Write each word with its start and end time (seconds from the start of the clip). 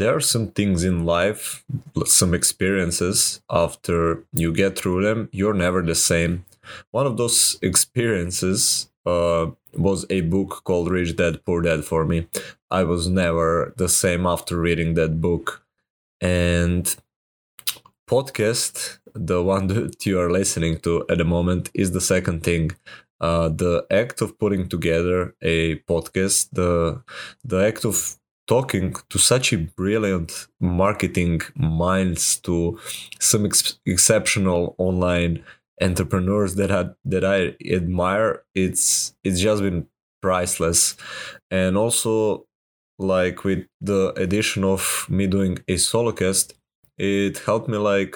there 0.00 0.16
are 0.16 0.20
some 0.34 0.48
things 0.48 0.82
in 0.82 1.04
life, 1.04 1.62
some 2.06 2.32
experiences, 2.32 3.42
after 3.50 4.24
you 4.32 4.50
get 4.50 4.78
through 4.78 5.02
them, 5.04 5.28
you're 5.30 5.60
never 5.66 5.82
the 5.82 5.94
same. 5.94 6.46
One 6.90 7.06
of 7.06 7.18
those 7.18 7.58
experiences 7.60 8.88
uh, 9.04 9.48
was 9.76 10.06
a 10.08 10.22
book 10.22 10.62
called 10.64 10.90
Rich 10.90 11.16
Dad 11.16 11.44
Poor 11.44 11.60
Dad 11.60 11.84
for 11.84 12.06
me. 12.06 12.26
I 12.70 12.82
was 12.84 13.08
never 13.08 13.74
the 13.76 13.90
same 13.90 14.24
after 14.26 14.58
reading 14.58 14.94
that 14.94 15.20
book. 15.20 15.66
And 16.20 16.84
podcast, 18.08 19.00
the 19.14 19.42
one 19.42 19.66
that 19.72 20.06
you 20.06 20.18
are 20.18 20.30
listening 20.30 20.80
to 20.80 21.04
at 21.10 21.18
the 21.18 21.24
moment, 21.24 21.70
is 21.74 21.92
the 21.92 22.00
second 22.00 22.42
thing. 22.42 22.70
Uh, 23.20 23.50
the 23.50 23.84
act 23.90 24.22
of 24.22 24.38
putting 24.38 24.66
together 24.66 25.34
a 25.42 25.76
podcast, 25.80 26.48
the 26.52 27.02
the 27.44 27.58
act 27.68 27.84
of 27.84 28.16
talking 28.50 28.96
to 29.08 29.16
such 29.16 29.52
a 29.52 29.58
brilliant 29.58 30.48
marketing 30.58 31.40
minds, 31.54 32.36
to 32.40 32.80
some 33.20 33.46
ex- 33.46 33.78
exceptional 33.86 34.74
online 34.76 35.44
entrepreneurs 35.80 36.56
that 36.56 36.72
I 36.72 36.82
that 37.04 37.24
I 37.24 37.38
admire, 37.78 38.42
it's 38.54 39.14
it's 39.22 39.40
just 39.40 39.62
been 39.62 39.86
priceless, 40.20 40.96
and 41.50 41.76
also 41.76 42.44
like 42.98 43.44
with 43.44 43.62
the 43.80 44.12
addition 44.24 44.64
of 44.64 45.06
me 45.08 45.28
doing 45.28 45.54
a 45.68 45.76
solo 45.76 46.12
cast, 46.12 46.54
it 46.98 47.38
helped 47.38 47.68
me 47.68 47.78
like 47.78 48.12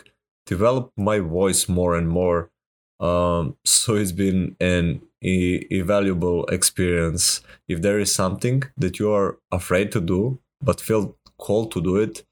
develop 0.47 0.91
my 0.97 1.21
voice 1.21 1.69
more 1.69 1.95
and 1.95 2.09
more. 2.09 2.51
Um, 2.99 3.57
so 3.65 3.95
it's 3.95 4.13
been 4.25 4.57
an 4.61 5.01
a, 5.25 5.67
a 5.71 5.81
valuable 5.81 6.45
experience. 6.47 7.41
If 7.69 7.83
there 7.83 7.99
is 7.99 8.15
something 8.15 8.65
that 8.77 8.99
you 8.99 9.11
are 9.11 9.39
afraid 9.51 9.91
to 9.93 10.01
do 10.01 10.39
but 10.63 10.81
feel 10.81 11.17
called 11.39 11.73
to 11.73 11.83
do 11.83 11.97
it, 11.97 12.25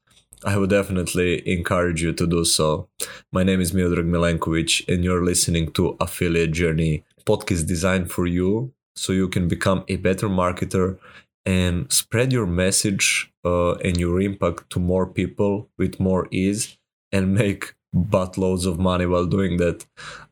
I 0.45 0.57
would 0.57 0.69
definitely 0.69 1.47
encourage 1.49 2.03
you 2.03 2.11
to 2.13 2.27
do 2.27 2.43
so. 2.43 2.89
My 3.31 3.43
name 3.43 3.61
is 3.61 3.71
Miodrag 3.71 4.09
Milenkovic, 4.09 4.87
and 4.93 5.03
you're 5.03 5.23
listening 5.23 5.71
to 5.71 5.95
Affiliate 6.01 6.51
Journey 6.51 7.05
podcast 7.25 7.65
designed 7.67 8.11
for 8.11 8.25
you 8.25 8.73
so 8.95 9.13
you 9.13 9.29
can 9.29 9.47
become 9.47 9.83
a 9.87 9.95
better 9.95 10.27
marketer 10.27 10.97
and 11.45 11.91
spread 11.91 12.31
your 12.31 12.45
message 12.45 13.31
uh, 13.45 13.73
and 13.75 13.97
your 13.97 14.21
impact 14.21 14.69
to 14.71 14.79
more 14.79 15.07
people 15.07 15.69
with 15.77 15.99
more 15.99 16.27
ease 16.31 16.77
and 17.11 17.33
make 17.41 17.73
buttloads 17.95 18.65
of 18.65 18.79
money 18.79 19.05
while 19.05 19.25
doing 19.25 19.57
that. 19.57 19.85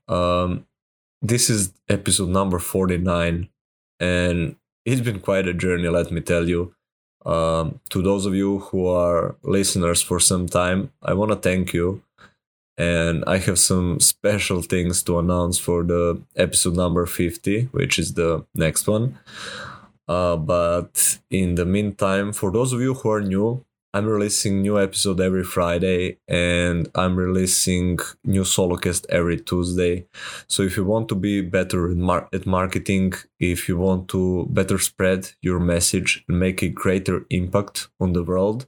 Um, 0.07 0.65
this 1.21 1.49
is 1.49 1.73
episode 1.87 2.29
number 2.29 2.59
49, 2.59 3.47
and 3.99 4.55
it's 4.85 5.01
been 5.01 5.19
quite 5.19 5.47
a 5.47 5.53
journey, 5.53 5.87
let 5.87 6.11
me 6.11 6.21
tell 6.21 6.47
you. 6.47 6.73
Um, 7.25 7.79
to 7.89 8.01
those 8.01 8.25
of 8.25 8.33
you 8.33 8.59
who 8.59 8.87
are 8.87 9.35
listeners 9.43 10.01
for 10.01 10.19
some 10.19 10.47
time, 10.47 10.91
I 11.03 11.13
want 11.13 11.29
to 11.29 11.35
thank 11.37 11.73
you. 11.73 12.01
And 12.77 13.23
I 13.27 13.37
have 13.37 13.59
some 13.59 13.99
special 13.99 14.63
things 14.63 15.03
to 15.03 15.19
announce 15.19 15.59
for 15.59 15.83
the 15.83 16.19
episode 16.35 16.75
number 16.75 17.05
50, 17.05 17.65
which 17.65 17.99
is 17.99 18.15
the 18.15 18.45
next 18.55 18.87
one. 18.87 19.19
Uh, 20.07 20.35
but 20.35 21.19
in 21.29 21.55
the 21.55 21.65
meantime, 21.65 22.33
for 22.33 22.51
those 22.51 22.73
of 22.73 22.81
you 22.81 22.95
who 22.95 23.09
are 23.11 23.21
new, 23.21 23.63
I'm 23.93 24.05
releasing 24.05 24.61
new 24.61 24.79
episode 24.79 25.19
every 25.19 25.43
Friday 25.43 26.17
and 26.27 26.89
I'm 26.95 27.17
releasing 27.17 27.99
new 28.23 28.43
solocast 28.43 29.05
every 29.09 29.37
Tuesday. 29.37 30.05
So 30.47 30.63
if 30.63 30.77
you 30.77 30.85
want 30.85 31.09
to 31.09 31.15
be 31.15 31.41
better 31.41 31.91
at, 31.91 31.97
mar- 31.97 32.29
at 32.33 32.45
marketing, 32.45 33.13
if 33.39 33.67
you 33.67 33.77
want 33.77 34.07
to 34.09 34.47
better 34.49 34.79
spread 34.79 35.31
your 35.41 35.59
message 35.59 36.23
and 36.29 36.39
make 36.39 36.63
a 36.63 36.69
greater 36.69 37.25
impact 37.29 37.89
on 37.99 38.13
the 38.13 38.23
world 38.23 38.65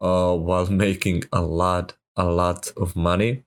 uh, 0.00 0.34
while 0.34 0.66
making 0.86 1.24
a 1.32 1.42
lot, 1.42 1.94
a 2.16 2.24
lot 2.24 2.72
of 2.76 2.96
money, 2.96 3.44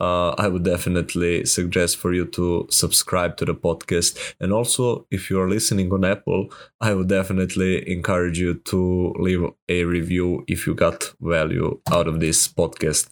uh, 0.00 0.30
I 0.30 0.48
would 0.48 0.64
definitely 0.64 1.44
suggest 1.44 1.96
for 1.96 2.12
you 2.12 2.26
to 2.26 2.66
subscribe 2.70 3.36
to 3.38 3.44
the 3.44 3.54
podcast. 3.54 4.34
And 4.40 4.52
also, 4.52 5.06
if 5.10 5.30
you 5.30 5.40
are 5.40 5.48
listening 5.48 5.92
on 5.92 6.04
Apple, 6.04 6.48
I 6.80 6.94
would 6.94 7.08
definitely 7.08 7.90
encourage 7.90 8.38
you 8.38 8.54
to 8.54 9.14
leave 9.18 9.42
a 9.68 9.84
review 9.84 10.44
if 10.46 10.66
you 10.66 10.74
got 10.74 11.12
value 11.20 11.80
out 11.90 12.06
of 12.06 12.20
this 12.20 12.46
podcast. 12.48 13.08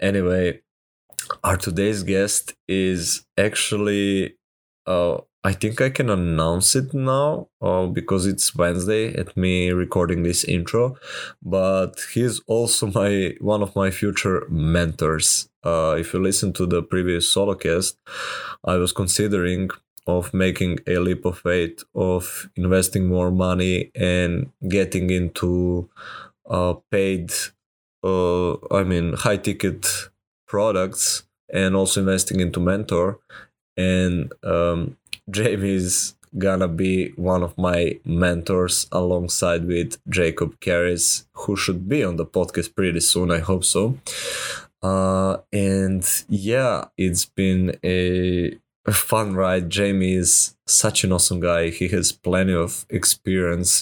Anyway, 0.00 0.60
our 1.42 1.56
today's 1.56 2.02
guest 2.02 2.54
is 2.68 3.26
actually 3.38 4.36
uh, 4.86 5.18
I 5.46 5.52
think 5.52 5.80
I 5.80 5.90
can 5.90 6.10
announce 6.10 6.74
it 6.74 6.92
now 6.92 7.46
uh, 7.62 7.86
because 7.86 8.26
it's 8.26 8.56
Wednesday 8.56 9.14
at 9.14 9.36
me 9.36 9.70
recording 9.70 10.24
this 10.24 10.42
intro. 10.42 10.96
But 11.40 12.00
he's 12.12 12.40
also 12.48 12.88
my 12.88 13.36
one 13.40 13.62
of 13.62 13.76
my 13.76 13.92
future 13.92 14.44
mentors. 14.50 15.48
Uh, 15.66 15.96
if 15.98 16.14
you 16.14 16.20
listen 16.20 16.52
to 16.52 16.64
the 16.66 16.82
previous 16.82 17.28
solo 17.28 17.54
cast, 17.54 17.98
I 18.64 18.76
was 18.76 18.92
considering 18.92 19.70
of 20.06 20.32
making 20.32 20.78
a 20.86 20.98
leap 20.98 21.24
of 21.24 21.38
faith 21.38 21.82
of 21.94 22.48
investing 22.54 23.06
more 23.08 23.32
money 23.32 23.90
and 23.96 24.52
getting 24.68 25.10
into 25.10 25.88
uh, 26.48 26.74
paid, 26.92 27.32
uh, 28.04 28.52
I 28.80 28.84
mean, 28.84 29.14
high 29.14 29.38
ticket 29.38 30.08
products 30.46 31.24
and 31.52 31.74
also 31.74 32.00
investing 32.00 32.38
into 32.38 32.60
mentor 32.60 33.18
and 33.76 34.32
um, 34.44 34.96
Jamie's 35.30 36.14
gonna 36.38 36.68
be 36.68 37.10
one 37.16 37.42
of 37.42 37.56
my 37.56 37.98
mentors 38.04 38.86
alongside 38.92 39.66
with 39.66 39.96
Jacob 40.08 40.60
Karys, 40.60 41.24
who 41.32 41.56
should 41.56 41.88
be 41.88 42.04
on 42.04 42.16
the 42.16 42.26
podcast 42.26 42.74
pretty 42.74 43.00
soon. 43.00 43.30
I 43.30 43.38
hope 43.38 43.64
so. 43.64 43.98
Uh, 44.86 45.38
and 45.52 46.02
yeah, 46.28 46.84
it's 46.96 47.24
been 47.24 47.76
a, 47.84 48.58
fun 48.92 49.34
ride. 49.34 49.68
Jamie 49.68 50.14
is 50.14 50.56
such 50.66 51.02
an 51.02 51.10
awesome 51.10 51.40
guy. 51.40 51.70
He 51.70 51.88
has 51.88 52.12
plenty 52.12 52.54
of 52.54 52.86
experience 52.88 53.72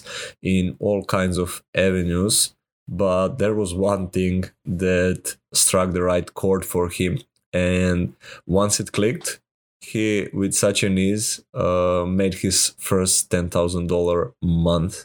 in 0.42 0.76
all 0.78 1.04
kinds 1.04 1.36
of 1.36 1.62
avenues. 1.74 2.54
But 2.88 3.36
there 3.38 3.54
was 3.54 3.74
one 3.74 4.08
thing 4.08 4.44
that 4.64 5.36
struck 5.52 5.92
the 5.92 6.02
right 6.02 6.32
chord 6.32 6.64
for 6.64 6.88
him. 6.88 7.18
And 7.52 8.14
once 8.46 8.80
it 8.80 8.92
clicked, 8.92 9.40
he 9.82 10.28
with 10.32 10.54
such 10.54 10.82
an 10.82 10.96
ease 10.96 11.44
uh, 11.52 12.04
made 12.08 12.34
his 12.44 12.74
first 12.78 13.30
ten 13.30 13.50
thousand 13.50 13.88
dollar 13.88 14.32
month. 14.42 15.04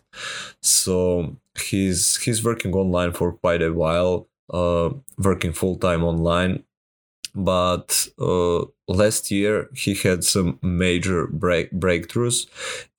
So 0.62 1.36
he's 1.60 2.18
he's 2.24 2.44
working 2.44 2.74
online 2.74 3.12
for 3.12 3.34
quite 3.34 3.62
a 3.62 3.74
while, 3.74 4.29
uh, 4.50 4.90
working 5.18 5.54
full 5.54 5.78
time 5.78 6.04
online. 6.04 6.64
But 7.36 8.08
uh, 8.20 8.66
last 8.88 9.30
year 9.30 9.70
he 9.76 9.94
had 9.94 10.24
some 10.24 10.60
major 10.62 11.28
break 11.28 11.72
breakthroughs, 11.72 12.48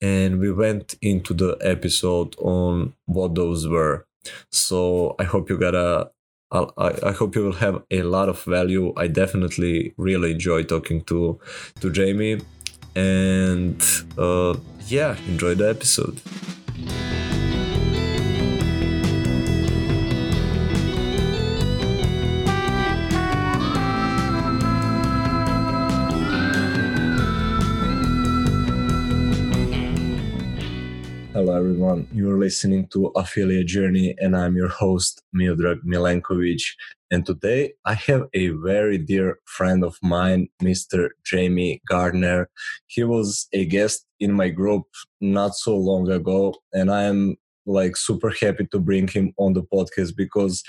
and 0.01 0.39
we 0.39 0.51
went 0.51 0.95
into 1.01 1.33
the 1.33 1.57
episode 1.61 2.35
on 2.39 2.93
what 3.05 3.35
those 3.35 3.67
were. 3.67 4.05
So 4.51 5.15
I 5.19 5.25
hope 5.25 5.49
you 5.49 5.57
got 5.57 5.75
a 5.75 6.11
I, 6.51 6.99
I 7.03 7.11
hope 7.11 7.35
you 7.35 7.43
will 7.43 7.53
have 7.53 7.83
a 7.91 8.01
lot 8.03 8.27
of 8.27 8.43
value. 8.43 8.93
I 8.97 9.07
definitely 9.07 9.93
really 9.97 10.31
enjoy 10.31 10.63
talking 10.63 11.01
to 11.05 11.39
to 11.79 11.89
Jamie, 11.89 12.41
and 12.95 13.81
uh, 14.17 14.55
yeah, 14.87 15.15
enjoy 15.27 15.55
the 15.55 15.69
episode. 15.69 16.19
Everyone. 31.71 32.05
You're 32.11 32.37
listening 32.37 32.87
to 32.87 33.13
Affiliate 33.15 33.67
Journey, 33.67 34.13
and 34.17 34.35
I'm 34.35 34.57
your 34.57 34.67
host, 34.67 35.23
Miodrag 35.33 35.79
Milenkovic. 35.85 36.61
And 37.11 37.25
today 37.25 37.75
I 37.85 37.93
have 37.93 38.23
a 38.33 38.49
very 38.49 38.97
dear 38.97 39.39
friend 39.45 39.85
of 39.85 39.97
mine, 40.03 40.49
Mr. 40.61 41.11
Jamie 41.23 41.81
Gardner. 41.87 42.49
He 42.87 43.05
was 43.05 43.47
a 43.53 43.63
guest 43.63 44.05
in 44.19 44.33
my 44.33 44.49
group 44.49 44.83
not 45.21 45.55
so 45.55 45.77
long 45.77 46.11
ago, 46.11 46.55
and 46.73 46.91
I 46.91 47.03
am 47.03 47.37
like 47.65 47.95
super 47.95 48.31
happy 48.41 48.67
to 48.69 48.77
bring 48.77 49.07
him 49.07 49.33
on 49.37 49.53
the 49.53 49.63
podcast 49.63 50.13
because 50.17 50.63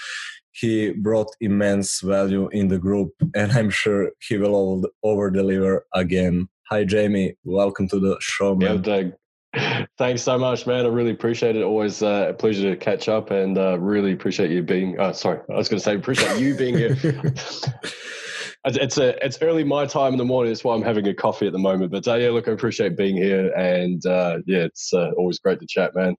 he 0.53 0.93
brought 0.93 1.35
immense 1.41 2.01
value 2.01 2.49
in 2.51 2.69
the 2.69 2.79
group, 2.79 3.11
and 3.35 3.51
I'm 3.51 3.71
sure 3.71 4.13
he 4.21 4.39
will 4.39 4.85
over 5.03 5.33
deliver 5.33 5.85
again. 5.93 6.49
Hi, 6.69 6.85
Jamie. 6.85 7.35
Welcome 7.43 7.89
to 7.89 7.99
the 7.99 8.17
show, 8.21 8.55
man. 8.55 8.85
Yeah. 8.85 9.11
Thanks 9.99 10.23
so 10.23 10.39
much, 10.39 10.67
man. 10.67 10.87
I 10.87 10.89
really 10.89 11.11
appreciate 11.11 11.57
it. 11.57 11.63
Always 11.63 12.03
uh, 12.03 12.29
a 12.31 12.35
pleasure 12.35 12.71
to 12.71 12.77
catch 12.77 13.09
up, 13.09 13.31
and 13.31 13.59
uh, 13.59 13.79
really 13.79 14.13
appreciate 14.13 14.51
you 14.51 14.63
being. 14.63 14.99
Uh, 14.99 15.13
sorry, 15.13 15.41
I 15.51 15.57
was 15.57 15.69
going 15.69 15.79
to 15.79 15.85
say 15.85 15.95
appreciate 15.95 16.41
you 16.41 16.55
being 16.55 16.77
here. 16.77 16.97
it's 18.65 18.97
a 18.97 19.25
it's 19.25 19.43
early 19.43 19.65
my 19.65 19.85
time 19.85 20.13
in 20.13 20.19
the 20.19 20.25
morning. 20.25 20.51
That's 20.51 20.65
why 20.65 20.75
I'm 20.75 20.83
having 20.83 21.07
a 21.07 21.15
coffee 21.15 21.47
at 21.47 21.53
the 21.53 21.59
moment. 21.59 21.93
But 21.93 22.09
uh, 22.09 22.15
yeah, 22.15 22.31
look, 22.31 22.49
I 22.49 22.53
appreciate 22.53 22.97
being 22.97 23.17
here, 23.17 23.53
and 23.53 24.05
uh, 24.07 24.39
yeah, 24.47 24.61
it's 24.61 24.95
uh, 24.95 25.11
always 25.19 25.39
great 25.39 25.61
to 25.61 25.67
chat, 25.67 25.95
man. 25.95 26.17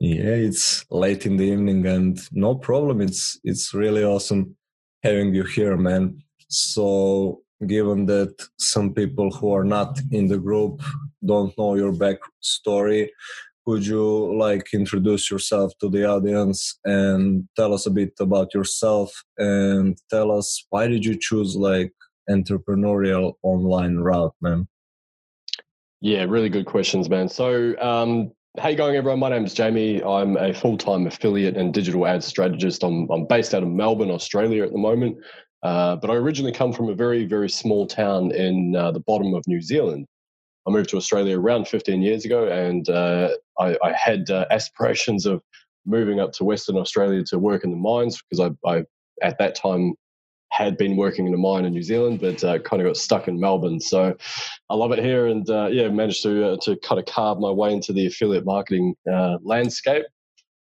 Yeah, 0.00 0.34
it's 0.34 0.84
late 0.90 1.26
in 1.26 1.36
the 1.36 1.44
evening 1.44 1.86
and 1.86 2.18
no 2.32 2.56
problem. 2.56 3.00
It's 3.00 3.38
it's 3.44 3.72
really 3.72 4.02
awesome 4.02 4.56
having 5.02 5.34
you 5.34 5.44
here, 5.44 5.76
man. 5.76 6.22
So 6.48 7.42
given 7.66 8.06
that 8.06 8.48
some 8.58 8.94
people 8.94 9.30
who 9.30 9.52
are 9.52 9.64
not 9.64 10.00
in 10.12 10.28
the 10.28 10.38
group 10.38 10.80
don't 11.24 11.56
know 11.58 11.74
your 11.74 11.92
backstory, 11.92 13.08
could 13.66 13.86
you 13.86 14.34
like 14.38 14.72
introduce 14.72 15.30
yourself 15.30 15.72
to 15.78 15.90
the 15.90 16.04
audience 16.04 16.78
and 16.84 17.46
tell 17.54 17.74
us 17.74 17.84
a 17.84 17.90
bit 17.90 18.12
about 18.18 18.54
yourself 18.54 19.12
and 19.36 19.98
tell 20.10 20.30
us 20.30 20.64
why 20.70 20.86
did 20.86 21.04
you 21.04 21.18
choose 21.20 21.54
like 21.54 21.92
entrepreneurial 22.30 23.34
online 23.42 23.96
route, 23.96 24.34
man? 24.40 24.66
Yeah, 26.00 26.24
really 26.24 26.48
good 26.48 26.66
questions, 26.66 27.10
man. 27.10 27.28
So, 27.28 27.74
um, 27.78 28.32
you 28.64 28.76
going, 28.76 28.96
everyone? 28.96 29.18
My 29.18 29.28
name 29.28 29.44
is 29.44 29.52
Jamie. 29.52 30.02
I'm 30.02 30.36
a 30.36 30.54
full-time 30.54 31.06
affiliate 31.06 31.56
and 31.56 31.74
digital 31.74 32.06
ad 32.06 32.24
strategist. 32.24 32.82
I'm, 32.82 33.10
I'm 33.10 33.26
based 33.26 33.54
out 33.54 33.62
of 33.62 33.68
Melbourne, 33.68 34.10
Australia, 34.10 34.64
at 34.64 34.72
the 34.72 34.78
moment. 34.78 35.18
Uh, 35.62 35.96
but 35.96 36.10
I 36.10 36.14
originally 36.14 36.52
come 36.52 36.72
from 36.72 36.88
a 36.88 36.94
very, 36.94 37.26
very 37.26 37.50
small 37.50 37.86
town 37.86 38.30
in 38.30 38.76
uh, 38.76 38.92
the 38.92 39.00
bottom 39.00 39.34
of 39.34 39.46
New 39.46 39.60
Zealand. 39.60 40.06
I 40.68 40.70
moved 40.70 40.90
to 40.90 40.98
Australia 40.98 41.40
around 41.40 41.66
15 41.66 42.02
years 42.02 42.26
ago, 42.26 42.46
and 42.46 42.88
uh, 42.90 43.30
I, 43.58 43.76
I, 43.82 43.92
had 43.92 44.28
uh, 44.28 44.44
aspirations 44.50 45.24
of 45.24 45.40
moving 45.86 46.20
up 46.20 46.32
to 46.32 46.44
Western 46.44 46.76
Australia 46.76 47.24
to 47.28 47.38
work 47.38 47.64
in 47.64 47.70
the 47.70 47.76
mines 47.76 48.20
because 48.22 48.52
I, 48.64 48.68
I 48.70 48.84
at 49.22 49.38
that 49.38 49.54
time 49.54 49.94
had 50.50 50.76
been 50.76 50.96
working 50.96 51.26
in 51.26 51.32
a 51.32 51.38
mine 51.38 51.64
in 51.64 51.72
New 51.72 51.82
Zealand, 51.82 52.20
but 52.20 52.44
uh, 52.44 52.58
kind 52.58 52.82
of 52.82 52.88
got 52.88 52.98
stuck 52.98 53.28
in 53.28 53.40
Melbourne. 53.40 53.80
So 53.80 54.14
I 54.68 54.74
love 54.74 54.92
it 54.92 54.98
here, 54.98 55.28
and 55.28 55.48
uh, 55.48 55.68
yeah, 55.72 55.88
managed 55.88 56.22
to 56.24 56.52
uh, 56.52 56.56
to 56.62 56.76
kind 56.80 56.98
of 56.98 57.06
carve 57.06 57.38
my 57.38 57.50
way 57.50 57.72
into 57.72 57.94
the 57.94 58.06
affiliate 58.06 58.44
marketing 58.44 58.94
uh, 59.10 59.38
landscape. 59.42 60.04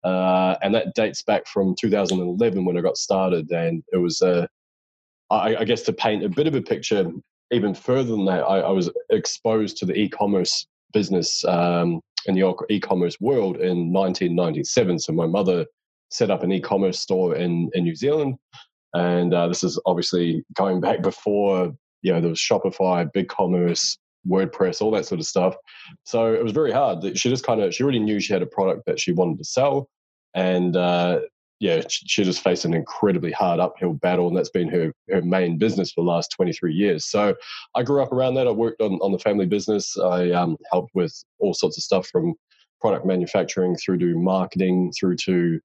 And 0.02 0.74
that 0.74 0.94
dates 0.94 1.22
back 1.22 1.46
from 1.46 1.74
2011 1.78 2.64
when 2.64 2.78
I 2.78 2.80
got 2.80 2.96
started, 2.96 3.50
and 3.50 3.84
it 3.92 3.98
was, 3.98 4.22
I, 4.22 4.46
I, 5.30 5.64
guess, 5.64 5.82
to 5.82 5.92
paint 5.92 6.24
a 6.24 6.30
bit 6.30 6.46
of 6.46 6.54
a 6.54 6.62
picture. 6.62 7.12
Even 7.52 7.74
further 7.74 8.10
than 8.10 8.24
that, 8.26 8.42
I, 8.42 8.60
I 8.60 8.70
was 8.70 8.90
exposed 9.10 9.76
to 9.78 9.86
the 9.86 9.94
e-commerce 9.94 10.66
business 10.92 11.44
um, 11.44 12.00
in 12.26 12.34
the 12.34 12.54
e-commerce 12.68 13.20
world 13.20 13.56
in 13.56 13.92
1997. 13.92 14.98
So 14.98 15.12
my 15.12 15.26
mother 15.26 15.66
set 16.10 16.30
up 16.30 16.42
an 16.42 16.52
e-commerce 16.52 16.98
store 17.00 17.36
in 17.36 17.70
in 17.74 17.84
New 17.84 17.94
Zealand 17.94 18.36
and 18.94 19.32
uh, 19.32 19.48
this 19.48 19.62
is 19.62 19.80
obviously 19.86 20.44
going 20.54 20.80
back 20.80 21.02
before 21.02 21.74
you 22.02 22.12
know 22.12 22.20
there 22.20 22.30
was 22.30 22.38
Shopify, 22.38 23.10
BigCommerce, 23.12 23.98
WordPress, 24.28 24.80
all 24.80 24.90
that 24.92 25.06
sort 25.06 25.20
of 25.20 25.26
stuff. 25.26 25.54
So 26.04 26.32
it 26.32 26.42
was 26.42 26.52
very 26.52 26.72
hard. 26.72 27.18
She 27.18 27.28
just 27.30 27.44
kind 27.44 27.60
of 27.62 27.74
she 27.74 27.82
already 27.82 27.98
knew 27.98 28.20
she 28.20 28.32
had 28.32 28.42
a 28.42 28.46
product 28.46 28.86
that 28.86 28.98
she 28.98 29.12
wanted 29.12 29.38
to 29.38 29.44
sell, 29.44 29.88
and 30.34 30.76
uh, 30.76 31.20
yeah, 31.60 31.82
she 31.88 32.24
just 32.24 32.42
faced 32.42 32.64
an 32.64 32.72
incredibly 32.72 33.32
hard 33.32 33.60
uphill 33.60 33.92
battle, 33.92 34.28
and 34.28 34.36
that's 34.36 34.48
been 34.48 34.68
her 34.68 34.92
her 35.10 35.20
main 35.20 35.58
business 35.58 35.92
for 35.92 36.02
the 36.02 36.10
last 36.10 36.32
23 36.32 36.72
years. 36.72 37.04
So 37.04 37.34
I 37.74 37.82
grew 37.82 38.02
up 38.02 38.12
around 38.12 38.34
that. 38.34 38.48
I 38.48 38.50
worked 38.50 38.80
on 38.80 38.94
on 39.02 39.12
the 39.12 39.18
family 39.18 39.44
business. 39.44 39.96
I 39.98 40.30
um, 40.30 40.56
helped 40.72 40.94
with 40.94 41.14
all 41.38 41.52
sorts 41.52 41.76
of 41.76 41.84
stuff 41.84 42.08
from 42.08 42.34
product 42.80 43.04
manufacturing 43.04 43.76
through 43.76 43.98
to 43.98 44.18
marketing 44.18 44.90
through 44.98 45.16
to 45.16 45.60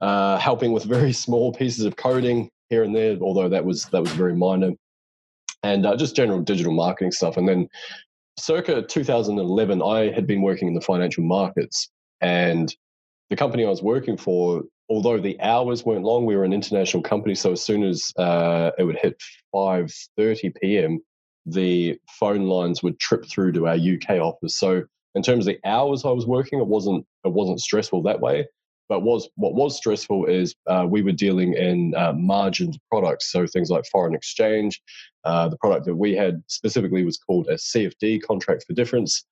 uh, 0.00 0.38
helping 0.38 0.72
with 0.72 0.84
very 0.84 1.12
small 1.26 1.52
pieces 1.52 1.84
of 1.84 1.96
coding 1.96 2.48
here 2.70 2.82
and 2.82 2.96
there, 2.96 3.18
although 3.20 3.50
that 3.50 3.64
was 3.64 3.84
that 3.86 4.00
was 4.00 4.12
very 4.12 4.34
minor, 4.34 4.72
and 5.62 5.84
uh, 5.84 5.96
just 5.96 6.16
general 6.16 6.40
digital 6.40 6.72
marketing 6.72 7.12
stuff. 7.12 7.36
And 7.36 7.46
then, 7.46 7.68
circa 8.38 8.80
2011, 8.80 9.82
I 9.82 10.10
had 10.12 10.26
been 10.26 10.40
working 10.40 10.68
in 10.68 10.74
the 10.74 10.80
financial 10.80 11.24
markets, 11.24 11.90
and 12.22 12.74
the 13.28 13.36
company 13.36 13.66
I 13.66 13.68
was 13.68 13.82
working 13.82 14.16
for, 14.16 14.62
although 14.88 15.18
the 15.18 15.40
hours 15.40 15.84
weren't 15.84 16.04
long, 16.04 16.26
we 16.26 16.36
were 16.36 16.44
an 16.44 16.52
international 16.52 17.02
company. 17.02 17.34
So 17.34 17.52
as 17.52 17.62
soon 17.62 17.82
as 17.82 18.12
uh, 18.16 18.70
it 18.78 18.84
would 18.84 18.98
hit 18.98 19.20
5:30 19.54 20.54
p.m., 20.60 21.00
the 21.44 21.98
phone 22.08 22.46
lines 22.46 22.82
would 22.82 22.98
trip 22.98 23.24
through 23.26 23.52
to 23.52 23.68
our 23.68 23.76
UK 23.76 24.20
office. 24.20 24.56
So 24.56 24.82
in 25.14 25.22
terms 25.22 25.46
of 25.46 25.54
the 25.54 25.68
hours 25.68 26.04
I 26.04 26.10
was 26.10 26.26
working, 26.26 26.60
it 26.60 26.66
wasn't 26.66 27.06
it 27.24 27.32
wasn't 27.32 27.60
stressful 27.60 28.02
that 28.02 28.20
way. 28.20 28.46
But 28.88 29.00
was 29.00 29.28
what 29.34 29.54
was 29.54 29.76
stressful 29.76 30.26
is 30.26 30.54
uh, 30.68 30.86
we 30.88 31.02
were 31.02 31.12
dealing 31.12 31.54
in 31.54 31.94
uh, 31.96 32.12
margined 32.12 32.78
products, 32.88 33.32
so 33.32 33.46
things 33.46 33.70
like 33.70 33.84
foreign 33.90 34.14
exchange. 34.14 34.80
Uh, 35.24 35.48
the 35.48 35.56
product 35.56 35.86
that 35.86 35.96
we 35.96 36.14
had 36.14 36.42
specifically 36.46 37.04
was 37.04 37.18
called 37.18 37.48
a 37.48 37.54
CFD 37.54 38.22
contract 38.22 38.64
for 38.64 38.74
difference. 38.74 39.24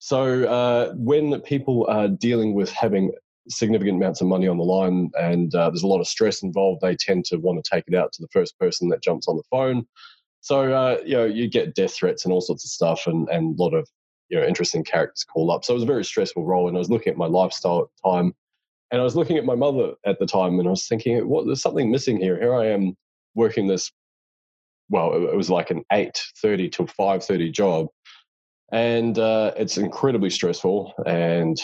So 0.00 0.44
uh, 0.44 0.92
when 0.94 1.40
people 1.42 1.86
are 1.88 2.08
dealing 2.08 2.54
with 2.54 2.70
having 2.70 3.12
significant 3.48 3.96
amounts 3.96 4.20
of 4.20 4.26
money 4.26 4.46
on 4.48 4.58
the 4.58 4.64
line 4.64 5.10
and 5.18 5.54
uh, 5.54 5.70
there's 5.70 5.82
a 5.82 5.88
lot 5.88 6.00
of 6.00 6.06
stress 6.08 6.42
involved, 6.42 6.80
they 6.80 6.96
tend 6.96 7.24
to 7.26 7.38
want 7.38 7.62
to 7.62 7.70
take 7.70 7.84
it 7.86 7.94
out 7.94 8.12
to 8.12 8.22
the 8.22 8.28
first 8.28 8.58
person 8.58 8.88
that 8.88 9.02
jumps 9.02 9.28
on 9.28 9.36
the 9.36 9.42
phone. 9.50 9.86
So 10.40 10.72
uh, 10.72 10.98
you 11.04 11.16
know 11.16 11.24
you 11.24 11.48
get 11.48 11.74
death 11.74 11.94
threats 11.94 12.24
and 12.24 12.32
all 12.32 12.40
sorts 12.40 12.64
of 12.64 12.70
stuff, 12.70 13.06
and 13.06 13.28
and 13.28 13.58
a 13.58 13.62
lot 13.62 13.74
of 13.74 13.88
you 14.28 14.38
know 14.38 14.46
interesting 14.46 14.84
characters 14.84 15.24
call 15.24 15.50
up. 15.50 15.64
So 15.64 15.72
it 15.72 15.74
was 15.74 15.82
a 15.82 15.86
very 15.86 16.04
stressful 16.04 16.44
role, 16.44 16.68
and 16.68 16.76
I 16.76 16.78
was 16.78 16.90
looking 16.90 17.10
at 17.10 17.18
my 17.18 17.26
lifestyle 17.26 17.80
at 17.80 17.88
the 18.02 18.10
time 18.10 18.34
and 18.90 19.00
I 19.00 19.04
was 19.04 19.16
looking 19.16 19.36
at 19.36 19.44
my 19.44 19.54
mother 19.54 19.92
at 20.06 20.18
the 20.18 20.26
time 20.26 20.58
and 20.58 20.66
I 20.66 20.70
was 20.70 20.86
thinking, 20.86 21.28
what, 21.28 21.46
there's 21.46 21.60
something 21.60 21.90
missing 21.90 22.18
here. 22.18 22.38
Here 22.38 22.54
I 22.54 22.66
am 22.66 22.96
working 23.34 23.66
this, 23.66 23.92
well, 24.88 25.12
it 25.14 25.36
was 25.36 25.50
like 25.50 25.70
an 25.70 25.84
8.30 25.92 26.72
to 26.72 26.82
5.30 26.84 27.52
job. 27.52 27.86
And 28.72 29.18
uh, 29.18 29.52
it's 29.56 29.76
incredibly 29.76 30.30
stressful. 30.30 30.94
And 31.06 31.60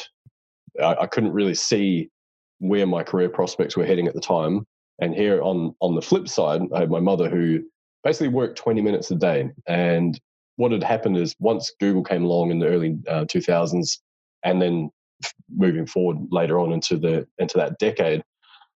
I, 0.82 0.94
I 1.02 1.06
couldn't 1.06 1.32
really 1.32 1.54
see 1.54 2.10
where 2.58 2.86
my 2.86 3.02
career 3.02 3.28
prospects 3.28 3.76
were 3.76 3.86
heading 3.86 4.06
at 4.06 4.14
the 4.14 4.20
time. 4.20 4.66
And 5.00 5.14
here 5.14 5.42
on, 5.42 5.74
on 5.80 5.94
the 5.94 6.02
flip 6.02 6.28
side, 6.28 6.62
I 6.74 6.80
had 6.80 6.90
my 6.90 7.00
mother 7.00 7.28
who 7.28 7.64
basically 8.04 8.28
worked 8.28 8.58
20 8.58 8.80
minutes 8.80 9.10
a 9.10 9.16
day. 9.16 9.50
And 9.66 10.18
what 10.56 10.72
had 10.72 10.82
happened 10.82 11.16
is 11.16 11.34
once 11.40 11.72
Google 11.80 12.04
came 12.04 12.24
along 12.24 12.50
in 12.50 12.58
the 12.58 12.68
early 12.68 12.96
uh, 13.08 13.24
2000s, 13.24 13.98
and 14.44 14.60
then 14.60 14.90
moving 15.50 15.86
forward 15.86 16.18
later 16.30 16.60
on 16.60 16.72
into 16.72 16.96
the 16.96 17.26
into 17.38 17.56
that 17.56 17.78
decade, 17.78 18.22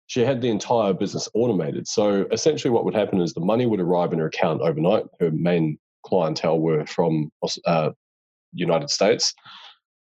she 0.08 0.22
had 0.22 0.42
the 0.42 0.50
entire 0.50 0.94
business 0.94 1.28
automated. 1.34 1.88
So 1.88 2.26
essentially, 2.32 2.72
what 2.72 2.86
would 2.86 2.94
happen 2.94 3.20
is 3.20 3.34
the 3.34 3.42
money 3.42 3.66
would 3.66 3.80
arrive 3.80 4.14
in 4.14 4.20
her 4.20 4.28
account 4.28 4.62
overnight. 4.62 5.06
Her 5.20 5.32
main 5.32 5.78
clientele 6.06 6.60
were 6.60 6.86
from 6.86 7.32
uh, 7.66 7.92
United 8.54 8.90
States. 8.90 9.34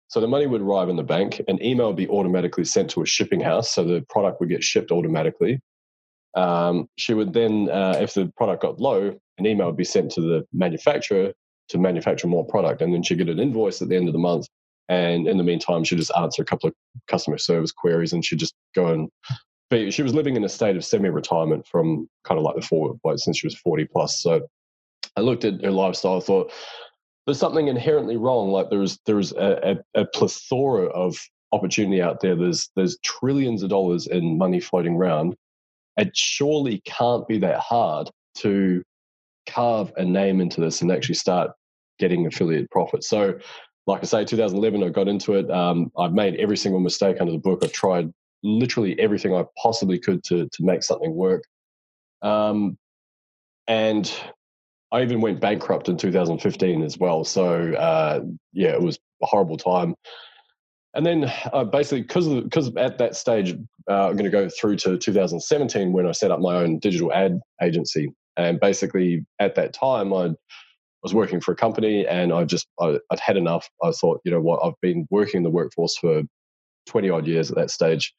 So 0.07 0.19
the 0.21 0.27
money 0.27 0.47
would 0.47 0.61
arrive 0.61 0.89
in 0.89 0.95
the 0.95 1.03
bank. 1.03 1.41
An 1.47 1.63
email 1.63 1.87
would 1.87 1.95
be 1.95 2.07
automatically 2.07 2.63
sent 2.63 2.89
to 2.91 3.01
a 3.01 3.05
shipping 3.05 3.41
house, 3.41 3.73
so 3.73 3.83
the 3.83 4.05
product 4.09 4.39
would 4.39 4.49
get 4.49 4.63
shipped 4.63 4.91
automatically. 4.91 5.59
Um, 6.35 6.87
she 6.97 7.13
would 7.13 7.33
then, 7.33 7.69
uh, 7.69 7.97
if 7.99 8.13
the 8.13 8.31
product 8.37 8.61
got 8.61 8.79
low, 8.79 9.17
an 9.37 9.45
email 9.45 9.67
would 9.67 9.77
be 9.77 9.83
sent 9.83 10.11
to 10.11 10.21
the 10.21 10.45
manufacturer 10.53 11.33
to 11.69 11.77
manufacture 11.77 12.27
more 12.27 12.45
product, 12.45 12.81
and 12.81 12.93
then 12.93 13.03
she'd 13.03 13.17
get 13.17 13.29
an 13.29 13.39
invoice 13.39 13.81
at 13.81 13.89
the 13.89 13.95
end 13.95 14.07
of 14.07 14.13
the 14.13 14.19
month 14.19 14.47
and 14.89 15.27
in 15.27 15.37
the 15.37 15.43
meantime, 15.43 15.83
she'd 15.83 15.97
just 15.97 16.11
answer 16.17 16.41
a 16.41 16.45
couple 16.45 16.69
of 16.69 16.75
customer 17.07 17.37
service 17.37 17.71
queries 17.71 18.13
and 18.13 18.23
she'd 18.23 18.39
just 18.39 18.53
go 18.75 18.87
and 18.87 19.09
but 19.71 19.91
she 19.91 20.03
was 20.03 20.13
living 20.13 20.35
in 20.35 20.43
a 20.43 20.49
state 20.49 20.75
of 20.75 20.85
semi-retirement 20.85 21.65
from 21.65 22.07
kind 22.23 22.37
of 22.37 22.43
like 22.43 22.55
the 22.55 22.61
four 22.61 22.95
like 23.03 23.17
since 23.17 23.39
she 23.39 23.47
was 23.47 23.57
40 23.57 23.85
plus. 23.85 24.21
So 24.21 24.41
I 25.15 25.21
looked 25.21 25.43
at 25.43 25.63
her 25.63 25.71
lifestyle, 25.71 26.21
thought 26.21 26.51
there's 27.25 27.39
something 27.39 27.67
inherently 27.67 28.17
wrong. 28.17 28.51
Like 28.51 28.69
there's 28.69 28.99
there's 29.05 29.31
a, 29.33 29.77
a, 29.95 30.01
a 30.01 30.05
plethora 30.05 30.87
of 30.87 31.17
opportunity 31.51 32.01
out 32.01 32.21
there. 32.21 32.35
There's 32.35 32.69
there's 32.75 32.97
trillions 33.03 33.63
of 33.63 33.69
dollars 33.69 34.07
in 34.07 34.37
money 34.37 34.59
floating 34.59 34.95
around. 34.95 35.35
It 35.97 36.15
surely 36.15 36.81
can't 36.85 37.27
be 37.27 37.39
that 37.39 37.59
hard 37.59 38.09
to 38.39 38.83
carve 39.47 39.91
a 39.97 40.03
name 40.03 40.41
into 40.41 40.59
this 40.61 40.81
and 40.81 40.91
actually 40.91 41.15
start 41.15 41.51
getting 41.99 42.25
affiliate 42.27 42.69
profits. 42.71 43.07
So 43.07 43.39
like 43.87 44.01
I 44.01 44.05
say, 44.05 44.25
2011, 44.25 44.83
I 44.83 44.89
got 44.89 45.07
into 45.07 45.35
it. 45.35 45.49
Um, 45.51 45.91
I've 45.97 46.13
made 46.13 46.35
every 46.35 46.57
single 46.57 46.79
mistake 46.79 47.17
under 47.19 47.31
the 47.31 47.37
book. 47.37 47.63
I've 47.63 47.71
tried 47.71 48.11
literally 48.43 48.99
everything 48.99 49.33
I 49.33 49.43
possibly 49.61 49.99
could 49.99 50.23
to 50.25 50.47
to 50.47 50.63
make 50.63 50.83
something 50.83 51.13
work. 51.13 51.43
Um, 52.21 52.77
and 53.67 54.11
I 54.95 55.03
even 55.03 55.19
went 55.19 55.41
bankrupt 55.41 55.89
in 55.89 55.97
2015 55.97 56.81
as 56.81 56.97
well. 56.97 57.25
So 57.25 57.73
uh, 57.73 58.21
yeah, 58.53 58.69
it 58.69 58.81
was 58.81 58.97
a 59.21 59.25
horrible 59.25 59.57
time. 59.57 59.93
And 60.93 61.05
then 61.05 61.29
uh, 61.51 61.65
basically, 61.65 62.03
because 62.03 62.27
because 62.29 62.71
at 62.77 62.97
that 62.99 63.17
stage, 63.17 63.57
uh, 63.89 64.07
I'm 64.07 64.13
going 64.13 64.23
to 64.23 64.29
go 64.29 64.47
through 64.47 64.77
to 64.77 64.97
2017 64.97 65.91
when 65.91 66.07
I 66.07 66.13
set 66.13 66.31
up 66.31 66.39
my 66.39 66.55
own 66.55 66.79
digital 66.79 67.11
ad 67.11 67.41
agency. 67.61 68.09
And 68.37 68.57
basically, 68.57 69.25
at 69.39 69.55
that 69.55 69.73
time, 69.73 70.13
I'd 70.13 70.35
was 71.03 71.13
working 71.13 71.41
for 71.41 71.51
a 71.51 71.55
company 71.55 72.07
and 72.07 72.33
I 72.33 72.45
just 72.45 72.67
I, 72.79 72.87
would 72.87 73.19
had 73.19 73.35
enough. 73.35 73.69
I 73.83 73.91
thought, 73.91 74.21
you 74.23 74.31
know 74.31 74.41
what, 74.41 74.61
I've 74.63 74.79
been 74.81 75.07
working 75.11 75.39
in 75.39 75.43
the 75.43 75.49
workforce 75.49 75.97
for 75.97 76.23
twenty 76.87 77.09
odd 77.09 77.27
years 77.27 77.51
at 77.51 77.57
that 77.57 77.69
stage, 77.69 78.13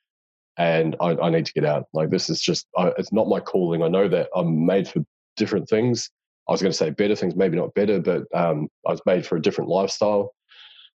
and 0.58 0.94
I, 1.00 1.16
I 1.16 1.30
need 1.30 1.46
to 1.46 1.52
get 1.54 1.64
out. 1.64 1.86
Like 1.94 2.10
this 2.10 2.28
is 2.28 2.38
just 2.38 2.66
I, 2.76 2.92
it's 2.98 3.14
not 3.14 3.28
my 3.28 3.40
calling. 3.40 3.82
I 3.82 3.88
know 3.88 4.08
that 4.08 4.28
I'm 4.36 4.66
made 4.66 4.88
for 4.88 5.02
different 5.38 5.70
things. 5.70 6.10
I 6.48 6.52
was 6.52 6.62
going 6.62 6.72
to 6.72 6.76
say 6.76 6.90
better 6.90 7.16
things, 7.16 7.34
maybe 7.34 7.56
not 7.56 7.74
better, 7.74 8.00
but 8.00 8.22
um, 8.34 8.68
I 8.86 8.92
was 8.92 9.00
made 9.06 9.26
for 9.26 9.36
a 9.36 9.42
different 9.42 9.70
lifestyle. 9.70 10.32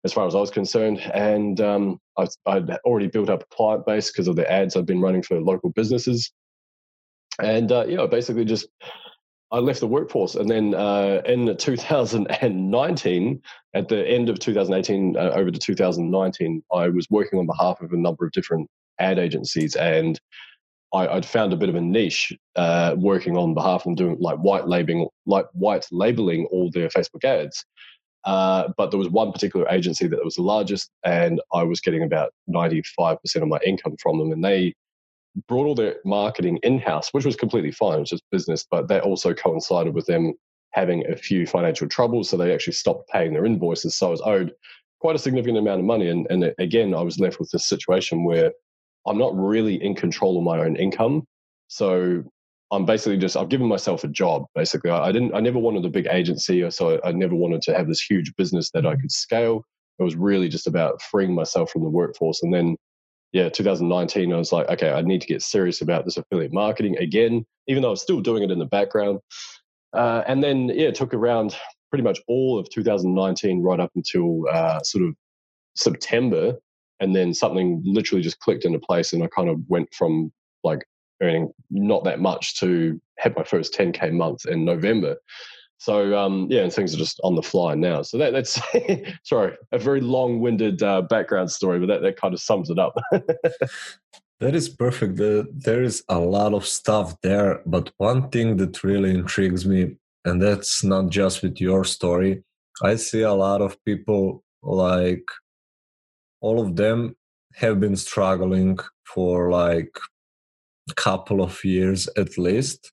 as 0.04 0.14
far 0.14 0.28
as 0.28 0.36
I 0.36 0.40
was 0.40 0.52
concerned. 0.52 1.00
And 1.14 1.60
um, 1.60 2.00
I, 2.18 2.28
would 2.48 2.72
already 2.86 3.08
built 3.08 3.30
up 3.30 3.44
a 3.44 3.56
client 3.56 3.86
base 3.86 4.12
because 4.12 4.28
of 4.28 4.36
the 4.36 4.50
ads 4.50 4.76
I've 4.76 4.86
been 4.86 5.02
running 5.02 5.24
for 5.24 5.42
local 5.42 5.72
businesses. 5.72 6.32
And 7.42 7.72
uh, 7.72 7.86
yeah, 7.88 8.06
basically 8.06 8.46
just 8.46 8.68
I 9.52 9.58
left 9.58 9.80
the 9.80 9.88
workforce. 9.88 10.36
And 10.36 10.50
then 10.50 10.76
uh, 10.76 11.22
in 11.26 11.56
2019, 11.58 13.42
at 13.74 13.88
the 13.88 14.08
end 14.08 14.30
of 14.30 14.40
2018 14.40 15.18
uh, 15.18 15.20
over 15.34 15.50
to 15.50 15.60
2019, 15.60 16.64
I 16.72 16.90
was 16.90 17.08
working 17.10 17.40
on 17.40 17.48
behalf 17.48 17.82
of 17.82 17.92
a 17.92 17.98
number 17.98 18.26
of 18.26 18.32
different 18.32 18.70
ad 19.00 19.18
agencies 19.18 19.76
and 19.76 20.20
I, 20.94 21.14
would 21.14 21.26
found 21.26 21.54
a 21.54 21.58
bit 21.58 21.70
of 21.70 21.76
a 21.76 21.82
niche 21.82 22.34
uh, 22.56 22.96
working 22.98 23.38
on 23.38 23.54
behalf 23.54 23.82
of 23.82 23.84
them 23.86 23.96
doing 23.96 24.18
like 24.20 24.38
white 24.38 24.68
labeling, 24.68 25.08
like 25.26 25.46
white 25.54 25.86
labeling 25.92 26.48
all 26.52 26.72
their 26.72 26.90
Facebook 26.90 27.24
ads. 27.24 27.64
Uh, 28.26 28.70
but 28.78 28.92
there 28.92 28.98
was 28.98 29.10
one 29.10 29.32
particular 29.32 29.68
agency 29.70 30.08
that 30.08 30.24
was 30.24 30.36
the 30.36 30.42
largest, 30.42 30.90
and 31.06 31.40
I 31.54 31.64
was 31.64 31.80
getting 31.80 32.04
about 32.04 32.32
95% 32.50 33.18
of 33.36 33.48
my 33.48 33.60
income 33.66 33.96
from 34.02 34.18
them. 34.18 34.32
And 34.32 34.44
they 34.44 34.74
brought 35.48 35.66
all 35.66 35.76
their 35.76 35.98
marketing 36.06 36.60
in 36.64 36.80
house, 36.80 37.10
which 37.14 37.26
was 37.26 37.36
completely 37.36 37.72
fine. 37.72 37.98
It 37.98 38.02
was 38.02 38.10
just 38.10 38.24
business, 38.32 38.66
but 38.70 38.88
that 38.88 39.04
also 39.04 39.34
coincided 39.34 39.94
with 39.94 40.06
them 40.08 40.34
having 40.72 41.06
a 41.08 41.16
few 41.16 41.48
financial 41.48 41.88
troubles. 41.88 42.30
So 42.30 42.38
they 42.38 42.54
actually 42.54 42.74
stopped 42.74 43.10
paying 43.10 43.34
their 43.34 43.46
invoices. 43.46 43.96
So 43.96 44.08
I 44.08 44.12
was 44.12 44.22
owed 44.22 44.52
quite 45.00 45.16
a 45.16 45.20
significant 45.20 45.58
amount 45.58 45.80
of 45.80 45.86
money. 45.86 46.10
And, 46.10 46.28
and 46.30 46.54
again, 46.60 46.94
I 46.94 47.02
was 47.02 47.20
left 47.20 47.40
with 47.40 47.50
this 47.52 47.68
situation 47.68 48.24
where 48.24 48.52
I'm 49.10 49.18
not 49.18 49.36
really 49.36 49.84
in 49.84 49.96
control 49.96 50.38
of 50.38 50.44
my 50.44 50.60
own 50.60 50.76
income. 50.76 51.24
So 51.68 52.24
I'm 52.72 52.86
basically 52.86 53.18
just 53.18 53.36
I've 53.36 53.50
given 53.50 53.68
myself 53.68 54.04
a 54.04 54.08
job. 54.08 54.46
Basically, 54.54 54.92
I, 54.92 55.08
I 55.08 55.12
didn't 55.12 55.34
I 55.34 55.40
never 55.40 55.60
wanted 55.60 55.84
a 55.86 55.90
big 55.90 56.08
agency, 56.10 56.70
so 56.70 57.00
I, 57.04 57.10
I, 57.10 57.12
never 57.12 57.36
wanted 57.36 57.62
to 57.64 57.76
have 57.76 57.88
this 57.88 58.02
huge 58.02 58.36
business 58.36 58.70
that 58.72 58.86
I 58.86 58.96
could 58.96 59.12
scale. 59.12 59.66
It 59.98 60.04
was 60.04 60.16
really 60.16 60.48
just 60.48 60.68
about 60.68 61.02
freeing 61.02 61.34
myself 61.34 61.72
from 61.72 61.84
the 61.84 61.90
workforce. 61.90 62.44
And 62.44 62.54
then, 62.54 62.78
yeah, 63.34 63.50
2019, 63.50 64.32
I 64.32 64.38
was 64.38 64.52
like, 64.52 64.70
okay, 64.70 64.92
I 64.92 65.02
need 65.02 65.22
to 65.22 65.28
get 65.28 65.42
serious 65.42 65.82
about 65.82 66.06
this 66.06 66.18
affiliate 66.18 66.54
marketing 66.54 66.98
again, 67.00 67.46
even 67.68 67.82
though 67.82 67.90
I 67.90 67.92
was 67.92 68.02
still 68.02 68.22
doing 68.22 68.44
it 68.44 68.52
in 68.52 68.60
the 68.60 68.66
background. 68.66 69.20
Uh, 69.92 70.24
and 70.28 70.42
then, 70.42 70.70
yeah, 70.70 70.88
it 70.88 70.96
took 70.96 71.14
around 71.14 71.56
pretty 71.90 72.04
much 72.04 72.20
all 72.28 72.60
of 72.60 72.70
2019 72.70 73.62
right 73.62 73.80
up 73.80 73.92
until 73.96 74.46
uh, 74.50 74.80
sort 74.84 75.04
of 75.04 75.16
September 75.76 76.56
and 77.00 77.16
then 77.16 77.34
something 77.34 77.82
literally 77.86 78.22
just 78.22 78.40
clicked 78.40 78.66
into 78.66 78.80
place 78.80 79.14
and 79.14 79.24
i 79.24 79.28
kind 79.28 79.50
of 79.50 79.60
went 79.68 79.94
from 79.94 80.32
like 80.64 80.86
earning 81.22 81.52
not 81.70 82.04
that 82.04 82.20
much 82.20 82.60
to 82.60 83.00
have 83.18 83.36
my 83.36 83.44
first 83.44 83.74
10k 83.74 84.12
month 84.12 84.46
in 84.46 84.66
november. 84.66 85.18
So 85.82 86.18
um, 86.18 86.48
yeah 86.50 86.64
and 86.64 86.74
things 86.74 86.94
are 86.94 86.98
just 86.98 87.22
on 87.24 87.36
the 87.36 87.42
fly 87.42 87.74
now. 87.74 88.02
So 88.02 88.18
that, 88.18 88.34
that's 88.34 88.60
sorry 89.24 89.56
a 89.72 89.80
very 89.80 90.02
long-winded 90.02 90.84
uh, 90.84 91.04
background 91.04 91.52
story 91.52 91.80
but 91.80 91.88
that, 91.88 92.02
that 92.02 92.18
kind 92.18 92.34
of 92.34 92.40
sums 92.40 92.70
it 92.70 92.80
up. 92.80 92.96
That 94.42 94.56
is 94.56 94.70
perfect. 94.70 95.18
There 95.18 95.84
is 95.84 96.02
a 96.08 96.18
lot 96.18 96.54
of 96.54 96.66
stuff 96.66 97.20
there 97.22 97.62
but 97.66 97.92
one 97.98 98.30
thing 98.30 98.56
that 98.58 98.84
really 98.86 99.12
intrigues 99.12 99.66
me 99.66 99.98
and 100.26 100.42
that's 100.42 100.84
not 100.84 101.10
just 101.10 101.42
with 101.42 101.60
your 101.62 101.84
story 101.84 102.44
i 102.84 102.96
see 102.96 103.22
a 103.22 103.34
lot 103.34 103.62
of 103.62 103.84
people 103.86 104.44
like 104.62 105.26
all 106.42 106.62
of 106.62 106.76
them 106.76 107.16
have 107.56 107.80
been 107.80 107.96
struggling 107.96 108.78
for 109.14 109.50
like 109.52 109.98
a 110.90 110.94
couple 110.94 111.42
of 111.42 111.64
years 111.64 112.08
at 112.18 112.38
least 112.38 112.92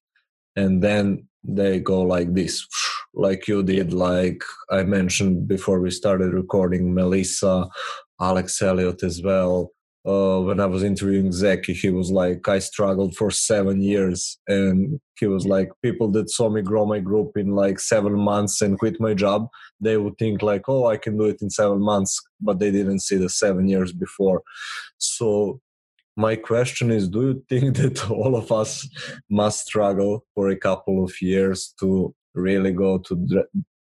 and 0.56 0.82
then 0.82 1.26
they 1.44 1.78
go 1.78 2.02
like 2.02 2.32
this 2.34 2.66
like 3.14 3.48
you 3.48 3.62
did 3.62 3.92
like 3.92 4.42
i 4.70 4.82
mentioned 4.82 5.46
before 5.48 5.80
we 5.80 5.90
started 5.90 6.32
recording 6.32 6.92
melissa 6.94 7.66
alex 8.20 8.60
elliott 8.60 9.02
as 9.02 9.22
well 9.22 9.70
uh, 10.06 10.40
when 10.40 10.60
I 10.60 10.66
was 10.66 10.84
interviewing 10.84 11.30
Zeki, 11.30 11.74
he 11.74 11.90
was 11.90 12.12
like, 12.12 12.46
I 12.46 12.60
struggled 12.60 13.16
for 13.16 13.30
seven 13.30 13.82
years. 13.82 14.38
And 14.46 15.00
he 15.18 15.26
was 15.26 15.46
like, 15.46 15.70
people 15.82 16.10
that 16.12 16.30
saw 16.30 16.48
me 16.48 16.62
grow 16.62 16.86
my 16.86 17.00
group 17.00 17.36
in 17.36 17.56
like 17.56 17.80
seven 17.80 18.12
months 18.14 18.62
and 18.62 18.78
quit 18.78 19.00
my 19.00 19.14
job, 19.14 19.48
they 19.80 19.96
would 19.96 20.16
think 20.16 20.42
like, 20.42 20.68
oh, 20.68 20.86
I 20.86 20.96
can 20.96 21.18
do 21.18 21.24
it 21.24 21.42
in 21.42 21.50
seven 21.50 21.80
months, 21.80 22.22
but 22.40 22.60
they 22.60 22.70
didn't 22.70 23.00
see 23.00 23.16
the 23.16 23.28
seven 23.28 23.66
years 23.66 23.92
before. 23.92 24.42
So 24.98 25.60
my 26.16 26.36
question 26.36 26.92
is, 26.92 27.08
do 27.08 27.22
you 27.22 27.44
think 27.48 27.76
that 27.78 28.08
all 28.08 28.36
of 28.36 28.52
us 28.52 28.88
must 29.28 29.66
struggle 29.66 30.24
for 30.36 30.50
a 30.50 30.56
couple 30.56 31.02
of 31.02 31.20
years 31.20 31.74
to 31.80 32.14
really 32.34 32.72
go 32.72 32.98
to, 32.98 33.44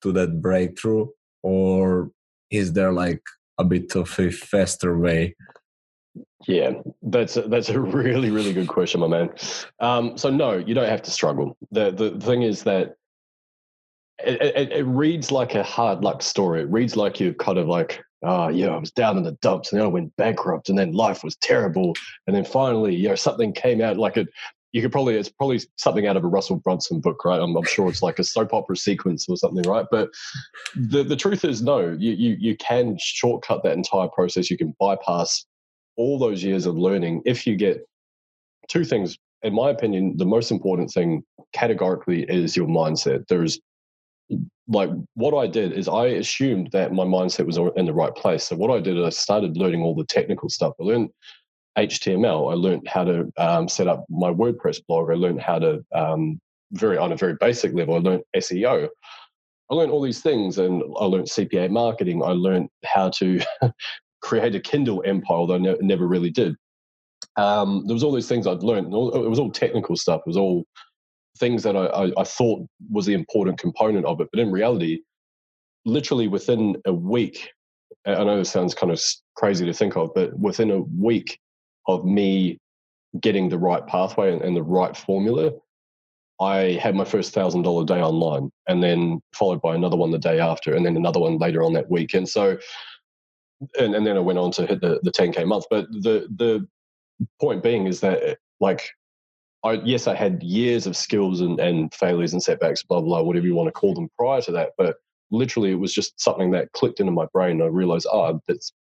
to 0.02 0.12
that 0.12 0.40
breakthrough? 0.40 1.06
Or 1.42 2.10
is 2.50 2.72
there 2.72 2.92
like 2.92 3.22
a 3.58 3.64
bit 3.64 3.94
of 3.94 4.18
a 4.18 4.30
faster 4.30 4.98
way? 4.98 5.34
Yeah, 6.46 6.72
that's 7.02 7.36
a, 7.36 7.42
that's 7.42 7.68
a 7.68 7.80
really 7.80 8.30
really 8.30 8.52
good 8.52 8.68
question, 8.68 9.00
my 9.00 9.08
man. 9.08 9.30
Um, 9.80 10.16
so 10.16 10.30
no, 10.30 10.56
you 10.56 10.74
don't 10.74 10.88
have 10.88 11.02
to 11.02 11.10
struggle. 11.10 11.56
the 11.70 11.90
The 11.90 12.18
thing 12.20 12.42
is 12.42 12.62
that 12.64 12.96
it, 14.24 14.40
it, 14.42 14.72
it, 14.72 14.84
reads 14.84 15.30
like 15.30 15.54
a 15.54 15.62
hard 15.62 16.02
luck 16.02 16.22
story. 16.22 16.62
It 16.62 16.70
reads 16.70 16.96
like 16.96 17.20
you're 17.20 17.34
kind 17.34 17.58
of 17.58 17.68
like, 17.68 18.02
oh 18.22 18.48
yeah, 18.48 18.68
I 18.68 18.78
was 18.78 18.90
down 18.90 19.16
in 19.16 19.22
the 19.22 19.32
dumps 19.32 19.70
and 19.70 19.80
then 19.80 19.86
I 19.86 19.90
went 19.90 20.16
bankrupt 20.16 20.68
and 20.68 20.78
then 20.78 20.92
life 20.92 21.22
was 21.22 21.36
terrible 21.36 21.94
and 22.26 22.34
then 22.34 22.44
finally, 22.44 22.94
you 22.94 23.08
know, 23.08 23.14
something 23.14 23.52
came 23.52 23.80
out 23.80 23.96
like 23.96 24.16
it. 24.16 24.28
You 24.72 24.82
could 24.82 24.92
probably 24.92 25.14
it's 25.14 25.30
probably 25.30 25.60
something 25.76 26.06
out 26.06 26.16
of 26.16 26.24
a 26.24 26.28
Russell 26.28 26.56
Brunson 26.56 27.00
book, 27.00 27.24
right? 27.24 27.40
I'm, 27.40 27.56
I'm 27.56 27.64
sure 27.64 27.88
it's 27.88 28.02
like 28.02 28.18
a 28.18 28.24
soap 28.24 28.52
opera 28.52 28.76
sequence 28.76 29.26
or 29.28 29.36
something, 29.36 29.62
right? 29.62 29.86
But 29.90 30.10
the 30.74 31.02
the 31.02 31.16
truth 31.16 31.44
is, 31.44 31.62
no, 31.62 31.96
you 31.98 32.12
you 32.12 32.36
you 32.38 32.56
can 32.56 32.98
shortcut 33.00 33.62
that 33.62 33.76
entire 33.76 34.08
process. 34.08 34.50
You 34.50 34.58
can 34.58 34.74
bypass 34.78 35.46
all 35.98 36.18
those 36.18 36.42
years 36.42 36.64
of 36.64 36.78
learning 36.78 37.20
if 37.26 37.46
you 37.46 37.56
get 37.56 37.86
two 38.68 38.84
things 38.84 39.18
in 39.42 39.52
my 39.52 39.70
opinion 39.70 40.16
the 40.16 40.24
most 40.24 40.50
important 40.50 40.90
thing 40.90 41.22
categorically 41.52 42.22
is 42.24 42.56
your 42.56 42.66
mindset. 42.66 43.26
There's 43.28 43.60
like 44.70 44.90
what 45.14 45.34
i 45.34 45.46
did 45.46 45.72
is 45.72 45.88
i 45.88 46.04
assumed 46.06 46.68
that 46.72 46.92
my 46.92 47.04
mindset 47.04 47.46
was 47.46 47.56
in 47.76 47.86
the 47.86 47.92
right 47.92 48.14
place. 48.14 48.44
So 48.44 48.56
what 48.56 48.70
i 48.70 48.80
did 48.80 49.02
i 49.02 49.08
started 49.10 49.56
learning 49.56 49.82
all 49.82 49.94
the 49.94 50.04
technical 50.04 50.48
stuff. 50.48 50.74
I 50.80 50.84
learned 50.84 51.10
html 51.78 52.50
i 52.50 52.54
learned 52.54 52.88
how 52.88 53.04
to 53.04 53.32
um, 53.38 53.68
set 53.68 53.88
up 53.88 54.04
my 54.08 54.30
wordpress 54.30 54.80
blog. 54.86 55.10
I 55.10 55.14
learned 55.14 55.40
how 55.40 55.58
to 55.60 55.84
um, 55.94 56.40
very 56.72 56.98
on 56.98 57.12
a 57.12 57.16
very 57.16 57.34
basic 57.40 57.72
level 57.72 57.94
i 57.94 57.98
learned 57.98 58.22
seo 58.36 58.88
I 59.70 59.74
learned 59.74 59.92
all 59.92 60.02
these 60.02 60.22
things 60.22 60.56
and 60.56 60.82
I 60.98 61.04
learned 61.04 61.26
CPA 61.26 61.70
marketing. 61.70 62.22
I 62.22 62.30
learned 62.30 62.70
how 62.86 63.10
to 63.10 63.38
create 64.20 64.54
a 64.54 64.60
Kindle 64.60 65.02
empire, 65.06 65.36
although 65.36 65.54
I 65.54 65.58
ne- 65.58 65.76
never 65.80 66.06
really 66.06 66.30
did. 66.30 66.54
Um, 67.36 67.84
there 67.86 67.94
was 67.94 68.02
all 68.02 68.12
these 68.12 68.28
things 68.28 68.46
I'd 68.46 68.62
learned. 68.62 68.86
It 68.86 69.28
was 69.28 69.38
all 69.38 69.50
technical 69.50 69.96
stuff. 69.96 70.22
It 70.26 70.28
was 70.28 70.36
all 70.36 70.64
things 71.38 71.62
that 71.62 71.76
I, 71.76 71.86
I, 71.86 72.20
I 72.20 72.24
thought 72.24 72.66
was 72.90 73.06
the 73.06 73.14
important 73.14 73.58
component 73.58 74.06
of 74.06 74.20
it. 74.20 74.28
But 74.32 74.40
in 74.40 74.50
reality, 74.50 75.00
literally 75.84 76.28
within 76.28 76.76
a 76.84 76.92
week, 76.92 77.50
I 78.06 78.24
know 78.24 78.38
this 78.38 78.50
sounds 78.50 78.74
kind 78.74 78.92
of 78.92 79.00
crazy 79.36 79.64
to 79.66 79.72
think 79.72 79.96
of, 79.96 80.10
but 80.14 80.36
within 80.38 80.70
a 80.70 80.80
week 80.80 81.38
of 81.86 82.04
me 82.04 82.58
getting 83.20 83.48
the 83.48 83.58
right 83.58 83.86
pathway 83.86 84.32
and, 84.32 84.42
and 84.42 84.56
the 84.56 84.62
right 84.62 84.96
formula, 84.96 85.52
I 86.40 86.78
had 86.80 86.94
my 86.94 87.04
first 87.04 87.34
thousand 87.34 87.62
dollar 87.62 87.84
day 87.84 88.00
online, 88.00 88.50
and 88.68 88.82
then 88.82 89.20
followed 89.34 89.60
by 89.60 89.74
another 89.74 89.96
one 89.96 90.10
the 90.12 90.18
day 90.18 90.38
after, 90.38 90.74
and 90.74 90.86
then 90.86 90.96
another 90.96 91.20
one 91.20 91.38
later 91.38 91.62
on 91.62 91.72
that 91.72 91.90
week. 91.90 92.14
And 92.14 92.28
so 92.28 92.56
and, 93.78 93.94
and 93.94 94.06
then 94.06 94.16
I 94.16 94.20
went 94.20 94.38
on 94.38 94.50
to 94.52 94.66
hit 94.66 94.80
the, 94.80 95.00
the 95.02 95.10
10k 95.10 95.46
month. 95.46 95.64
But 95.70 95.90
the 95.90 96.28
the 96.36 96.66
point 97.40 97.62
being 97.62 97.86
is 97.86 98.00
that 98.00 98.38
like 98.60 98.90
I 99.64 99.72
yes 99.84 100.06
I 100.06 100.14
had 100.14 100.42
years 100.42 100.86
of 100.86 100.96
skills 100.96 101.40
and, 101.40 101.58
and 101.60 101.92
failures 101.92 102.32
and 102.32 102.42
setbacks, 102.42 102.82
blah 102.82 103.00
blah, 103.00 103.22
whatever 103.22 103.46
you 103.46 103.54
want 103.54 103.68
to 103.68 103.72
call 103.72 103.94
them 103.94 104.08
prior 104.16 104.40
to 104.42 104.52
that. 104.52 104.72
But 104.78 104.96
literally, 105.30 105.72
it 105.72 105.78
was 105.78 105.92
just 105.92 106.20
something 106.20 106.50
that 106.52 106.72
clicked 106.72 107.00
into 107.00 107.12
my 107.12 107.26
brain. 107.32 107.60
I 107.60 107.66
realized, 107.66 108.06
ah, 108.12 108.32
oh, 108.32 108.42
that's 108.46 108.72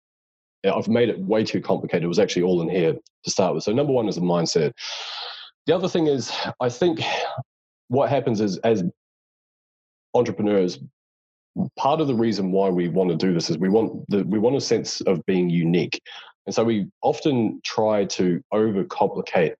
I've 0.65 0.87
made 0.87 1.09
it 1.09 1.19
way 1.19 1.43
too 1.43 1.61
complicated. 1.61 2.03
It 2.03 2.07
was 2.07 2.19
actually 2.19 2.43
all 2.43 2.61
in 2.61 2.69
here 2.69 2.93
to 2.93 3.31
start 3.31 3.53
with. 3.53 3.63
So 3.63 3.71
number 3.71 3.93
one 3.93 4.07
is 4.07 4.17
a 4.17 4.21
mindset. 4.21 4.73
The 5.65 5.75
other 5.75 5.87
thing 5.87 6.07
is, 6.07 6.31
I 6.59 6.69
think 6.69 7.01
what 7.89 8.09
happens 8.09 8.41
is 8.41 8.57
as 8.59 8.83
entrepreneurs, 10.13 10.79
part 11.75 12.01
of 12.01 12.07
the 12.07 12.15
reason 12.15 12.51
why 12.51 12.69
we 12.69 12.87
want 12.87 13.09
to 13.09 13.15
do 13.15 13.33
this 13.33 13.49
is 13.49 13.57
we 13.57 13.69
want 13.69 14.09
the 14.09 14.23
we 14.23 14.39
want 14.39 14.55
a 14.55 14.61
sense 14.61 15.01
of 15.01 15.25
being 15.25 15.49
unique. 15.49 16.01
And 16.45 16.55
so 16.55 16.63
we 16.63 16.87
often 17.01 17.61
try 17.63 18.05
to 18.05 18.41
overcomplicate 18.53 19.55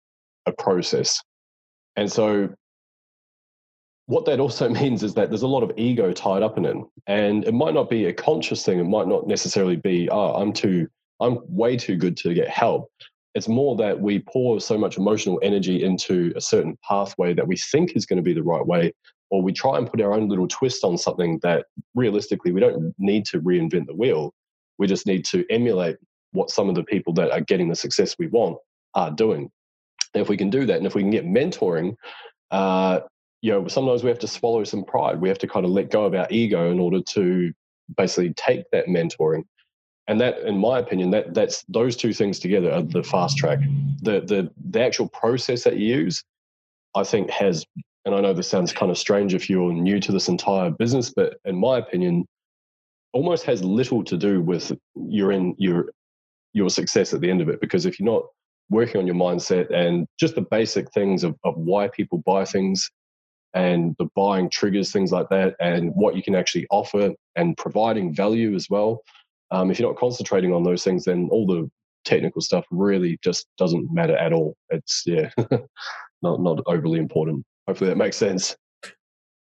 a 0.45 0.51
process. 0.53 1.21
And 1.95 2.11
so 2.11 2.49
what 4.05 4.25
that 4.25 4.39
also 4.39 4.69
means 4.81 5.03
is 5.03 5.13
that 5.15 5.29
there's 5.29 5.41
a 5.41 5.47
lot 5.47 5.63
of 5.63 5.71
ego 5.77 6.13
tied 6.13 6.43
up 6.43 6.57
in 6.57 6.65
it. 6.65 6.77
And 7.07 7.45
it 7.45 7.53
might 7.53 7.73
not 7.73 7.89
be 7.89 8.05
a 8.05 8.13
conscious 8.13 8.63
thing. 8.63 8.79
It 8.79 8.85
might 8.85 9.07
not 9.07 9.27
necessarily 9.27 9.75
be 9.75 10.09
oh 10.09 10.33
i'm 10.35 10.53
too 10.53 10.87
i'm 11.19 11.39
way 11.47 11.77
too 11.77 11.95
good 11.95 12.17
to 12.17 12.33
get 12.33 12.49
help. 12.49 12.89
It's 13.35 13.47
more 13.47 13.75
that 13.75 13.99
we 13.99 14.19
pour 14.19 14.59
so 14.59 14.79
much 14.79 14.97
emotional 14.97 15.39
energy 15.43 15.83
into 15.83 16.33
a 16.35 16.41
certain 16.41 16.75
pathway 16.87 17.35
that 17.35 17.47
we 17.47 17.55
think 17.55 17.95
is 17.95 18.07
going 18.07 18.17
to 18.17 18.23
be 18.23 18.33
the 18.33 18.41
right 18.41 18.65
way 18.65 18.93
or 19.29 19.41
we 19.41 19.51
try 19.51 19.77
and 19.77 19.89
put 19.89 20.01
our 20.01 20.13
own 20.13 20.29
little 20.29 20.47
twist 20.47 20.83
on 20.83 20.97
something 20.97 21.39
that 21.43 21.65
realistically 21.95 22.51
we 22.51 22.61
don't 22.61 22.93
need 22.97 23.25
to 23.25 23.41
reinvent 23.41 23.87
the 23.87 23.95
wheel. 23.95 24.33
We 24.77 24.87
just 24.87 25.05
need 25.05 25.25
to 25.25 25.45
emulate 25.49 25.97
what 26.31 26.49
some 26.49 26.69
of 26.69 26.75
the 26.75 26.83
people 26.83 27.13
that 27.13 27.31
are 27.31 27.41
getting 27.41 27.69
the 27.69 27.75
success 27.75 28.15
we 28.17 28.27
want 28.27 28.57
are 28.95 29.11
doing. 29.11 29.49
And 30.13 30.21
if 30.21 30.29
we 30.29 30.37
can 30.37 30.49
do 30.49 30.65
that, 30.65 30.77
and 30.77 30.85
if 30.85 30.95
we 30.95 31.01
can 31.01 31.11
get 31.11 31.25
mentoring, 31.25 31.95
uh, 32.51 33.01
you 33.41 33.51
know, 33.51 33.67
sometimes 33.67 34.03
we 34.03 34.09
have 34.09 34.19
to 34.19 34.27
swallow 34.27 34.63
some 34.63 34.83
pride. 34.83 35.21
We 35.21 35.29
have 35.29 35.37
to 35.39 35.47
kind 35.47 35.65
of 35.65 35.71
let 35.71 35.91
go 35.91 36.05
of 36.05 36.15
our 36.15 36.27
ego 36.29 36.71
in 36.71 36.79
order 36.79 37.01
to 37.01 37.51
basically 37.95 38.33
take 38.33 38.63
that 38.71 38.87
mentoring. 38.87 39.43
And 40.07 40.21
that, 40.21 40.39
in 40.39 40.57
my 40.57 40.79
opinion, 40.79 41.11
that 41.11 41.33
that's 41.33 41.63
those 41.67 41.97
two 41.97 42.13
things 42.13 42.39
together 42.39 42.71
are 42.71 42.81
the 42.81 43.03
fast 43.03 43.37
track. 43.37 43.59
The 44.01 44.21
the 44.21 44.49
the 44.69 44.81
actual 44.81 45.09
process 45.09 45.63
that 45.65 45.77
you 45.77 45.97
use, 45.97 46.23
I 46.95 47.03
think, 47.03 47.29
has 47.29 47.65
and 48.07 48.15
I 48.15 48.21
know 48.21 48.33
this 48.33 48.47
sounds 48.47 48.71
kind 48.71 48.89
of 48.89 48.97
strange 48.97 49.33
if 49.33 49.49
you're 49.49 49.73
new 49.73 49.99
to 49.99 50.13
this 50.13 50.29
entire 50.29 50.71
business, 50.71 51.11
but 51.13 51.35
in 51.43 51.57
my 51.57 51.77
opinion, 51.77 52.25
almost 53.11 53.43
has 53.43 53.61
little 53.61 54.01
to 54.05 54.15
do 54.15 54.41
with 54.41 54.71
your 54.95 55.33
in 55.33 55.55
your 55.57 55.91
your 56.53 56.69
success 56.69 57.13
at 57.13 57.19
the 57.19 57.29
end 57.29 57.41
of 57.41 57.49
it. 57.49 57.59
Because 57.59 57.85
if 57.85 57.99
you're 57.99 58.09
not 58.09 58.23
working 58.69 59.01
on 59.01 59.07
your 59.07 59.15
mindset 59.15 59.73
and 59.73 60.07
just 60.17 60.35
the 60.35 60.45
basic 60.49 60.89
things 60.93 61.25
of, 61.25 61.35
of 61.43 61.57
why 61.57 61.89
people 61.89 62.23
buy 62.25 62.45
things 62.45 62.89
and 63.53 63.93
the 63.99 64.07
buying 64.15 64.49
triggers, 64.49 64.89
things 64.93 65.11
like 65.11 65.27
that, 65.27 65.55
and 65.59 65.91
what 65.93 66.15
you 66.15 66.23
can 66.23 66.33
actually 66.33 66.65
offer 66.71 67.11
and 67.35 67.57
providing 67.57 68.15
value 68.15 68.55
as 68.55 68.69
well. 68.69 69.01
Um, 69.51 69.69
if 69.69 69.79
you're 69.79 69.89
not 69.89 69.99
concentrating 69.99 70.53
on 70.53 70.63
those 70.63 70.81
things, 70.81 71.03
then 71.03 71.27
all 71.29 71.45
the 71.45 71.69
technical 72.05 72.39
stuff 72.39 72.65
really 72.71 73.19
just 73.21 73.47
doesn't 73.57 73.93
matter 73.93 74.15
at 74.15 74.31
all. 74.31 74.55
It's 74.69 75.03
yeah, 75.05 75.29
not 76.21 76.39
not 76.39 76.63
overly 76.67 76.99
important. 76.99 77.45
Hopefully 77.67 77.89
that 77.89 77.97
makes 77.97 78.17
sense. 78.17 78.55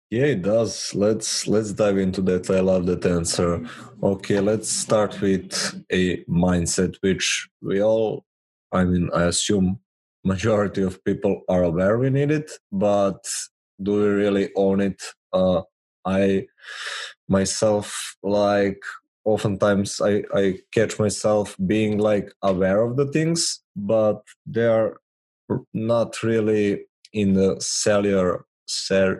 Yeah, 0.10 0.26
it 0.26 0.42
does. 0.42 0.94
Let's 0.94 1.48
let's 1.48 1.72
dive 1.72 1.98
into 1.98 2.22
that. 2.24 2.50
I 2.50 2.60
love 2.60 2.86
that 2.88 3.06
answer. 3.06 3.66
Okay, 4.04 4.42
let's 4.42 4.70
start 4.70 5.22
with 5.22 5.54
a 5.92 6.24
mindset 6.26 6.98
which 7.02 7.48
we 7.62 7.82
all 7.82 8.26
I 8.72 8.86
mean, 8.86 9.10
I 9.14 9.24
assume 9.24 9.80
majority 10.24 10.84
of 10.84 11.04
people 11.04 11.42
are 11.50 11.64
aware 11.64 11.98
we 11.98 12.10
need 12.10 12.32
it, 12.32 12.52
but 12.72 13.24
do 13.82 13.94
we 13.94 14.08
really 14.08 14.50
own 14.56 14.82
it? 14.82 15.02
Uh, 15.34 15.62
I 16.06 16.48
myself 17.28 18.16
like 18.24 18.80
oftentimes 19.26 20.02
I, 20.02 20.24
I 20.34 20.60
catch 20.74 21.00
myself 21.00 21.56
being 21.66 21.98
like 22.00 22.34
aware 22.42 22.82
of 22.82 22.98
the 22.98 23.08
things, 23.08 23.62
but 23.76 24.22
they 24.46 24.66
are 24.66 24.98
not 25.74 26.24
really 26.24 26.86
in 27.14 27.34
the 27.34 27.56
cellular 27.60 28.46
cell 28.68 29.16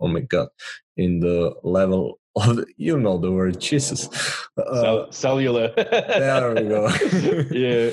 oh 0.00 0.08
my 0.08 0.20
god 0.20 0.48
in 0.96 1.20
the 1.20 1.54
level 1.62 2.18
of 2.36 2.56
the, 2.56 2.66
you 2.76 2.98
know 2.98 3.18
the 3.18 3.30
word 3.30 3.60
jesus. 3.60 4.08
Uh, 4.56 5.10
cellular. 5.10 5.72
there 5.76 6.54
we 6.54 6.68
go. 6.68 6.88
Yeah. 7.50 7.90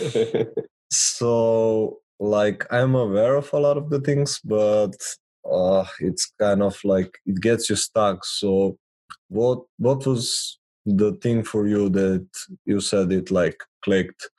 So 0.92 2.00
like 2.20 2.66
i'm 2.72 2.96
aware 2.96 3.36
of 3.36 3.52
a 3.54 3.60
lot 3.60 3.78
of 3.78 3.90
the 3.90 4.02
things 4.02 4.42
but 4.44 4.94
uh 5.50 5.86
it's 6.00 6.34
kind 6.38 6.62
of 6.62 6.78
like 6.84 7.18
it 7.26 7.40
gets 7.42 7.70
you 7.70 7.76
stuck. 7.76 8.26
So 8.26 8.78
what 9.30 9.60
what 9.78 10.06
was 10.06 10.60
the 10.86 11.14
thing 11.22 11.44
for 11.44 11.68
you 11.68 11.90
that 11.90 12.28
you 12.66 12.82
said 12.82 13.12
it 13.12 13.32
like 13.32 13.62
clicked 13.84 14.30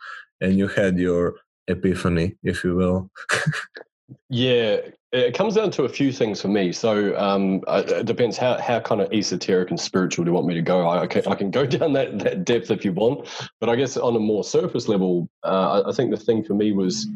and 0.41 0.59
you 0.59 0.69
had 0.69 0.99
your 0.99 1.37
epiphany 1.69 2.35
if 2.43 2.65
you 2.65 2.75
will 2.75 3.11
Yeah, 4.29 4.79
it 5.13 5.35
comes 5.35 5.55
down 5.55 5.71
to 5.73 5.85
a 5.85 5.89
few 5.89 6.13
things 6.13 6.41
for 6.41 6.49
me. 6.49 6.73
So 6.73 7.17
um, 7.19 7.63
it 7.69 8.07
depends 8.07 8.37
how, 8.37 8.61
how 8.61 8.81
kind 8.81 9.01
of 9.01 9.13
esoteric 9.13 9.71
and 9.71 9.81
spiritual 9.81 10.25
do 10.25 10.31
you 10.31 10.35
want 10.35 10.47
me 10.47 10.55
to 10.55 10.63
go. 10.63 10.87
I, 10.87 11.03
I, 11.03 11.07
can, 11.07 11.27
I 11.27 11.35
can 11.35 11.51
go 11.51 11.67
down 11.79 11.93
that, 11.95 12.19
that 12.21 12.45
depth 12.45 12.71
if 12.71 12.85
you 12.85 12.93
want, 12.93 13.29
but 13.61 13.69
I 13.69 13.77
guess 13.77 13.97
on 13.97 14.15
a 14.15 14.21
more 14.21 14.45
surface 14.45 14.89
level, 14.89 15.29
uh, 15.43 15.83
I 15.87 15.93
think 15.93 16.11
the 16.11 16.17
thing 16.17 16.45
for 16.45 16.55
me 16.55 16.73
was 16.73 17.09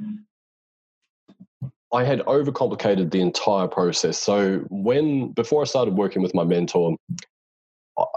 I 1.92 2.02
had 2.02 2.20
overcomplicated 2.20 3.12
the 3.12 3.20
entire 3.20 3.68
process. 3.68 4.18
So 4.18 4.58
when 4.68 5.28
before 5.28 5.62
I 5.62 5.64
started 5.64 5.94
working 5.94 6.22
with 6.22 6.34
my 6.34 6.42
mentor, 6.42 6.96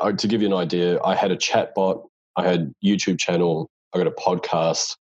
I, 0.02 0.12
to 0.12 0.28
give 0.28 0.42
you 0.42 0.48
an 0.48 0.54
idea, 0.54 1.00
I 1.04 1.14
had 1.14 1.30
a 1.30 1.38
chat 1.38 1.76
bot, 1.76 2.02
I 2.36 2.48
had 2.48 2.74
YouTube 2.84 3.20
channel, 3.20 3.70
I 3.94 4.00
got 4.00 4.08
a 4.08 4.12
podcast, 4.12 4.98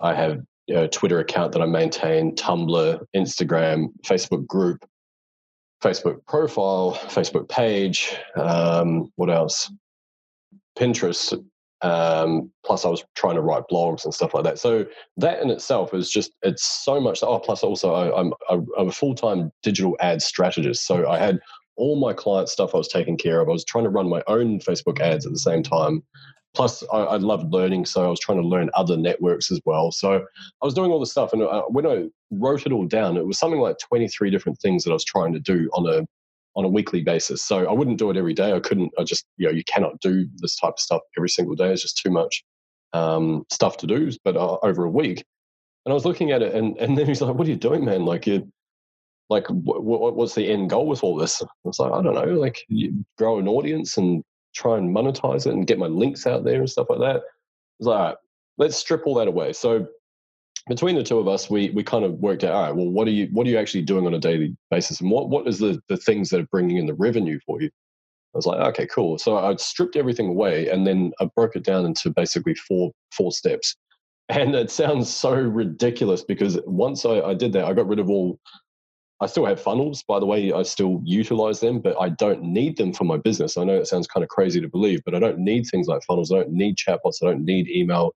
I 0.00 0.14
have 0.14 0.42
you 0.70 0.76
know, 0.76 0.86
Twitter 0.86 1.18
account 1.18 1.50
that 1.50 1.62
I 1.62 1.66
maintain, 1.66 2.36
Tumblr, 2.36 3.04
Instagram, 3.16 3.88
Facebook 4.04 4.46
group, 4.46 4.88
Facebook 5.82 6.24
profile, 6.28 6.94
Facebook 6.94 7.48
page. 7.48 8.16
Um, 8.36 9.10
what 9.16 9.30
else? 9.30 9.68
Pinterest. 10.78 11.36
Um, 11.82 12.52
plus, 12.64 12.84
I 12.84 12.88
was 12.88 13.04
trying 13.16 13.34
to 13.34 13.40
write 13.40 13.64
blogs 13.68 14.04
and 14.04 14.14
stuff 14.14 14.32
like 14.32 14.44
that. 14.44 14.60
So 14.60 14.86
that 15.16 15.42
in 15.42 15.50
itself 15.50 15.92
is 15.92 16.08
just 16.08 16.30
it's 16.42 16.84
so 16.84 17.00
much. 17.00 17.18
Oh, 17.24 17.40
plus 17.40 17.64
also 17.64 17.92
I, 17.92 18.20
I'm 18.20 18.32
I'm 18.48 18.88
a 18.88 18.92
full 18.92 19.16
time 19.16 19.50
digital 19.64 19.96
ad 19.98 20.22
strategist. 20.22 20.86
So 20.86 21.10
I 21.10 21.18
had 21.18 21.40
all 21.74 21.98
my 21.98 22.12
client 22.12 22.48
stuff 22.48 22.76
I 22.76 22.78
was 22.78 22.86
taking 22.86 23.16
care 23.16 23.40
of. 23.40 23.48
I 23.48 23.52
was 23.52 23.64
trying 23.64 23.84
to 23.84 23.90
run 23.90 24.08
my 24.08 24.22
own 24.28 24.60
Facebook 24.60 25.00
ads 25.00 25.26
at 25.26 25.32
the 25.32 25.38
same 25.40 25.64
time 25.64 26.04
plus 26.54 26.82
I, 26.92 26.98
I 26.98 27.16
loved 27.16 27.52
learning 27.52 27.86
so 27.86 28.04
i 28.04 28.08
was 28.08 28.20
trying 28.20 28.40
to 28.40 28.46
learn 28.46 28.70
other 28.74 28.96
networks 28.96 29.50
as 29.50 29.60
well. 29.64 29.92
So 29.92 30.24
i 30.62 30.64
was 30.64 30.74
doing 30.74 30.90
all 30.90 31.00
this 31.00 31.10
stuff 31.10 31.32
and 31.32 31.42
uh, 31.42 31.62
when 31.68 31.86
i 31.86 32.06
wrote 32.30 32.66
it 32.66 32.72
all 32.72 32.86
down 32.86 33.16
it 33.16 33.26
was 33.26 33.38
something 33.38 33.60
like 33.60 33.78
23 33.78 34.30
different 34.30 34.58
things 34.60 34.84
that 34.84 34.90
i 34.90 34.94
was 34.94 35.04
trying 35.04 35.32
to 35.32 35.40
do 35.40 35.70
on 35.74 35.86
a 35.88 36.06
on 36.56 36.64
a 36.64 36.68
weekly 36.68 37.00
basis. 37.02 37.42
So 37.42 37.68
i 37.68 37.72
wouldn't 37.72 37.98
do 37.98 38.10
it 38.10 38.16
every 38.16 38.34
day. 38.34 38.52
I 38.52 38.60
couldn't 38.60 38.92
i 38.98 39.04
just 39.04 39.24
you 39.36 39.46
know 39.46 39.52
you 39.52 39.64
cannot 39.64 40.00
do 40.00 40.26
this 40.36 40.56
type 40.56 40.74
of 40.74 40.80
stuff 40.80 41.00
every 41.16 41.28
single 41.28 41.54
day. 41.54 41.72
It's 41.72 41.82
just 41.82 41.98
too 41.98 42.10
much 42.10 42.42
um, 42.92 43.44
stuff 43.52 43.76
to 43.78 43.86
do 43.86 44.10
but 44.24 44.36
uh, 44.36 44.56
over 44.62 44.84
a 44.84 44.90
week. 44.90 45.24
And 45.84 45.92
i 45.92 45.94
was 45.94 46.04
looking 46.04 46.32
at 46.32 46.42
it 46.42 46.54
and, 46.54 46.76
and 46.78 46.98
then 46.98 47.06
he's 47.06 47.20
like 47.20 47.34
what 47.34 47.46
are 47.46 47.50
you 47.50 47.56
doing 47.56 47.84
man? 47.84 48.04
Like 48.04 48.26
you 48.26 48.50
like 49.28 49.46
what, 49.48 50.16
what's 50.16 50.34
the 50.34 50.50
end 50.50 50.70
goal 50.70 50.88
with 50.88 51.04
all 51.04 51.16
this? 51.16 51.40
I 51.40 51.46
was 51.62 51.78
like 51.78 51.92
i 51.92 52.02
don't 52.02 52.14
know 52.14 52.34
like 52.34 52.66
grow 53.16 53.38
an 53.38 53.46
audience 53.46 53.96
and 53.96 54.24
try 54.54 54.78
and 54.78 54.94
monetize 54.94 55.46
it 55.46 55.52
and 55.52 55.66
get 55.66 55.78
my 55.78 55.86
links 55.86 56.26
out 56.26 56.44
there 56.44 56.60
and 56.60 56.70
stuff 56.70 56.88
like 56.90 57.00
that. 57.00 57.22
It's 57.78 57.86
like, 57.86 57.98
all 57.98 58.04
right, 58.06 58.16
let's 58.58 58.76
strip 58.76 59.06
all 59.06 59.14
that 59.14 59.28
away. 59.28 59.52
So 59.52 59.86
between 60.68 60.94
the 60.94 61.02
two 61.02 61.18
of 61.18 61.28
us, 61.28 61.48
we 61.50 61.70
we 61.70 61.82
kind 61.82 62.04
of 62.04 62.12
worked 62.14 62.44
out, 62.44 62.52
all 62.52 62.62
right, 62.62 62.74
well, 62.74 62.88
what 62.88 63.08
are 63.08 63.12
you 63.12 63.28
what 63.32 63.46
are 63.46 63.50
you 63.50 63.58
actually 63.58 63.82
doing 63.82 64.06
on 64.06 64.14
a 64.14 64.18
daily 64.18 64.56
basis, 64.70 65.00
and 65.00 65.10
what 65.10 65.30
what 65.30 65.46
is 65.48 65.58
the 65.58 65.80
the 65.88 65.96
things 65.96 66.30
that 66.30 66.40
are 66.40 66.48
bringing 66.50 66.76
in 66.76 66.86
the 66.86 66.94
revenue 66.94 67.38
for 67.46 67.60
you? 67.60 67.68
I 68.34 68.38
was 68.38 68.46
like, 68.46 68.60
okay, 68.60 68.86
cool. 68.86 69.18
So 69.18 69.38
I 69.38 69.56
stripped 69.56 69.96
everything 69.96 70.28
away, 70.28 70.68
and 70.68 70.86
then 70.86 71.12
I 71.20 71.28
broke 71.34 71.56
it 71.56 71.64
down 71.64 71.86
into 71.86 72.10
basically 72.10 72.54
four 72.54 72.92
four 73.12 73.32
steps. 73.32 73.76
And 74.30 74.54
it 74.54 74.70
sounds 74.70 75.12
so 75.12 75.32
ridiculous 75.32 76.22
because 76.22 76.56
once 76.64 77.04
I, 77.04 77.20
I 77.20 77.34
did 77.34 77.52
that, 77.54 77.64
I 77.64 77.72
got 77.72 77.88
rid 77.88 77.98
of 77.98 78.08
all 78.08 78.38
I 79.20 79.26
still 79.26 79.44
have 79.44 79.60
funnels, 79.60 80.02
by 80.02 80.18
the 80.18 80.26
way. 80.26 80.52
I 80.52 80.62
still 80.62 81.02
utilize 81.04 81.60
them, 81.60 81.80
but 81.80 82.00
I 82.00 82.08
don't 82.08 82.42
need 82.42 82.78
them 82.78 82.92
for 82.92 83.04
my 83.04 83.18
business. 83.18 83.58
I 83.58 83.64
know 83.64 83.76
it 83.76 83.86
sounds 83.86 84.06
kind 84.06 84.24
of 84.24 84.30
crazy 84.30 84.60
to 84.60 84.68
believe, 84.68 85.02
but 85.04 85.14
I 85.14 85.18
don't 85.18 85.38
need 85.38 85.64
things 85.64 85.88
like 85.88 86.02
funnels. 86.04 86.32
I 86.32 86.36
don't 86.36 86.52
need 86.52 86.76
chatbots. 86.76 87.22
I 87.22 87.26
don't 87.26 87.44
need 87.44 87.68
email. 87.68 88.14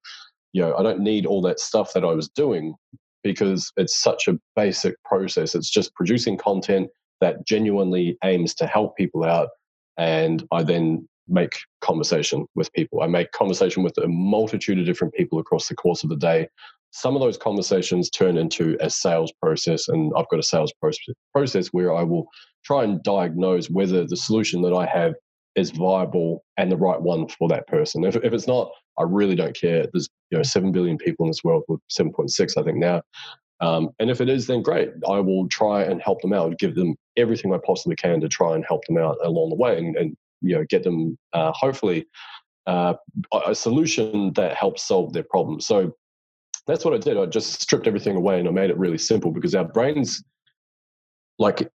You 0.52 0.62
know, 0.62 0.74
I 0.76 0.82
don't 0.82 1.00
need 1.00 1.26
all 1.26 1.42
that 1.42 1.60
stuff 1.60 1.92
that 1.92 2.04
I 2.04 2.12
was 2.14 2.28
doing 2.28 2.74
because 3.22 3.70
it's 3.76 4.00
such 4.00 4.28
a 4.28 4.38
basic 4.56 4.94
process. 5.04 5.54
It's 5.54 5.70
just 5.70 5.94
producing 5.94 6.38
content 6.38 6.88
that 7.20 7.46
genuinely 7.46 8.16
aims 8.24 8.54
to 8.54 8.66
help 8.66 8.96
people 8.96 9.24
out. 9.24 9.48
And 9.98 10.46
I 10.52 10.62
then 10.62 11.06
make 11.28 11.58
conversation 11.80 12.46
with 12.54 12.72
people. 12.72 13.02
I 13.02 13.06
make 13.06 13.32
conversation 13.32 13.82
with 13.82 13.96
a 13.98 14.08
multitude 14.08 14.78
of 14.78 14.86
different 14.86 15.14
people 15.14 15.38
across 15.38 15.68
the 15.68 15.74
course 15.74 16.02
of 16.02 16.10
the 16.10 16.16
day 16.16 16.48
some 16.96 17.16
of 17.16 17.20
those 17.20 17.36
conversations 17.36 18.08
turn 18.08 18.38
into 18.38 18.76
a 18.80 18.88
sales 18.88 19.32
process 19.42 19.88
and 19.88 20.12
i've 20.16 20.28
got 20.28 20.38
a 20.38 20.42
sales 20.42 20.72
process 21.34 21.68
where 21.72 21.94
i 21.94 22.02
will 22.02 22.26
try 22.64 22.84
and 22.84 23.02
diagnose 23.02 23.68
whether 23.68 24.06
the 24.06 24.16
solution 24.16 24.62
that 24.62 24.74
i 24.74 24.86
have 24.86 25.14
is 25.56 25.70
viable 25.70 26.44
and 26.56 26.70
the 26.70 26.76
right 26.76 27.00
one 27.00 27.28
for 27.28 27.48
that 27.48 27.66
person. 27.66 28.04
If, 28.04 28.16
if 28.16 28.32
it's 28.32 28.46
not 28.46 28.70
i 28.98 29.02
really 29.02 29.34
don't 29.34 29.56
care. 29.56 29.86
There's 29.92 30.08
you 30.30 30.38
know 30.38 30.42
7 30.42 30.72
billion 30.72 30.98
people 30.98 31.26
in 31.26 31.30
this 31.30 31.44
world 31.44 31.64
with 31.68 31.80
7.6 31.90 32.58
i 32.58 32.62
think 32.62 32.78
now. 32.78 33.02
Um, 33.60 33.90
and 33.98 34.10
if 34.10 34.20
it 34.20 34.28
is 34.28 34.46
then 34.46 34.62
great. 34.62 34.90
I 35.08 35.20
will 35.20 35.48
try 35.48 35.82
and 35.82 36.02
help 36.02 36.20
them 36.22 36.32
out 36.32 36.58
give 36.58 36.74
them 36.74 36.96
everything 37.16 37.52
i 37.54 37.58
possibly 37.64 37.96
can 37.96 38.20
to 38.20 38.28
try 38.28 38.54
and 38.54 38.64
help 38.66 38.84
them 38.86 38.98
out 38.98 39.16
along 39.24 39.50
the 39.50 39.56
way 39.56 39.78
and, 39.78 39.96
and 39.96 40.16
you 40.42 40.56
know 40.56 40.64
get 40.68 40.82
them 40.82 41.16
uh, 41.32 41.52
hopefully 41.52 42.06
uh, 42.66 42.94
a 43.46 43.54
solution 43.54 44.32
that 44.34 44.56
helps 44.56 44.82
solve 44.82 45.12
their 45.12 45.24
problem 45.24 45.60
so 45.60 45.94
that's 46.66 46.84
what 46.84 46.94
I 46.94 46.98
did. 46.98 47.18
I 47.18 47.26
just 47.26 47.60
stripped 47.60 47.86
everything 47.86 48.16
away 48.16 48.38
and 48.38 48.48
I 48.48 48.50
made 48.50 48.70
it 48.70 48.78
really 48.78 48.98
simple 48.98 49.30
because 49.30 49.54
our 49.54 49.64
brains, 49.64 50.22
like, 51.38 51.70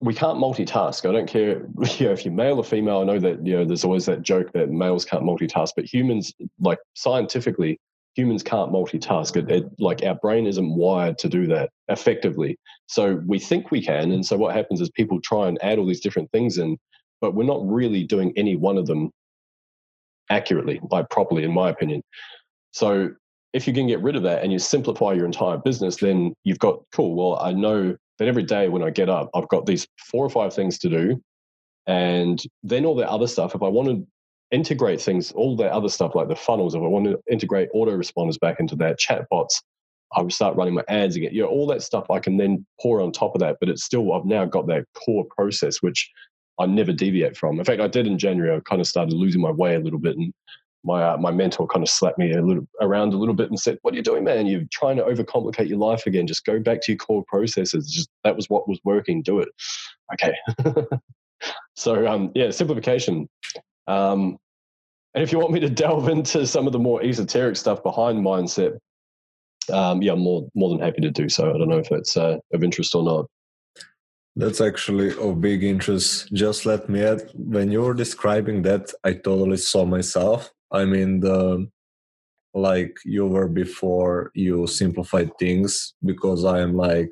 we 0.00 0.14
can't 0.14 0.38
multitask. 0.38 1.08
I 1.08 1.12
don't 1.12 1.28
care 1.28 1.66
you 1.98 2.06
know, 2.06 2.12
if 2.12 2.24
you're 2.24 2.32
male 2.34 2.56
or 2.56 2.64
female. 2.64 3.00
I 3.00 3.04
know 3.04 3.18
that 3.18 3.46
you 3.46 3.54
know 3.56 3.64
there's 3.64 3.84
always 3.84 4.06
that 4.06 4.22
joke 4.22 4.52
that 4.52 4.70
males 4.70 5.04
can't 5.04 5.24
multitask, 5.24 5.72
but 5.76 5.84
humans, 5.84 6.32
like 6.58 6.78
scientifically, 6.94 7.78
humans 8.14 8.42
can't 8.42 8.72
multitask. 8.72 9.36
It, 9.36 9.50
it, 9.50 9.64
like 9.78 10.02
our 10.02 10.14
brain 10.14 10.46
isn't 10.46 10.74
wired 10.74 11.18
to 11.18 11.28
do 11.28 11.46
that 11.48 11.70
effectively. 11.88 12.58
So 12.86 13.20
we 13.26 13.38
think 13.38 13.70
we 13.70 13.84
can, 13.84 14.10
and 14.10 14.24
so 14.24 14.36
what 14.36 14.54
happens 14.54 14.80
is 14.80 14.90
people 14.90 15.20
try 15.20 15.48
and 15.48 15.58
add 15.62 15.78
all 15.78 15.86
these 15.86 16.00
different 16.00 16.30
things 16.32 16.58
in, 16.58 16.78
but 17.20 17.34
we're 17.34 17.44
not 17.44 17.60
really 17.66 18.04
doing 18.04 18.32
any 18.36 18.56
one 18.56 18.78
of 18.78 18.86
them 18.86 19.10
accurately, 20.30 20.80
like 20.90 21.10
properly, 21.10 21.44
in 21.44 21.52
my 21.52 21.68
opinion. 21.68 22.02
So 22.72 23.10
if 23.52 23.66
you 23.66 23.72
can 23.72 23.86
get 23.86 24.02
rid 24.02 24.16
of 24.16 24.22
that 24.22 24.42
and 24.42 24.52
you 24.52 24.58
simplify 24.58 25.12
your 25.12 25.26
entire 25.26 25.58
business, 25.58 25.96
then 25.96 26.34
you've 26.44 26.58
got 26.58 26.80
cool. 26.92 27.14
Well, 27.14 27.40
I 27.40 27.52
know 27.52 27.96
that 28.18 28.28
every 28.28 28.42
day 28.42 28.68
when 28.68 28.82
I 28.82 28.90
get 28.90 29.08
up, 29.08 29.30
I've 29.34 29.48
got 29.48 29.66
these 29.66 29.86
four 29.98 30.24
or 30.24 30.30
five 30.30 30.54
things 30.54 30.78
to 30.80 30.88
do. 30.88 31.22
And 31.86 32.40
then 32.62 32.84
all 32.84 32.94
the 32.94 33.10
other 33.10 33.26
stuff, 33.26 33.54
if 33.54 33.62
I 33.62 33.68
want 33.68 33.88
to 33.88 34.06
integrate 34.50 35.00
things, 35.00 35.32
all 35.32 35.56
the 35.56 35.72
other 35.72 35.88
stuff 35.88 36.14
like 36.14 36.28
the 36.28 36.36
funnels, 36.36 36.74
if 36.74 36.82
I 36.82 36.86
want 36.86 37.06
to 37.06 37.18
integrate 37.30 37.70
autoresponders 37.74 38.38
back 38.38 38.60
into 38.60 38.76
that, 38.76 38.98
chatbots, 39.00 39.62
I 40.14 40.22
would 40.22 40.32
start 40.32 40.56
running 40.56 40.74
my 40.74 40.84
ads 40.88 41.16
again. 41.16 41.32
You 41.32 41.42
know, 41.42 41.48
all 41.48 41.66
that 41.68 41.82
stuff 41.82 42.10
I 42.10 42.18
can 42.18 42.36
then 42.36 42.66
pour 42.80 43.00
on 43.00 43.12
top 43.12 43.34
of 43.34 43.40
that. 43.40 43.56
But 43.60 43.68
it's 43.68 43.84
still, 43.84 44.12
I've 44.12 44.24
now 44.24 44.44
got 44.44 44.66
that 44.66 44.84
core 44.94 45.24
process, 45.36 45.78
which 45.80 46.10
I 46.58 46.66
never 46.66 46.92
deviate 46.92 47.36
from. 47.36 47.58
In 47.58 47.64
fact, 47.64 47.80
I 47.80 47.88
did 47.88 48.06
in 48.06 48.18
January. 48.18 48.54
I 48.54 48.60
kind 48.60 48.80
of 48.80 48.86
started 48.86 49.14
losing 49.14 49.40
my 49.40 49.50
way 49.50 49.76
a 49.76 49.80
little 49.80 49.98
bit, 49.98 50.16
and 50.16 50.32
my 50.84 51.02
uh, 51.02 51.16
my 51.16 51.30
mentor 51.30 51.66
kind 51.66 51.82
of 51.82 51.88
slapped 51.88 52.18
me 52.18 52.32
a 52.32 52.42
little 52.42 52.66
around 52.80 53.12
a 53.12 53.16
little 53.16 53.34
bit 53.34 53.50
and 53.50 53.58
said, 53.58 53.78
"What 53.82 53.94
are 53.94 53.96
you 53.96 54.02
doing, 54.02 54.24
man? 54.24 54.46
You're 54.46 54.64
trying 54.72 54.96
to 54.96 55.02
overcomplicate 55.02 55.68
your 55.68 55.78
life 55.78 56.06
again. 56.06 56.26
Just 56.26 56.44
go 56.44 56.58
back 56.58 56.80
to 56.82 56.92
your 56.92 56.98
core 56.98 57.24
processes. 57.26 57.90
Just 57.90 58.08
that 58.24 58.36
was 58.36 58.48
what 58.48 58.68
was 58.68 58.80
working. 58.84 59.22
Do 59.22 59.40
it." 59.40 59.48
Okay. 60.14 60.34
so 61.74 62.06
um, 62.06 62.32
yeah, 62.34 62.50
simplification. 62.50 63.28
Um, 63.86 64.38
and 65.14 65.24
if 65.24 65.32
you 65.32 65.38
want 65.38 65.52
me 65.52 65.60
to 65.60 65.70
delve 65.70 66.08
into 66.08 66.46
some 66.46 66.66
of 66.66 66.72
the 66.72 66.78
more 66.78 67.02
esoteric 67.02 67.56
stuff 67.56 67.82
behind 67.82 68.24
mindset, 68.24 68.78
um, 69.72 70.02
yeah, 70.02 70.12
I'm 70.12 70.20
more 70.20 70.48
more 70.54 70.70
than 70.70 70.80
happy 70.80 71.00
to 71.02 71.10
do 71.10 71.28
so. 71.28 71.50
I 71.50 71.58
don't 71.58 71.68
know 71.68 71.78
if 71.78 71.90
it's 71.90 72.16
uh, 72.16 72.38
of 72.52 72.64
interest 72.64 72.94
or 72.94 73.02
not. 73.02 73.26
That's 74.36 74.60
actually 74.60 75.16
of 75.18 75.40
big 75.40 75.64
interest. 75.64 76.32
Just 76.32 76.64
let 76.64 76.88
me 76.88 77.02
add, 77.02 77.30
when 77.34 77.70
you 77.70 77.82
were 77.82 77.94
describing 77.94 78.62
that, 78.62 78.92
I 79.02 79.14
totally 79.14 79.56
saw 79.56 79.84
myself. 79.84 80.50
I 80.72 80.84
mean, 80.84 81.20
the 81.20 81.68
like 82.52 82.96
you 83.04 83.26
were 83.26 83.48
before 83.48 84.32
you 84.34 84.66
simplified 84.66 85.30
things 85.38 85.94
because 86.04 86.44
I 86.44 86.60
am 86.60 86.76
like 86.76 87.10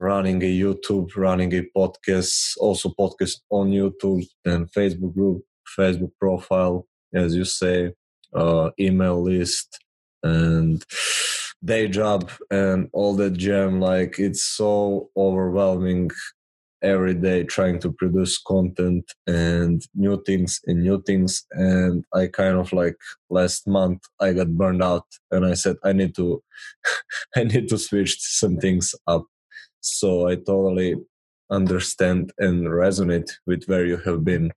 running 0.00 0.42
a 0.42 0.46
YouTube, 0.46 1.16
running 1.16 1.54
a 1.54 1.62
podcast, 1.76 2.56
also 2.58 2.92
podcast 2.98 3.36
on 3.50 3.70
YouTube, 3.70 4.26
and 4.44 4.70
Facebook 4.72 5.14
group, 5.14 5.42
Facebook 5.78 6.10
profile, 6.18 6.86
as 7.14 7.36
you 7.36 7.44
say, 7.44 7.92
uh, 8.34 8.70
email 8.80 9.22
list, 9.22 9.78
and 10.24 10.84
day 11.64 11.86
job 11.86 12.30
and 12.50 12.88
all 12.92 13.14
that 13.16 13.34
jam. 13.34 13.80
Like 13.80 14.18
it's 14.18 14.42
so 14.42 15.10
overwhelming 15.16 16.10
every 16.82 17.14
day 17.14 17.44
trying 17.44 17.78
to 17.80 17.92
produce 17.92 18.38
content 18.38 19.04
and 19.26 19.82
new 19.94 20.22
things 20.24 20.60
and 20.66 20.82
new 20.82 21.02
things. 21.02 21.44
And 21.52 22.04
i 22.14 22.26
kind 22.26 22.58
of 22.58 22.72
like 22.72 22.96
last 23.30 23.66
month 23.66 24.02
i 24.20 24.32
got 24.32 24.48
burned 24.48 24.82
out 24.82 25.06
and 25.30 25.46
i 25.46 25.54
said 25.54 25.76
i 25.84 25.92
need 25.92 26.14
to 26.16 26.42
i 27.36 27.44
need 27.44 27.68
to 27.68 27.78
switch 27.78 28.16
some 28.20 28.56
things 28.58 28.94
up. 29.06 29.24
So 29.80 30.28
i 30.28 30.36
totally 30.36 30.96
understand 31.50 32.32
and 32.38 32.66
resonate 32.66 33.30
with 33.46 33.64
where 33.66 33.84
you 33.84 33.98
have 33.98 34.24
been. 34.24 34.52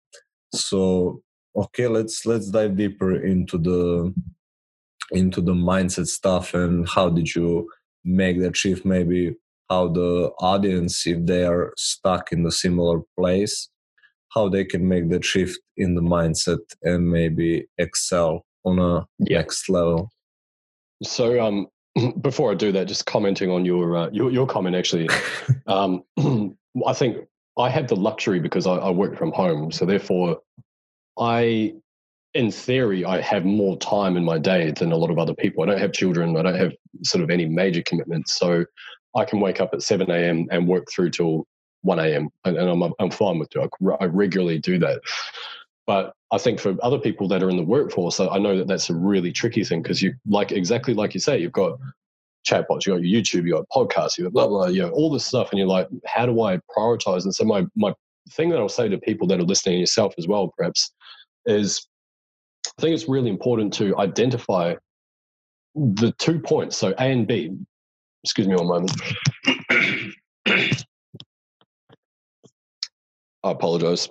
So 0.54 1.22
okay 1.56 1.88
let's 1.88 2.26
let's 2.26 2.50
dive 2.50 2.76
deeper 2.76 3.16
into 3.16 3.58
the 3.58 4.14
into 5.12 5.42
the 5.42 5.54
mindset 5.54 6.08
stuff 6.08 6.54
and 6.54 6.88
how 6.90 7.10
did 7.10 7.34
you 7.36 7.70
make 8.04 8.40
that 8.40 8.56
shift 8.56 8.86
maybe 8.86 9.36
how 9.70 9.88
the 9.88 10.32
audience 10.40 11.06
if 11.08 11.26
they 11.26 11.44
are 11.44 11.74
stuck 11.78 12.32
in 12.32 12.46
a 12.46 12.52
similar 12.52 13.02
place 13.18 13.70
how 14.34 14.50
they 14.50 14.66
can 14.66 14.88
make 14.88 15.10
that 15.10 15.24
shift 15.24 15.60
in 15.78 15.96
the 15.96 16.02
mindset 16.02 16.60
and 16.84 17.10
maybe 17.10 17.66
excel 17.78 18.46
on 18.66 18.80
a 18.80 19.06
yeah. 19.20 19.38
next 19.38 19.70
level 19.70 20.10
so 21.04 21.40
um 21.40 21.68
before 22.22 22.52
i 22.52 22.56
do 22.56 22.72
that 22.72 22.88
just 22.88 23.06
commenting 23.06 23.50
on 23.50 23.66
your 23.66 23.98
uh, 23.98 24.10
your, 24.12 24.32
your 24.32 24.48
comment 24.48 24.76
actually 24.76 25.08
um 25.68 26.04
i 26.88 26.94
think 26.94 27.18
i 27.58 27.70
have 27.70 27.88
the 27.88 27.96
luxury 27.96 28.40
because 28.40 28.68
I, 28.68 28.76
I 28.76 28.90
work 28.90 29.18
from 29.18 29.32
home 29.32 29.72
so 29.72 29.86
therefore 29.86 30.40
i 31.20 31.74
in 32.36 32.52
theory, 32.52 33.06
I 33.06 33.22
have 33.22 33.46
more 33.46 33.78
time 33.78 34.18
in 34.18 34.26
my 34.26 34.38
day 34.38 34.72
than 34.72 34.92
a 34.92 34.98
lot 34.98 35.10
of 35.10 35.18
other 35.18 35.34
people. 35.34 35.64
I 35.64 35.68
don't 35.68 35.80
have 35.80 35.94
children. 35.94 36.36
I 36.36 36.42
don't 36.42 36.60
have 36.60 36.74
sort 37.04 37.24
of 37.24 37.30
any 37.30 37.46
major 37.46 37.82
commitments. 37.82 38.36
So 38.36 38.66
I 39.16 39.26
can 39.26 39.40
wake 39.40 39.62
up 39.62 39.74
at 39.74 39.82
7 39.82 40.10
a.m. 40.10 40.48
and 40.52 40.68
work 40.68 40.88
through 40.92 41.12
till 41.12 41.46
1 41.82 42.00
a.m. 42.00 42.30
And, 42.44 42.58
and 42.58 42.70
I'm, 42.70 42.94
I'm 43.00 43.12
fine 43.12 43.40
with 43.40 43.56
it. 43.56 43.70
I 44.00 44.06
regularly 44.06 44.60
do 44.60 44.78
that. 44.80 45.02
But 45.88 46.14
I 46.32 46.38
think 46.38 46.60
for 46.60 46.76
other 46.82 46.98
people 46.98 47.28
that 47.28 47.44
are 47.44 47.50
in 47.50 47.58
the 47.58 47.64
workforce, 47.64 48.20
I 48.20 48.38
know 48.40 48.58
that 48.58 48.68
that's 48.68 48.90
a 48.90 48.96
really 48.96 49.32
tricky 49.32 49.64
thing 49.64 49.82
because 49.82 50.02
you 50.02 50.14
like 50.28 50.52
exactly 50.52 50.94
like 50.94 51.14
you 51.14 51.20
say, 51.20 51.38
you've 51.38 51.52
got 51.52 51.78
chatbots, 52.46 52.86
you've 52.86 52.98
got 52.98 53.04
YouTube, 53.04 53.46
you've 53.46 53.52
got 53.52 53.70
podcasts, 53.70 54.18
you've 54.18 54.26
got 54.26 54.34
blah 54.34 54.48
blah, 54.48 54.68
you 54.68 54.82
know, 54.82 54.90
all 54.90 55.12
this 55.12 55.26
stuff, 55.26 55.52
and 55.52 55.60
you're 55.60 55.68
like, 55.68 55.88
how 56.06 56.26
do 56.26 56.42
I 56.42 56.60
prioritize? 56.76 57.24
And 57.24 57.34
so 57.36 57.44
my 57.44 57.66
my 57.76 57.94
thing 58.32 58.50
that 58.50 58.60
I'll 58.60 58.68
say 58.68 58.90
to 58.90 58.98
people 58.98 59.28
that 59.28 59.40
are 59.40 59.44
listening, 59.44 59.80
yourself 59.80 60.16
as 60.18 60.28
well, 60.28 60.52
perhaps, 60.58 60.92
is 61.46 61.88
I 62.78 62.82
think 62.82 62.96
it's 62.96 63.08
really 63.08 63.30
important 63.30 63.72
to 63.76 63.96
identify 63.98 64.76
the 65.76 66.14
two 66.18 66.40
points. 66.40 66.78
So 66.78 66.96
A 66.98 67.04
and 67.04 67.28
B. 67.28 67.56
Excuse 68.26 68.48
me 68.48 68.56
one 68.56 68.66
moment. 68.66 68.92
I 73.44 73.52
apologize. 73.52 74.10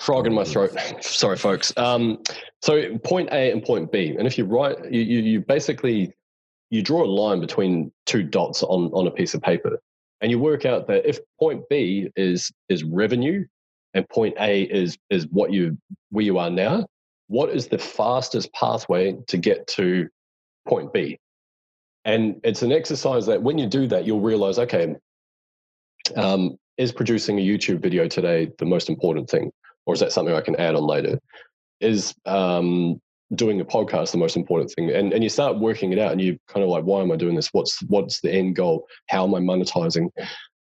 Frog 0.00 0.26
in 0.26 0.34
my 0.34 0.42
throat. 0.42 0.76
Sorry, 1.00 1.36
folks. 1.36 1.72
Um, 1.76 2.18
so 2.60 2.98
point 2.98 3.28
A 3.30 3.52
and 3.52 3.62
point 3.62 3.92
B, 3.92 4.16
and 4.18 4.26
if 4.26 4.36
you 4.36 4.46
write, 4.46 4.90
you, 4.90 5.00
you, 5.00 5.20
you 5.20 5.40
basically 5.40 6.12
you 6.70 6.82
draw 6.82 7.04
a 7.04 7.06
line 7.06 7.38
between 7.38 7.92
two 8.04 8.24
dots 8.24 8.64
on 8.64 8.90
on 8.92 9.06
a 9.06 9.12
piece 9.12 9.32
of 9.32 9.42
paper, 9.42 9.78
and 10.20 10.32
you 10.32 10.40
work 10.40 10.66
out 10.66 10.88
that 10.88 11.08
if 11.08 11.20
point 11.38 11.62
B 11.70 12.10
is 12.16 12.50
is 12.68 12.82
revenue, 12.82 13.44
and 13.94 14.08
point 14.08 14.34
A 14.40 14.62
is 14.62 14.98
is 15.08 15.28
what 15.28 15.52
you 15.52 15.78
where 16.10 16.24
you 16.24 16.38
are 16.38 16.50
now, 16.50 16.84
what 17.28 17.50
is 17.50 17.68
the 17.68 17.78
fastest 17.78 18.52
pathway 18.54 19.16
to 19.28 19.36
get 19.36 19.68
to 19.68 20.08
point 20.66 20.92
B? 20.92 21.20
And 22.06 22.40
it's 22.44 22.62
an 22.62 22.70
exercise 22.70 23.26
that 23.26 23.42
when 23.42 23.58
you 23.58 23.66
do 23.66 23.88
that, 23.88 24.06
you'll 24.06 24.20
realize, 24.20 24.58
okay, 24.60 24.94
um, 26.14 26.56
is 26.78 26.92
producing 26.92 27.38
a 27.38 27.42
YouTube 27.42 27.82
video 27.82 28.06
today 28.06 28.52
the 28.58 28.64
most 28.64 28.88
important 28.88 29.28
thing? 29.28 29.50
Or 29.86 29.94
is 29.94 30.00
that 30.00 30.12
something 30.12 30.34
I 30.34 30.40
can 30.40 30.54
add 30.56 30.76
on 30.76 30.86
later? 30.86 31.18
Is 31.80 32.14
um, 32.24 33.00
doing 33.34 33.60
a 33.60 33.64
podcast 33.64 34.12
the 34.12 34.18
most 34.18 34.36
important 34.36 34.70
thing? 34.70 34.90
And, 34.90 35.12
and 35.12 35.24
you 35.24 35.28
start 35.28 35.58
working 35.58 35.92
it 35.92 35.98
out 35.98 36.12
and 36.12 36.20
you 36.20 36.38
kind 36.46 36.62
of 36.62 36.70
like, 36.70 36.84
why 36.84 37.02
am 37.02 37.10
I 37.10 37.16
doing 37.16 37.34
this? 37.34 37.48
What's, 37.52 37.82
what's 37.88 38.20
the 38.20 38.32
end 38.32 38.54
goal? 38.54 38.86
How 39.08 39.24
am 39.24 39.34
I 39.34 39.40
monetizing? 39.40 40.10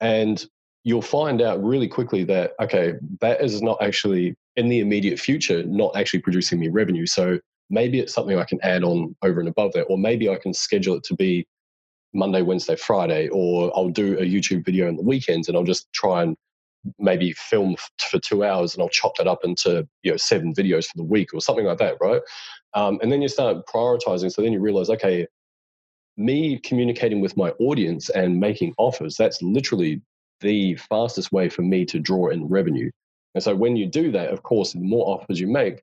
And 0.00 0.44
you'll 0.82 1.02
find 1.02 1.40
out 1.40 1.62
really 1.62 1.86
quickly 1.86 2.24
that, 2.24 2.52
okay, 2.60 2.94
that 3.20 3.40
is 3.40 3.62
not 3.62 3.78
actually 3.80 4.34
in 4.56 4.68
the 4.68 4.80
immediate 4.80 5.20
future 5.20 5.62
not 5.62 5.96
actually 5.96 6.20
producing 6.20 6.58
me 6.58 6.66
revenue. 6.66 7.06
So 7.06 7.38
maybe 7.70 7.98
it's 7.98 8.14
something 8.14 8.38
I 8.38 8.44
can 8.44 8.60
add 8.62 8.84
on 8.84 9.14
over 9.22 9.40
and 9.40 9.48
above 9.48 9.72
that, 9.72 9.84
or 9.84 9.98
maybe 9.98 10.28
I 10.28 10.36
can 10.36 10.54
schedule 10.54 10.96
it 10.96 11.04
to 11.04 11.14
be 11.14 11.46
Monday, 12.14 12.42
Wednesday, 12.42 12.76
Friday, 12.76 13.28
or 13.28 13.70
I'll 13.76 13.90
do 13.90 14.18
a 14.18 14.22
YouTube 14.22 14.64
video 14.64 14.88
on 14.88 14.96
the 14.96 15.02
weekends 15.02 15.48
and 15.48 15.56
I'll 15.56 15.64
just 15.64 15.92
try 15.92 16.22
and 16.22 16.36
maybe 16.98 17.32
film 17.32 17.76
for 18.10 18.18
two 18.18 18.44
hours 18.44 18.74
and 18.74 18.82
I'll 18.82 18.88
chop 18.88 19.16
that 19.16 19.26
up 19.26 19.40
into 19.44 19.86
you 20.02 20.12
know 20.12 20.16
seven 20.16 20.54
videos 20.54 20.86
for 20.86 20.96
the 20.96 21.04
week 21.04 21.34
or 21.34 21.40
something 21.40 21.66
like 21.66 21.78
that, 21.78 21.96
right? 22.00 22.22
Um, 22.74 22.98
and 23.02 23.10
then 23.12 23.22
you 23.22 23.28
start 23.28 23.66
prioritizing. 23.66 24.32
So 24.32 24.42
then 24.42 24.52
you 24.52 24.60
realize, 24.60 24.90
okay, 24.90 25.26
me 26.16 26.58
communicating 26.58 27.20
with 27.20 27.36
my 27.36 27.50
audience 27.60 28.10
and 28.10 28.40
making 28.40 28.74
offers, 28.78 29.16
that's 29.16 29.40
literally 29.42 30.02
the 30.40 30.76
fastest 30.76 31.32
way 31.32 31.48
for 31.48 31.62
me 31.62 31.84
to 31.86 31.98
draw 31.98 32.28
in 32.28 32.46
revenue. 32.46 32.90
And 33.34 33.42
so 33.42 33.54
when 33.54 33.76
you 33.76 33.86
do 33.86 34.10
that, 34.12 34.30
of 34.30 34.42
course, 34.42 34.72
the 34.72 34.80
more 34.80 35.08
offers 35.08 35.40
you 35.40 35.46
make, 35.46 35.82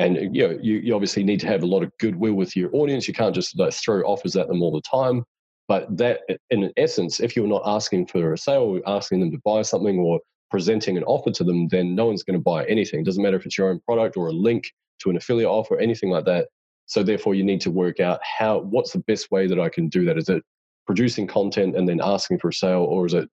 and 0.00 0.34
you 0.34 0.48
know, 0.48 0.58
you, 0.62 0.76
you 0.76 0.94
obviously 0.94 1.22
need 1.22 1.40
to 1.40 1.46
have 1.46 1.62
a 1.62 1.66
lot 1.66 1.82
of 1.82 1.92
goodwill 1.98 2.34
with 2.34 2.56
your 2.56 2.74
audience. 2.74 3.06
You 3.06 3.14
can't 3.14 3.34
just 3.34 3.58
like, 3.58 3.72
throw 3.72 4.00
offers 4.02 4.36
at 4.36 4.48
them 4.48 4.62
all 4.62 4.72
the 4.72 4.82
time. 4.82 5.24
But 5.68 5.96
that, 5.98 6.22
in 6.50 6.72
essence, 6.76 7.20
if 7.20 7.36
you're 7.36 7.46
not 7.46 7.62
asking 7.64 8.06
for 8.08 8.32
a 8.32 8.38
sale, 8.38 8.62
or 8.62 8.80
asking 8.86 9.20
them 9.20 9.30
to 9.30 9.38
buy 9.44 9.62
something, 9.62 9.98
or 9.98 10.18
presenting 10.50 10.96
an 10.96 11.04
offer 11.04 11.30
to 11.30 11.44
them, 11.44 11.68
then 11.68 11.94
no 11.94 12.06
one's 12.06 12.24
going 12.24 12.38
to 12.38 12.42
buy 12.42 12.64
anything. 12.64 13.00
It 13.00 13.06
doesn't 13.06 13.22
matter 13.22 13.36
if 13.36 13.46
it's 13.46 13.56
your 13.56 13.70
own 13.70 13.80
product 13.86 14.16
or 14.16 14.26
a 14.26 14.32
link 14.32 14.72
to 15.02 15.10
an 15.10 15.16
affiliate 15.16 15.48
offer, 15.48 15.74
or 15.74 15.80
anything 15.80 16.10
like 16.10 16.24
that. 16.24 16.48
So 16.86 17.04
therefore, 17.04 17.36
you 17.36 17.44
need 17.44 17.60
to 17.60 17.70
work 17.70 18.00
out 18.00 18.18
how 18.24 18.58
what's 18.58 18.92
the 18.92 18.98
best 19.00 19.30
way 19.30 19.46
that 19.46 19.60
I 19.60 19.68
can 19.68 19.88
do 19.88 20.04
that. 20.06 20.18
Is 20.18 20.28
it 20.28 20.42
producing 20.86 21.28
content 21.28 21.76
and 21.76 21.88
then 21.88 22.00
asking 22.02 22.40
for 22.40 22.48
a 22.48 22.52
sale, 22.52 22.82
or 22.82 23.06
is 23.06 23.14
it 23.14 23.28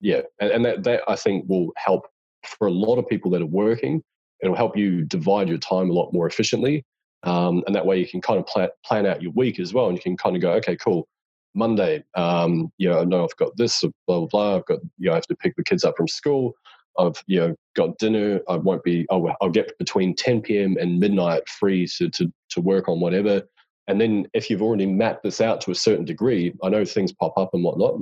yeah? 0.00 0.20
And, 0.40 0.50
and 0.52 0.64
that 0.64 0.84
that 0.84 1.02
I 1.08 1.16
think 1.16 1.46
will 1.48 1.72
help 1.76 2.06
for 2.46 2.68
a 2.68 2.72
lot 2.72 2.98
of 2.98 3.08
people 3.08 3.30
that 3.32 3.42
are 3.42 3.46
working, 3.46 4.02
it'll 4.42 4.56
help 4.56 4.76
you 4.76 5.04
divide 5.04 5.48
your 5.48 5.58
time 5.58 5.90
a 5.90 5.92
lot 5.92 6.12
more 6.12 6.26
efficiently. 6.26 6.84
Um, 7.24 7.62
and 7.66 7.74
that 7.74 7.86
way 7.86 7.98
you 7.98 8.06
can 8.06 8.20
kind 8.20 8.40
of 8.40 8.46
plan, 8.46 8.68
plan 8.84 9.06
out 9.06 9.22
your 9.22 9.32
week 9.32 9.60
as 9.60 9.72
well. 9.72 9.86
And 9.88 9.96
you 9.96 10.02
can 10.02 10.16
kind 10.16 10.34
of 10.34 10.42
go, 10.42 10.52
okay, 10.54 10.76
cool. 10.76 11.06
Monday, 11.54 12.02
um, 12.14 12.72
you 12.78 12.88
know, 12.88 13.00
I 13.00 13.04
know 13.04 13.24
I've 13.24 13.36
got 13.36 13.56
this, 13.56 13.82
blah, 14.06 14.20
blah, 14.20 14.26
blah. 14.26 14.56
I've 14.56 14.66
got, 14.66 14.80
you 14.98 15.06
know, 15.06 15.12
I 15.12 15.16
have 15.16 15.26
to 15.26 15.36
pick 15.36 15.54
the 15.56 15.64
kids 15.64 15.84
up 15.84 15.96
from 15.96 16.08
school. 16.08 16.54
I've 16.98 17.22
you 17.26 17.40
know 17.40 17.54
got 17.74 17.98
dinner. 17.98 18.40
I 18.48 18.56
won't 18.56 18.84
be. 18.84 19.06
I'll, 19.10 19.34
I'll 19.40 19.50
get 19.50 19.76
between 19.78 20.14
10 20.14 20.42
p.m. 20.42 20.76
and 20.78 20.98
midnight 20.98 21.48
free 21.48 21.86
to, 21.98 22.08
to 22.10 22.32
to 22.50 22.60
work 22.60 22.88
on 22.88 23.00
whatever. 23.00 23.42
And 23.88 24.00
then 24.00 24.26
if 24.32 24.48
you've 24.48 24.62
already 24.62 24.86
mapped 24.86 25.22
this 25.22 25.40
out 25.40 25.60
to 25.62 25.70
a 25.70 25.74
certain 25.74 26.04
degree, 26.04 26.54
I 26.62 26.68
know 26.68 26.84
things 26.84 27.12
pop 27.12 27.36
up 27.36 27.50
and 27.52 27.64
whatnot, 27.64 28.00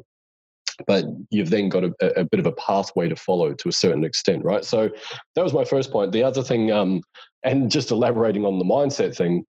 but 0.86 1.04
you've 1.30 1.50
then 1.50 1.68
got 1.68 1.84
a, 1.84 1.92
a 2.16 2.24
bit 2.24 2.40
of 2.40 2.46
a 2.46 2.52
pathway 2.52 3.08
to 3.08 3.16
follow 3.16 3.54
to 3.54 3.68
a 3.68 3.72
certain 3.72 4.04
extent, 4.04 4.44
right? 4.44 4.64
So 4.64 4.90
that 5.34 5.42
was 5.42 5.52
my 5.52 5.64
first 5.64 5.90
point. 5.90 6.12
The 6.12 6.22
other 6.22 6.42
thing, 6.42 6.70
um, 6.70 7.02
and 7.42 7.70
just 7.70 7.90
elaborating 7.90 8.44
on 8.44 8.58
the 8.58 8.64
mindset 8.64 9.16
thing. 9.16 9.44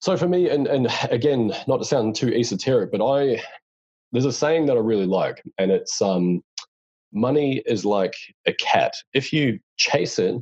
So 0.00 0.16
for 0.16 0.28
me, 0.28 0.50
and 0.50 0.66
and 0.66 0.88
again, 1.10 1.52
not 1.66 1.78
to 1.78 1.84
sound 1.84 2.14
too 2.14 2.32
esoteric, 2.34 2.90
but 2.90 3.04
I 3.04 3.42
there's 4.12 4.24
a 4.24 4.32
saying 4.32 4.66
that 4.66 4.76
I 4.76 4.80
really 4.80 5.06
like, 5.06 5.42
and 5.58 5.70
it's 5.70 6.00
um, 6.00 6.42
money 7.12 7.62
is 7.66 7.84
like 7.84 8.14
a 8.46 8.52
cat. 8.54 8.94
If 9.14 9.32
you 9.32 9.58
chase 9.78 10.18
it, 10.18 10.36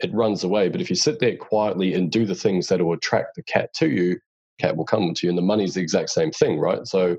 it 0.00 0.12
runs 0.12 0.44
away. 0.44 0.68
But 0.68 0.80
if 0.80 0.90
you 0.90 0.96
sit 0.96 1.18
there 1.20 1.36
quietly 1.36 1.94
and 1.94 2.10
do 2.10 2.24
the 2.24 2.34
things 2.34 2.68
that 2.68 2.80
will 2.80 2.92
attract 2.92 3.36
the 3.36 3.42
cat 3.42 3.72
to 3.74 3.88
you, 3.88 4.18
cat 4.60 4.76
will 4.76 4.84
come 4.84 5.14
to 5.14 5.26
you. 5.26 5.30
And 5.30 5.38
the 5.38 5.42
money's 5.42 5.74
the 5.74 5.80
exact 5.80 6.10
same 6.10 6.30
thing, 6.30 6.58
right? 6.58 6.86
So 6.86 7.16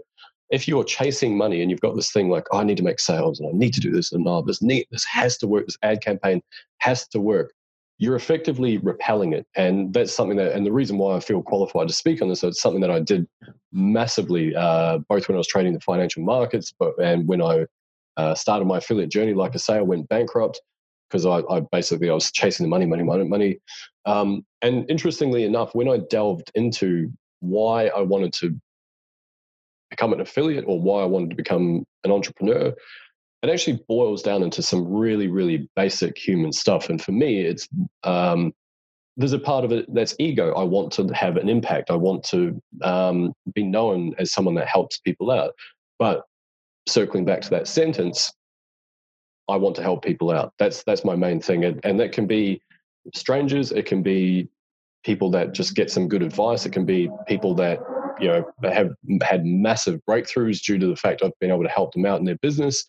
if 0.50 0.68
you're 0.68 0.84
chasing 0.84 1.38
money 1.38 1.62
and 1.62 1.70
you've 1.70 1.82
got 1.82 1.96
this 1.96 2.12
thing 2.12 2.30
like, 2.30 2.46
oh, 2.52 2.60
I 2.60 2.64
need 2.64 2.78
to 2.78 2.84
make 2.84 3.00
sales 3.00 3.40
and 3.40 3.50
I 3.50 3.52
need 3.54 3.74
to 3.76 3.80
do 3.80 3.92
this 3.92 4.12
and 4.12 4.28
oh, 4.28 4.42
this 4.42 4.62
need 4.62 4.88
this 4.92 5.06
has 5.06 5.38
to 5.40 5.48
work, 5.48 5.66
this 5.66 5.78
ad 5.84 6.02
campaign 6.02 6.42
has 6.80 7.08
to 7.10 7.20
work, 7.20 7.54
you're 8.00 8.16
effectively 8.16 8.78
repelling 8.78 9.34
it. 9.34 9.46
And 9.56 9.94
that's 9.94 10.14
something 10.14 10.38
that, 10.38 10.54
and 10.54 10.66
the 10.66 10.72
reason 10.72 10.98
why 10.98 11.16
I 11.16 11.20
feel 11.20 11.44
qualified 11.44 11.88
to 11.88 11.94
speak 11.94 12.22
on 12.22 12.30
this, 12.30 12.44
it's 12.44 12.62
something 12.62 12.82
that 12.82 12.92
I 12.92 13.00
did 13.00 13.28
massively, 13.72 14.56
uh, 14.56 15.00
both 15.10 15.28
when 15.28 15.36
I 15.36 15.40
was 15.40 15.48
trading 15.48 15.74
the 15.74 15.82
financial 15.82 16.24
markets, 16.24 16.74
but 16.78 16.94
and 17.00 17.28
when 17.28 17.42
I 17.42 17.66
uh, 18.18 18.36
started 18.36 18.66
my 18.66 18.78
affiliate 18.78 19.12
journey, 19.12 19.34
like 19.34 19.52
I 19.54 19.58
say, 19.58 19.76
I 19.76 19.82
went 19.82 20.10
bankrupt 20.10 20.62
because 21.10 21.26
I, 21.26 21.42
I, 21.50 21.62
basically 21.72 22.10
I 22.10 22.14
was 22.14 22.32
chasing 22.32 22.64
the 22.64 22.70
money, 22.70 22.86
money, 22.86 23.04
money, 23.04 23.24
money. 23.24 23.60
Um, 24.06 24.46
and 24.62 24.90
interestingly 24.90 25.44
enough, 25.44 25.74
when 25.74 25.90
I 25.90 26.00
delved 26.10 26.52
into 26.56 27.12
why 27.40 27.88
I 27.88 28.02
wanted 28.02 28.34
to 28.34 28.60
become 29.90 30.14
an 30.14 30.22
affiliate 30.22 30.66
or 30.68 30.80
why 30.80 31.02
I 31.02 31.06
wanted 31.06 31.32
to 31.32 31.36
become 31.36 31.86
an 32.04 32.12
entrepreneur, 32.12 32.74
it 33.42 33.50
actually 33.50 33.80
boils 33.88 34.22
down 34.22 34.44
into 34.44 34.62
some 34.62 34.86
really, 34.88 35.28
really 35.28 35.70
basic 35.76 36.18
human 36.18 36.52
stuff. 36.52 36.90
And 36.90 37.02
for 37.02 37.12
me, 37.12 37.42
it's 37.42 37.68
um, 38.04 38.54
there's 39.18 39.34
a 39.34 39.40
part 39.40 39.66
of 39.66 39.72
it 39.72 39.94
that's 39.94 40.16
ego. 40.20 40.54
I 40.54 40.64
want 40.64 40.92
to 40.94 41.08
have 41.14 41.38
an 41.38 41.50
impact. 41.50 41.92
I 41.92 41.96
want 41.96 42.24
to 42.26 42.62
um, 42.82 43.34
be 43.54 43.64
known 43.64 44.14
as 44.18 44.32
someone 44.32 44.56
that 44.56 44.68
helps 44.68 45.00
people 45.00 45.32
out. 45.32 45.52
But 45.98 46.24
circling 46.88 47.26
back 47.26 47.42
to 47.42 47.50
that 47.52 47.68
sentence, 47.68 48.32
I 49.50 49.58
want 49.58 49.76
to 49.78 49.82
help 49.82 50.04
people 50.04 50.32
out. 50.32 50.54
That's 50.60 50.84
that's 50.84 51.04
my 51.04 51.16
main 51.16 51.42
thing, 51.42 51.66
and, 51.66 51.80
and 51.84 52.00
that 52.00 52.12
can 52.12 52.28
be 52.28 52.62
strangers. 53.14 53.72
It 53.72 53.86
can 53.86 54.04
be 54.04 54.48
people 55.04 55.32
that 55.32 55.54
just 55.54 55.76
get 55.76 55.90
some 55.90 56.08
good 56.08 56.22
advice. 56.22 56.66
It 56.66 56.72
can 56.72 56.86
be 56.86 57.10
people 57.28 57.56
that 57.56 57.80
you 58.22 58.28
know 58.28 58.52
have 58.64 58.92
had 59.22 59.46
massive 59.46 60.00
breakthroughs 60.10 60.62
due 60.62 60.78
to 60.78 60.88
the 60.88 60.96
fact 60.96 61.24
I've 61.24 61.38
been 61.40 61.52
able 61.52 61.64
to 61.64 61.70
help 61.70 61.94
them 61.94 62.06
out 62.06 62.20
in 62.20 62.26
their 62.26 62.38
business. 62.42 62.86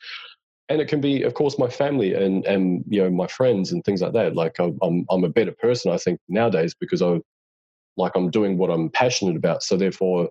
And 0.68 0.80
it 0.80 0.86
can 0.86 1.00
be, 1.00 1.24
of 1.24 1.34
course, 1.34 1.58
my 1.58 1.68
family 1.68 2.14
and 2.14 2.44
and 2.46 2.84
you 2.88 3.02
know 3.02 3.10
my 3.10 3.26
friends 3.26 3.72
and 3.72 3.84
things 3.84 4.02
like 4.02 4.12
that. 4.12 4.36
Like 4.36 4.58
I'm 4.58 5.04
I'm 5.10 5.24
a 5.24 5.28
better 5.28 5.52
person, 5.52 5.92
I 5.92 5.96
think 5.96 6.20
nowadays 6.28 6.74
because 6.78 7.02
I 7.02 7.20
like 7.96 8.12
I'm 8.14 8.30
doing 8.30 8.58
what 8.58 8.70
I'm 8.70 8.90
passionate 8.90 9.36
about. 9.36 9.62
So 9.62 9.76
therefore, 9.76 10.30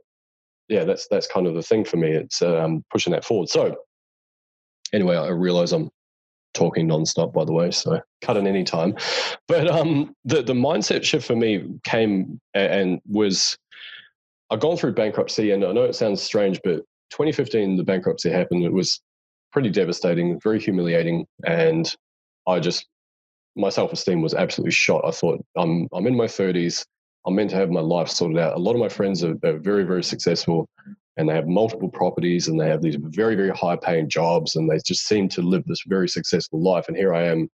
yeah, 0.69 0.83
that's 0.85 1.07
that's 1.09 1.27
kind 1.27 1.47
of 1.47 1.55
the 1.55 1.63
thing 1.63 1.85
for 1.85 1.97
me. 1.97 2.11
It's 2.11 2.41
um, 2.41 2.83
pushing 2.91 3.11
that 3.11 3.25
forward. 3.25 3.49
So 3.49 3.75
anyway, 4.93 5.15
I 5.15 5.29
realize 5.29 5.71
I'm 5.71 5.89
talking 6.53 6.87
nonstop, 6.87 7.33
by 7.33 7.45
the 7.45 7.53
way, 7.53 7.71
so 7.71 8.01
cut 8.21 8.37
in 8.37 8.47
any 8.47 8.63
time. 8.63 8.95
But 9.47 9.67
um, 9.67 10.13
the 10.25 10.41
the 10.41 10.53
mindset 10.53 11.03
shift 11.03 11.25
for 11.25 11.35
me 11.35 11.65
came 11.83 12.39
and 12.53 12.99
was 13.07 13.57
I've 14.51 14.59
gone 14.59 14.77
through 14.77 14.93
bankruptcy, 14.93 15.51
and 15.51 15.63
I 15.63 15.71
know 15.71 15.83
it 15.83 15.95
sounds 15.95 16.21
strange, 16.21 16.59
but 16.63 16.77
2015 17.11 17.77
the 17.77 17.83
bankruptcy 17.83 18.29
happened. 18.29 18.63
It 18.63 18.73
was 18.73 19.01
pretty 19.51 19.69
devastating, 19.69 20.39
very 20.41 20.59
humiliating, 20.59 21.25
and 21.45 21.93
I 22.47 22.59
just 22.59 22.87
my 23.55 23.69
self 23.69 23.93
esteem 23.93 24.21
was 24.21 24.33
absolutely 24.33 24.71
shot. 24.71 25.05
I 25.05 25.11
thought 25.11 25.43
I'm 25.57 25.87
I'm 25.93 26.07
in 26.07 26.15
my 26.15 26.25
30s. 26.25 26.85
I'm 27.25 27.35
meant 27.35 27.49
to 27.51 27.57
have 27.57 27.69
my 27.69 27.81
life 27.81 28.09
sorted 28.09 28.37
out. 28.37 28.55
A 28.55 28.59
lot 28.59 28.73
of 28.73 28.79
my 28.79 28.89
friends 28.89 29.23
are, 29.23 29.35
are 29.43 29.59
very, 29.59 29.83
very 29.83 30.03
successful 30.03 30.67
and 31.17 31.27
they 31.27 31.33
have 31.33 31.47
multiple 31.47 31.89
properties 31.89 32.47
and 32.47 32.59
they 32.59 32.69
have 32.69 32.81
these 32.81 32.95
very, 32.97 33.35
very 33.35 33.49
high 33.49 33.75
paying 33.75 34.09
jobs 34.09 34.55
and 34.55 34.69
they 34.69 34.79
just 34.85 35.05
seem 35.05 35.27
to 35.29 35.41
live 35.41 35.63
this 35.65 35.83
very 35.85 36.07
successful 36.07 36.63
life. 36.63 36.87
And 36.87 36.95
here 36.95 37.13
I 37.13 37.25
am 37.25 37.49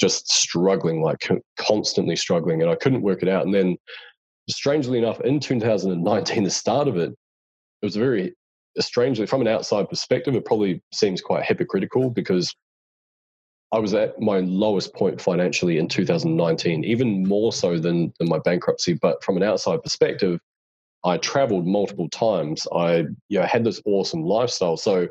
just 0.00 0.32
struggling, 0.32 1.02
like 1.02 1.28
constantly 1.58 2.16
struggling. 2.16 2.62
And 2.62 2.70
I 2.70 2.74
couldn't 2.74 3.02
work 3.02 3.22
it 3.22 3.28
out. 3.28 3.44
And 3.44 3.54
then, 3.54 3.76
strangely 4.56 4.98
enough, 4.98 5.20
in 5.20 5.40
2019, 5.40 6.44
the 6.44 6.50
start 6.50 6.88
of 6.88 6.96
it, 6.96 7.10
it 7.10 7.86
was 7.86 7.96
very 7.96 8.34
strangely, 8.78 9.26
from 9.26 9.40
an 9.40 9.48
outside 9.48 9.88
perspective, 9.88 10.34
it 10.34 10.44
probably 10.44 10.82
seems 10.92 11.20
quite 11.20 11.44
hypocritical 11.44 12.10
because 12.10 12.54
I 13.72 13.78
was 13.78 13.94
at 13.94 14.20
my 14.20 14.40
lowest 14.40 14.94
point 14.94 15.20
financially 15.20 15.78
in 15.78 15.88
2019, 15.88 16.84
even 16.84 17.26
more 17.26 17.52
so 17.52 17.78
than, 17.78 18.12
than 18.18 18.28
my 18.28 18.38
bankruptcy. 18.38 18.94
But 18.94 19.24
from 19.24 19.36
an 19.38 19.42
outside 19.42 19.82
perspective, 19.82 20.40
I 21.04 21.16
traveled 21.16 21.66
multiple 21.66 22.08
times. 22.10 22.66
I 22.74 23.06
you 23.28 23.40
know, 23.40 23.46
had 23.46 23.64
this 23.64 23.80
awesome 23.86 24.22
lifestyle. 24.22 24.76
So 24.76 25.08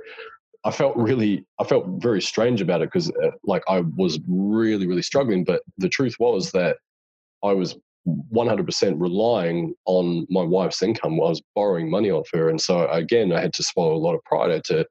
I 0.63 0.71
felt 0.71 0.95
really, 0.95 1.43
I 1.59 1.63
felt 1.63 1.85
very 1.97 2.21
strange 2.21 2.61
about 2.61 2.81
it 2.81 2.91
because 2.91 3.09
uh, 3.09 3.31
like 3.43 3.63
I 3.67 3.81
was 3.97 4.19
really, 4.27 4.85
really 4.85 5.01
struggling. 5.01 5.43
But 5.43 5.63
the 5.79 5.89
truth 5.89 6.15
was 6.19 6.51
that 6.51 6.77
I 7.43 7.53
was 7.53 7.75
100% 8.07 8.93
relying 8.99 9.73
on 9.85 10.25
my 10.29 10.41
wife's 10.41 10.81
income. 10.81 11.13
I 11.13 11.29
was 11.29 11.41
borrowing 11.55 11.89
money 11.89 12.11
off 12.11 12.27
her. 12.33 12.49
And 12.49 12.59
so 12.59 12.87
again, 12.89 13.31
I 13.31 13.41
had 13.41 13.53
to 13.53 13.63
swallow 13.63 13.93
a 13.93 13.97
lot 13.97 14.15
of 14.15 14.23
pride. 14.23 14.63
To 14.65 14.85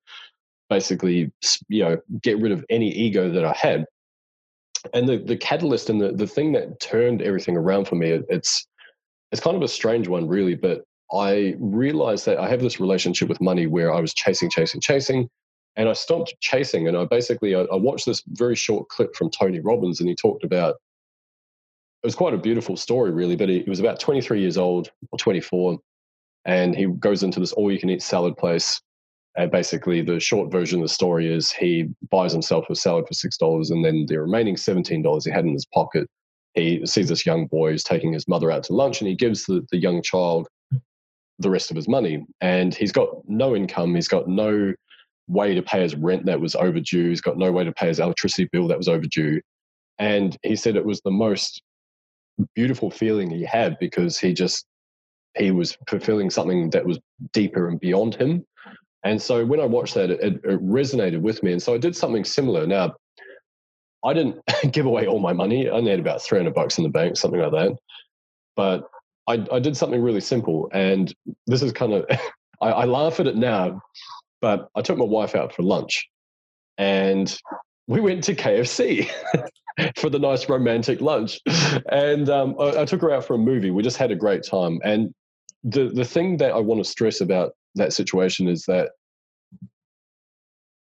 basically 0.70 1.31
you 1.68 1.83
know 1.83 1.99
get 2.23 2.38
rid 2.38 2.53
of 2.53 2.64
any 2.70 2.88
ego 2.90 3.29
that 3.29 3.44
I 3.44 3.53
had. 3.53 3.85
And 4.94 5.07
the 5.07 5.18
the 5.18 5.37
catalyst 5.37 5.90
and 5.90 6.01
the 6.01 6.12
the 6.12 6.27
thing 6.27 6.53
that 6.53 6.81
turned 6.81 7.20
everything 7.20 7.57
around 7.57 7.87
for 7.87 7.96
me, 7.96 8.11
it's 8.31 8.66
it's 9.31 9.42
kind 9.42 9.57
of 9.57 9.62
a 9.62 9.68
strange 9.68 10.09
one, 10.09 10.27
really. 10.27 10.55
But 10.55 10.85
I 11.12 11.57
realized 11.59 12.25
that 12.27 12.38
I 12.38 12.49
have 12.49 12.62
this 12.62 12.81
relationship 12.81 13.29
with 13.29 13.40
money 13.40 13.66
where 13.66 13.92
I 13.92 14.01
was 14.01 14.14
chasing, 14.14 14.49
chasing, 14.49 14.81
chasing, 14.81 15.29
and 15.77 15.88
I 15.88 15.92
stopped 15.92 16.35
chasing. 16.40 16.88
And 16.88 16.96
I 16.96 17.05
basically 17.05 17.55
I, 17.55 17.61
I 17.62 17.77
watched 17.77 18.07
this 18.07 18.23
very 18.29 18.57
short 18.57 18.88
clip 18.88 19.14
from 19.14 19.31
Tony 19.31 19.61
Robbins, 19.61 20.01
and 20.01 20.09
he 20.09 20.14
talked 20.14 20.44
about 20.44 20.77
it 22.02 22.06
was 22.06 22.14
quite 22.14 22.34
a 22.34 22.38
beautiful 22.38 22.76
story, 22.76 23.10
really. 23.10 23.36
But 23.36 23.48
he, 23.48 23.62
he 23.62 23.70
was 23.70 23.80
about 23.80 24.00
23 24.00 24.40
years 24.40 24.56
old 24.56 24.90
or 25.10 25.18
24, 25.18 25.78
and 26.44 26.74
he 26.74 26.86
goes 26.86 27.22
into 27.22 27.40
this 27.40 27.52
all-you-can-eat 27.52 28.02
salad 28.02 28.36
place 28.36 28.80
and 29.36 29.50
basically, 29.50 30.02
the 30.02 30.18
short 30.18 30.50
version 30.50 30.80
of 30.80 30.88
the 30.88 30.92
story 30.92 31.32
is 31.32 31.52
he 31.52 31.88
buys 32.10 32.32
himself 32.32 32.68
a 32.68 32.74
salad 32.74 33.06
for 33.06 33.14
six 33.14 33.36
dollars, 33.36 33.70
and 33.70 33.84
then 33.84 34.06
the 34.06 34.20
remaining 34.20 34.56
seventeen 34.56 35.02
dollars 35.02 35.24
he 35.24 35.30
had 35.30 35.44
in 35.44 35.52
his 35.52 35.66
pocket, 35.66 36.08
he 36.54 36.84
sees 36.84 37.08
this 37.08 37.24
young 37.24 37.46
boy 37.46 37.70
who's 37.70 37.84
taking 37.84 38.12
his 38.12 38.26
mother 38.26 38.50
out 38.50 38.64
to 38.64 38.72
lunch, 38.72 39.00
and 39.00 39.08
he 39.08 39.14
gives 39.14 39.44
the, 39.46 39.64
the 39.70 39.78
young 39.78 40.02
child 40.02 40.48
the 41.38 41.50
rest 41.50 41.70
of 41.70 41.76
his 41.76 41.88
money. 41.88 42.26
And 42.40 42.74
he's 42.74 42.92
got 42.92 43.08
no 43.28 43.54
income. 43.54 43.94
He's 43.94 44.08
got 44.08 44.28
no 44.28 44.74
way 45.28 45.54
to 45.54 45.62
pay 45.62 45.80
his 45.80 45.94
rent 45.94 46.26
that 46.26 46.40
was 46.40 46.56
overdue. 46.56 47.08
He's 47.08 47.20
got 47.20 47.38
no 47.38 47.52
way 47.52 47.64
to 47.64 47.72
pay 47.72 47.86
his 47.86 48.00
electricity 48.00 48.48
bill 48.52 48.66
that 48.68 48.76
was 48.78 48.88
overdue. 48.88 49.40
And 49.98 50.36
he 50.42 50.56
said 50.56 50.76
it 50.76 50.84
was 50.84 51.00
the 51.02 51.10
most 51.10 51.62
beautiful 52.55 52.90
feeling 52.90 53.31
he 53.31 53.44
had 53.44 53.76
because 53.79 54.18
he 54.18 54.33
just 54.33 54.66
he 55.37 55.50
was 55.50 55.76
fulfilling 55.88 56.31
something 56.31 56.70
that 56.70 56.85
was 56.85 56.98
deeper 57.33 57.68
and 57.68 57.79
beyond 57.79 58.14
him 58.14 58.44
and 59.05 59.20
so 59.20 59.44
when 59.44 59.61
I 59.61 59.64
watched 59.64 59.94
that, 59.94 60.11
it, 60.11 60.20
it, 60.20 60.44
resonated 60.44 61.20
with 61.20 61.42
me. 61.42 61.53
And 61.53 61.62
so 61.62 61.74
I 61.74 61.79
did 61.79 61.96
something 61.96 62.24
similar. 62.24 62.66
Now, 62.66 62.94
I 64.05 64.12
didn't 64.12 64.40
give 64.72 64.87
away 64.87 65.07
all 65.07 65.20
my 65.20 65.33
money. 65.33 65.68
I 65.68 65.72
only 65.72 65.90
had 65.90 66.00
about 66.00 66.22
300 66.22 66.55
bucks 66.55 66.79
in 66.79 66.85
the 66.85 66.90
bank, 66.90 67.16
something 67.16 67.40
like 67.40 67.53
that. 67.53 67.76
But 68.57 68.85
I, 69.26 69.46
I 69.53 69.59
did 69.59 69.76
something 69.76 70.03
really 70.03 70.20
simple. 70.20 70.68
And 70.72 71.12
this 71.46 71.62
is 71.62 71.72
kind 71.72 71.94
of, 71.94 72.05
I, 72.61 72.70
I 72.70 72.85
laugh 72.85 73.20
at 73.20 73.26
it 73.26 73.37
now, 73.37 73.81
but 74.40 74.68
I 74.74 74.83
took 74.83 74.98
my 74.98 75.05
wife 75.05 75.35
out 75.35 75.55
for 75.55 75.62
lunch 75.62 76.07
and 76.76 77.35
we 77.87 78.00
went 78.00 78.24
to 78.24 78.35
KFC 78.35 79.11
for 79.96 80.11
the 80.11 80.18
nice 80.18 80.48
romantic 80.48 81.00
lunch. 81.00 81.40
And 81.90 82.28
um, 82.28 82.56
I, 82.59 82.83
I, 82.83 82.85
took 82.85 83.00
her 83.02 83.11
out 83.11 83.24
for 83.24 83.35
a 83.35 83.38
movie. 83.38 83.70
We 83.70 83.83
just 83.83 83.96
had 83.96 84.11
a 84.11 84.16
great 84.16 84.42
time. 84.42 84.80
And 84.85 85.14
the, 85.64 85.88
the 85.88 86.04
thing 86.04 86.38
that 86.38 86.52
I 86.52 86.59
want 86.59 86.83
to 86.83 86.90
stress 86.90 87.20
about 87.20 87.52
that 87.74 87.92
situation 87.92 88.48
is 88.48 88.64
that 88.66 88.90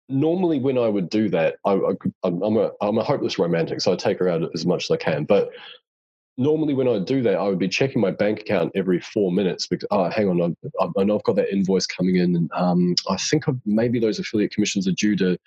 normally 0.08 0.60
when 0.60 0.78
I 0.78 0.88
would 0.88 1.10
do 1.10 1.30
that, 1.30 1.58
I, 1.65 1.73
am 2.23 2.58
a 2.58 2.71
I'm 2.82 2.97
a 2.97 3.04
hopeless 3.04 3.38
romantic, 3.38 3.82
so 3.82 3.93
I 3.93 3.95
take 3.95 4.19
her 4.19 4.28
out 4.28 4.41
as 4.54 4.65
much 4.65 4.86
as 4.86 4.91
I 4.91 4.97
can. 4.97 5.23
But 5.25 5.52
normally 6.38 6.73
when 6.73 6.88
I 6.88 6.99
do 6.99 7.21
that, 7.21 7.36
I 7.36 7.47
would 7.47 7.60
be 7.60 7.67
checking 7.67 8.02
my 8.02 8.12
bank 8.12 8.41
account 8.41 8.71
every 8.75 8.99
four 8.99 9.32
minutes 9.32 9.67
because 9.67 9.88
oh, 9.91 10.10
hang 10.10 10.30
on, 10.30 10.56
I, 10.82 10.88
I 10.97 11.04
know 11.04 11.17
I've 11.17 11.23
got 11.23 11.36
that 11.36 11.54
invoice 11.54 11.86
coming 11.86 12.15
in, 12.15 12.36
and 12.36 12.52
um, 12.54 12.95
I 13.10 13.17
think 13.17 13.47
I've, 13.47 13.60
maybe 13.65 13.99
those 13.99 14.19
affiliate 14.19 14.52
commissions 14.52 14.88
are 14.88 14.93
due 14.93 15.15
to 15.17 15.38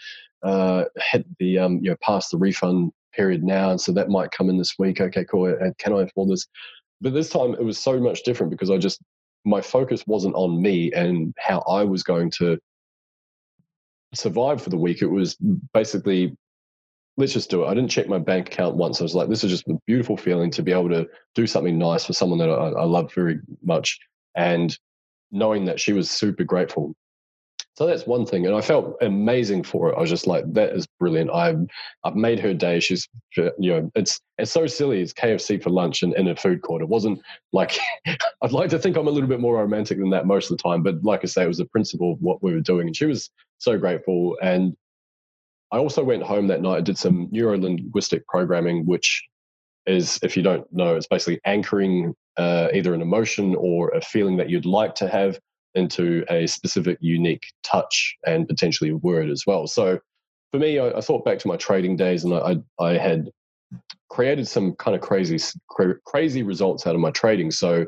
uh, 0.43 0.85
hit 1.11 1.27
the 1.39 1.59
um, 1.59 1.79
you 1.83 1.91
know 1.91 1.97
past 2.01 2.31
the 2.31 2.39
refund 2.39 2.93
period 3.13 3.43
now, 3.43 3.71
and 3.71 3.81
so 3.81 3.93
that 3.93 4.09
might 4.09 4.31
come 4.31 4.51
in 4.51 4.59
this 4.59 4.79
week. 4.79 5.01
Okay, 5.01 5.25
cool. 5.25 5.47
And 5.47 5.77
can 5.79 5.93
I 5.93 6.03
afford 6.03 6.31
this? 6.31 6.47
But 7.01 7.15
this 7.15 7.31
time 7.31 7.55
it 7.55 7.65
was 7.65 7.79
so 7.79 7.99
much 8.01 8.23
different 8.23 8.51
because 8.51 8.71
I 8.71 8.79
just 8.79 9.01
my 9.45 9.61
focus 9.61 10.05
wasn't 10.07 10.35
on 10.37 10.63
me 10.63 10.93
and 10.93 11.35
how 11.39 11.61
I 11.69 11.85
was 11.85 12.03
going 12.03 12.31
to 12.39 12.59
survive 14.15 14.63
for 14.63 14.71
the 14.71 14.77
week. 14.77 15.03
It 15.03 15.11
was 15.11 15.37
basically 15.75 16.37
let's 17.17 17.33
just 17.33 17.51
do 17.51 17.63
it. 17.63 17.67
I 17.67 17.75
didn't 17.75 17.91
check 17.91 18.09
my 18.09 18.19
bank 18.19 18.49
account 18.49 18.77
once. 18.77 19.01
I 19.01 19.05
was 19.05 19.15
like, 19.15 19.29
this 19.29 19.45
is 19.45 19.51
just 19.51 19.69
a 19.69 19.79
beautiful 19.87 20.17
feeling 20.17 20.51
to 20.53 20.63
be 20.63 20.73
able 20.73 20.89
to 20.91 21.07
do 21.35 21.47
something 21.47 21.79
nice 21.79 22.07
for 22.07 22.13
someone 22.13 22.39
that 22.39 22.49
I, 22.49 22.69
I 22.71 22.85
love 22.85 23.13
very 23.13 23.39
much. 23.63 23.99
And 24.35 24.77
knowing 25.31 25.67
that 25.67 25.81
she 25.81 25.93
was 25.93 26.11
super 26.11 26.45
grateful. 26.45 26.95
So 27.75 27.87
that's 27.87 28.07
one 28.07 28.27
thing, 28.27 28.45
and 28.45 28.55
I 28.55 28.61
felt 28.61 28.99
amazing 29.01 29.63
for 29.63 29.91
it. 29.91 29.97
I 29.97 30.01
was 30.01 30.11
just 30.11 30.27
like, 30.27 30.45
"That 30.53 30.75
is 30.75 30.87
brilliant." 31.01 31.31
I've 31.31 31.65
I've 32.05 32.17
made 32.17 32.39
her 32.41 32.53
day. 32.53 32.81
She's, 32.81 33.09
you 33.37 33.51
know, 33.59 33.91
it's 33.95 34.21
it's 34.37 34.51
so 34.51 34.67
silly. 34.67 35.01
It's 35.01 35.15
KFC 35.15 35.63
for 35.63 35.71
lunch 35.71 36.03
and 36.03 36.15
in 36.15 36.29
a 36.29 36.37
food 36.37 36.61
court. 36.61 36.83
It 36.83 36.89
wasn't 36.91 37.23
like 37.53 37.79
I'd 38.43 38.53
like 38.53 38.69
to 38.71 38.79
think 38.79 38.97
I'm 38.97 39.09
a 39.09 39.11
little 39.11 39.29
bit 39.29 39.41
more 39.41 39.57
romantic 39.57 39.99
than 39.99 40.11
that 40.11 40.27
most 40.27 40.51
of 40.51 40.59
the 40.59 40.63
time, 40.63 40.83
but 40.83 41.03
like 41.03 41.21
I 41.23 41.27
say, 41.27 41.45
it 41.45 41.49
was 41.49 41.59
the 41.59 41.65
principle 41.65 42.13
of 42.13 42.21
what 42.21 42.43
we 42.43 42.53
were 42.53 42.61
doing, 42.61 42.89
and 42.89 42.97
she 42.97 43.07
was 43.07 43.31
so 43.57 43.79
grateful. 43.79 44.37
And 44.43 44.77
I 45.73 45.79
also 45.79 46.05
went 46.05 46.23
home 46.23 46.49
that 46.49 46.61
night. 46.61 46.77
I 46.77 46.81
did 46.83 46.99
some 46.99 47.29
neuro 47.33 47.57
linguistic 47.57 48.27
programming, 48.27 48.85
which 48.85 49.27
is, 49.87 50.19
if 50.23 50.37
you 50.37 50.43
don't 50.43 50.71
know, 50.71 50.95
it's 50.95 51.07
basically 51.07 51.41
anchoring 51.47 52.15
uh, 52.37 52.69
either 52.75 52.93
an 52.93 53.01
emotion 53.01 53.55
or 53.57 53.89
a 53.91 54.03
feeling 54.03 54.37
that 54.37 54.51
you'd 54.51 54.67
like 54.67 54.95
to 54.97 55.09
have 55.09 55.39
into 55.75 56.25
a 56.31 56.47
specific, 56.47 56.99
unique 57.01 57.45
touch 57.63 58.17
and 58.27 58.47
potentially 58.49 58.91
a 58.91 58.97
word 58.97 59.31
as 59.31 59.45
well. 59.47 59.67
So 59.67 59.99
for 60.53 60.59
me, 60.59 60.79
I, 60.79 60.91
I 60.91 61.01
thought 61.01 61.25
back 61.25 61.39
to 61.41 61.49
my 61.49 61.57
trading 61.57 61.97
days 61.97 62.25
and 62.25 62.35
I, 62.35 62.57
I 62.79 62.99
had 62.99 63.31
created 64.11 64.47
some 64.47 64.75
kind 64.75 64.95
of 64.95 65.01
crazy, 65.01 65.39
crazy 66.05 66.43
results 66.43 66.87
out 66.87 66.95
of 66.95 67.01
my 67.01 67.11
trading. 67.11 67.51
So 67.51 67.87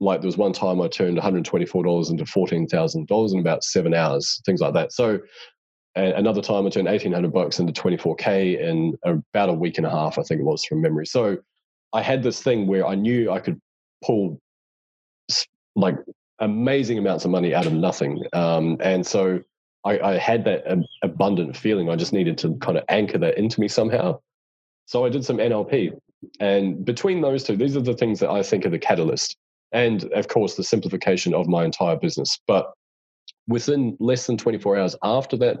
like 0.00 0.20
there 0.20 0.28
was 0.28 0.36
one 0.36 0.52
time 0.52 0.80
I 0.80 0.88
turned 0.88 1.18
$124 1.18 2.10
into 2.10 2.24
$14,000 2.24 3.32
in 3.32 3.40
about 3.40 3.64
seven 3.64 3.94
hours, 3.94 4.40
things 4.44 4.60
like 4.60 4.74
that. 4.74 4.92
So 4.92 5.20
another 5.94 6.42
time 6.42 6.66
I 6.66 6.70
turned 6.70 6.88
1800 6.88 7.32
bucks 7.32 7.58
into 7.58 7.72
24K 7.72 8.60
in 8.60 8.96
about 9.04 9.48
a 9.48 9.54
week 9.54 9.78
and 9.78 9.86
a 9.86 9.90
half, 9.90 10.18
I 10.18 10.22
think 10.22 10.40
it 10.40 10.44
was 10.44 10.64
from 10.64 10.82
memory. 10.82 11.06
So 11.06 11.38
I 11.92 12.02
had 12.02 12.22
this 12.22 12.42
thing 12.42 12.66
where 12.66 12.86
I 12.86 12.94
knew 12.94 13.30
I 13.30 13.40
could 13.40 13.58
pull 14.04 14.38
like 15.74 15.96
amazing 16.38 16.98
amounts 16.98 17.24
of 17.24 17.30
money 17.30 17.54
out 17.54 17.66
of 17.66 17.72
nothing. 17.72 18.22
Um, 18.32 18.76
and 18.80 19.06
so 19.06 19.40
I, 19.84 19.98
I 19.98 20.18
had 20.18 20.44
that 20.44 20.64
abundant 21.02 21.56
feeling. 21.56 21.88
I 21.88 21.96
just 21.96 22.12
needed 22.12 22.38
to 22.38 22.56
kind 22.56 22.76
of 22.76 22.84
anchor 22.88 23.18
that 23.18 23.38
into 23.38 23.60
me 23.60 23.68
somehow. 23.68 24.20
So 24.86 25.04
I 25.04 25.08
did 25.08 25.24
some 25.24 25.38
NLP. 25.38 25.98
And 26.40 26.84
between 26.84 27.20
those 27.20 27.44
two, 27.44 27.56
these 27.56 27.76
are 27.76 27.80
the 27.80 27.94
things 27.94 28.20
that 28.20 28.30
I 28.30 28.42
think 28.42 28.66
are 28.66 28.70
the 28.70 28.78
catalyst. 28.78 29.36
And 29.72 30.04
of 30.12 30.28
course, 30.28 30.54
the 30.54 30.64
simplification 30.64 31.34
of 31.34 31.48
my 31.48 31.64
entire 31.64 31.96
business. 31.96 32.38
But 32.46 32.72
within 33.46 33.96
less 34.00 34.26
than 34.26 34.36
24 34.36 34.78
hours 34.78 34.96
after 35.02 35.36
that 35.38 35.58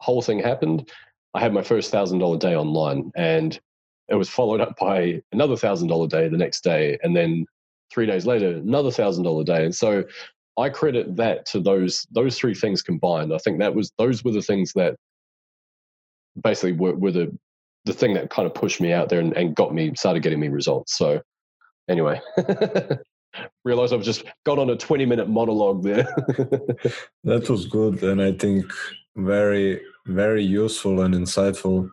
whole 0.00 0.22
thing 0.22 0.38
happened, 0.38 0.90
I 1.34 1.40
had 1.40 1.52
my 1.52 1.62
first 1.62 1.90
thousand 1.90 2.20
dollar 2.20 2.38
day 2.38 2.54
online, 2.54 3.10
and 3.16 3.58
it 4.08 4.14
was 4.14 4.28
followed 4.28 4.60
up 4.60 4.76
by 4.78 5.20
another 5.32 5.56
thousand 5.56 5.88
dollar 5.88 6.06
day 6.06 6.28
the 6.28 6.38
next 6.38 6.62
day, 6.62 6.96
and 7.02 7.16
then 7.16 7.46
three 7.92 8.06
days 8.06 8.26
later 8.26 8.48
another 8.56 8.90
thousand 8.90 9.24
dollar 9.24 9.44
day. 9.44 9.64
And 9.64 9.74
so 9.74 10.04
I 10.58 10.68
credit 10.68 11.16
that 11.16 11.46
to 11.46 11.60
those 11.60 12.06
those 12.10 12.38
three 12.38 12.54
things 12.54 12.82
combined. 12.82 13.32
I 13.32 13.38
think 13.38 13.58
that 13.58 13.74
was 13.74 13.92
those 13.98 14.24
were 14.24 14.32
the 14.32 14.42
things 14.42 14.72
that 14.74 14.96
basically 16.42 16.72
were, 16.72 16.94
were 16.94 17.12
the 17.12 17.36
the 17.84 17.92
thing 17.92 18.14
that 18.14 18.30
kind 18.30 18.46
of 18.46 18.54
pushed 18.54 18.80
me 18.80 18.92
out 18.92 19.08
there 19.08 19.20
and, 19.20 19.36
and 19.36 19.54
got 19.54 19.74
me 19.74 19.92
started 19.94 20.22
getting 20.22 20.40
me 20.40 20.48
results. 20.48 20.96
So 20.96 21.20
anyway. 21.88 22.20
realized 23.64 23.92
I've 23.92 24.02
just 24.02 24.22
got 24.46 24.60
on 24.60 24.70
a 24.70 24.76
20 24.76 25.06
minute 25.06 25.28
monologue 25.28 25.82
there. 25.82 26.04
that 27.24 27.50
was 27.50 27.66
good. 27.66 28.00
And 28.04 28.22
I 28.22 28.30
think 28.30 28.64
very 29.16 29.80
very 30.06 30.44
useful 30.44 31.00
and 31.02 31.14
insightful 31.14 31.88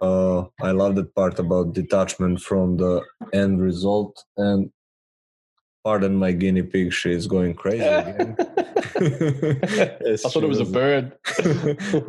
uh, 0.00 0.42
i 0.60 0.70
love 0.70 0.94
that 0.94 1.14
part 1.14 1.38
about 1.38 1.72
detachment 1.72 2.40
from 2.40 2.76
the 2.76 3.02
end 3.32 3.60
result 3.60 4.24
and 4.36 4.70
pardon 5.88 6.14
my 6.16 6.32
guinea 6.32 6.62
pig 6.62 6.92
she 6.92 7.10
is 7.10 7.26
going 7.26 7.54
crazy 7.54 7.82
again. 7.82 8.36
I 8.38 10.16
thought 10.18 10.44
it 10.44 10.52
was 10.54 10.60
a 10.60 10.66
bird. 10.66 11.16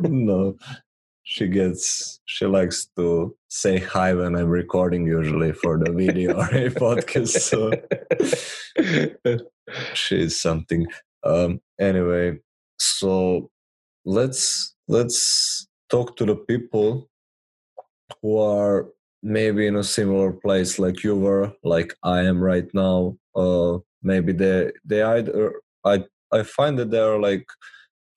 no. 0.02 0.56
She 1.22 1.48
gets 1.48 2.20
she 2.26 2.44
likes 2.44 2.88
to 2.98 3.34
say 3.48 3.78
hi 3.78 4.12
when 4.12 4.36
i'm 4.40 4.50
recording 4.50 5.06
usually 5.06 5.52
for 5.62 5.78
the 5.78 5.92
video 6.00 6.34
or 6.42 6.50
a 6.66 6.68
podcast 6.84 7.38
so 7.50 7.58
she's 9.94 10.38
something. 10.38 10.86
Um 11.24 11.60
anyway 11.80 12.38
so 12.78 13.50
let's 14.04 14.74
let's 14.88 15.66
talk 15.88 16.16
to 16.18 16.26
the 16.26 16.36
people 16.36 17.08
who 18.20 18.38
are 18.38 18.88
maybe 19.22 19.66
in 19.66 19.76
a 19.76 19.84
similar 19.84 20.32
place 20.32 20.78
like 20.78 21.04
you 21.04 21.16
were 21.16 21.52
like 21.62 21.94
i 22.02 22.20
am 22.20 22.40
right 22.40 22.68
now 22.72 23.16
uh 23.36 23.76
maybe 24.02 24.32
they 24.32 24.70
they 24.84 25.02
either 25.02 25.52
i 25.84 26.02
i 26.32 26.42
find 26.42 26.78
that 26.78 26.90
there 26.90 27.12
are 27.12 27.20
like 27.20 27.46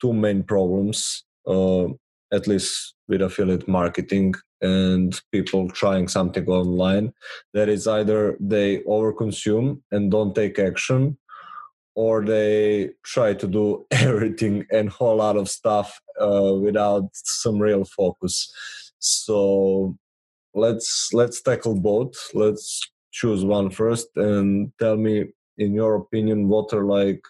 two 0.01 0.13
main 0.13 0.43
problems 0.43 1.25
uh 1.47 1.85
at 2.31 2.47
least 2.47 2.95
with 3.07 3.21
affiliate 3.21 3.67
marketing 3.67 4.33
and 4.61 5.21
people 5.31 5.69
trying 5.69 6.07
something 6.07 6.47
online. 6.47 7.13
That 7.53 7.69
is 7.69 7.85
either 7.85 8.37
they 8.39 8.79
overconsume 8.79 9.81
and 9.91 10.09
don't 10.09 10.33
take 10.33 10.57
action 10.57 11.17
or 11.95 12.25
they 12.25 12.91
try 13.03 13.33
to 13.35 13.47
do 13.47 13.85
everything 13.91 14.65
and 14.71 14.89
whole 14.89 15.17
lot 15.17 15.37
of 15.37 15.49
stuff 15.49 15.99
uh, 16.19 16.53
without 16.59 17.09
some 17.13 17.59
real 17.59 17.83
focus. 17.85 18.51
So 18.99 19.97
let's 20.53 21.09
let's 21.13 21.41
tackle 21.41 21.79
both. 21.79 22.13
Let's 22.33 22.81
choose 23.11 23.45
one 23.45 23.69
first 23.69 24.07
and 24.15 24.71
tell 24.79 24.97
me 24.97 25.25
in 25.57 25.73
your 25.73 25.95
opinion 25.95 26.47
what 26.47 26.73
are 26.73 26.85
like 26.85 27.21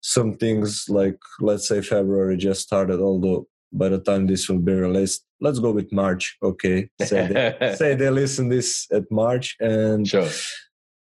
some 0.00 0.34
things 0.34 0.86
like 0.88 1.16
let's 1.38 1.68
say 1.68 1.80
february 1.80 2.36
just 2.36 2.60
started 2.60 2.98
although 3.00 3.46
by 3.72 3.88
the 3.88 4.00
time 4.00 4.26
this 4.26 4.48
will 4.48 4.58
be 4.58 4.72
released 4.72 5.24
let's 5.44 5.58
go 5.58 5.70
with 5.70 5.92
march 5.92 6.36
okay? 6.42 6.88
Say 7.02 7.26
they, 7.28 7.74
say 7.80 7.94
they 7.94 8.10
listen 8.10 8.48
this 8.48 8.86
at 8.90 9.10
march 9.10 9.56
and 9.60 10.08
sure. 10.08 10.28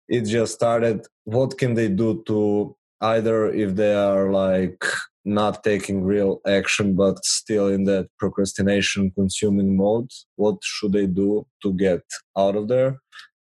it 0.09 0.23
just 0.23 0.55
started. 0.55 1.07
What 1.25 1.59
can 1.59 1.75
they 1.75 1.89
do 1.89 2.23
to 2.27 2.77
either 3.01 3.51
if 3.53 3.75
they 3.75 3.95
are 3.95 4.31
like 4.31 4.85
not 5.27 5.65
taking 5.65 6.05
real 6.05 6.41
action 6.47 6.95
but 6.95 7.23
still 7.25 7.67
in 7.67 7.83
that 7.83 8.09
procrastination 8.17 9.11
consuming 9.11 9.77
mode 9.77 10.09
what 10.37 10.57
should 10.63 10.93
they 10.93 11.07
do 11.07 11.45
to 11.63 11.73
get 11.75 12.03
out 12.39 12.55
of 12.55 12.69
there? 12.69 13.01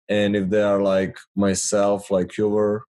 And 0.09 0.35
if 0.35 0.49
they 0.49 0.62
are 0.62 0.81
like 0.81 1.16
myself 1.37 2.11
like 2.11 2.38
you 2.38 2.49
were 2.49 2.85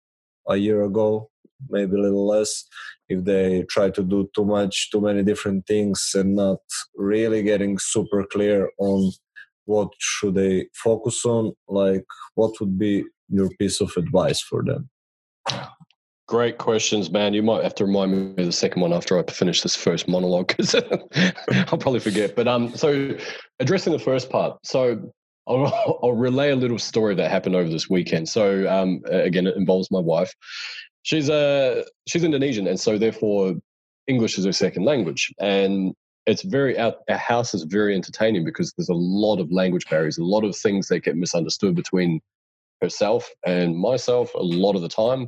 a 0.47 0.57
year 0.57 0.83
ago 0.83 1.29
maybe 1.69 1.95
a 1.95 2.01
little 2.01 2.27
less 2.27 2.65
if 3.07 3.23
they 3.23 3.63
try 3.69 3.89
to 3.89 4.03
do 4.03 4.29
too 4.35 4.43
much 4.45 4.91
too 4.91 4.99
many 4.99 5.23
different 5.23 5.65
things 5.67 6.11
and 6.13 6.35
not 6.35 6.59
really 6.95 7.43
getting 7.43 7.77
super 7.77 8.25
clear 8.25 8.69
on 8.77 9.11
what 9.65 9.89
should 9.99 10.35
they 10.35 10.65
focus 10.73 11.23
on 11.23 11.53
like 11.69 12.05
what 12.35 12.59
would 12.59 12.77
be 12.77 13.05
your 13.29 13.49
piece 13.59 13.79
of 13.79 13.91
advice 13.95 14.41
for 14.41 14.63
them 14.63 14.89
Great 16.31 16.57
questions, 16.57 17.11
man. 17.11 17.33
You 17.33 17.43
might 17.43 17.61
have 17.61 17.75
to 17.75 17.85
remind 17.85 18.13
me 18.13 18.41
of 18.41 18.45
the 18.45 18.53
second 18.53 18.81
one 18.81 18.93
after 18.93 19.19
I 19.19 19.23
finish 19.29 19.59
this 19.63 19.75
first 19.75 20.07
monologue 20.07 20.47
because 20.47 20.73
I'll 21.51 21.77
probably 21.77 21.99
forget. 21.99 22.37
But 22.37 22.47
um, 22.47 22.73
so 22.73 23.17
addressing 23.59 23.91
the 23.91 23.99
first 23.99 24.29
part, 24.29 24.57
so 24.65 25.11
I'll, 25.45 25.99
I'll, 26.01 26.13
relay 26.13 26.51
a 26.51 26.55
little 26.55 26.79
story 26.79 27.15
that 27.15 27.29
happened 27.29 27.57
over 27.57 27.67
this 27.67 27.89
weekend. 27.89 28.29
So 28.29 28.65
um, 28.69 29.01
again, 29.07 29.45
it 29.45 29.57
involves 29.57 29.91
my 29.91 29.99
wife. 29.99 30.33
She's 31.03 31.27
a 31.27 31.83
she's 32.07 32.23
Indonesian, 32.23 32.65
and 32.65 32.79
so 32.79 32.97
therefore 32.97 33.55
English 34.07 34.37
is 34.37 34.45
her 34.45 34.53
second 34.53 34.85
language, 34.85 35.33
and 35.41 35.93
it's 36.27 36.43
very 36.43 36.79
our, 36.79 36.95
our 37.09 37.17
house 37.17 37.53
is 37.53 37.63
very 37.63 37.93
entertaining 37.93 38.45
because 38.45 38.71
there's 38.77 38.87
a 38.87 38.93
lot 38.93 39.41
of 39.41 39.51
language 39.51 39.83
barriers, 39.89 40.17
a 40.17 40.23
lot 40.23 40.45
of 40.45 40.55
things 40.55 40.87
that 40.87 41.01
get 41.01 41.17
misunderstood 41.17 41.75
between 41.75 42.21
herself 42.81 43.29
and 43.45 43.77
myself 43.77 44.33
a 44.33 44.41
lot 44.41 44.77
of 44.77 44.81
the 44.81 44.87
time 44.87 45.27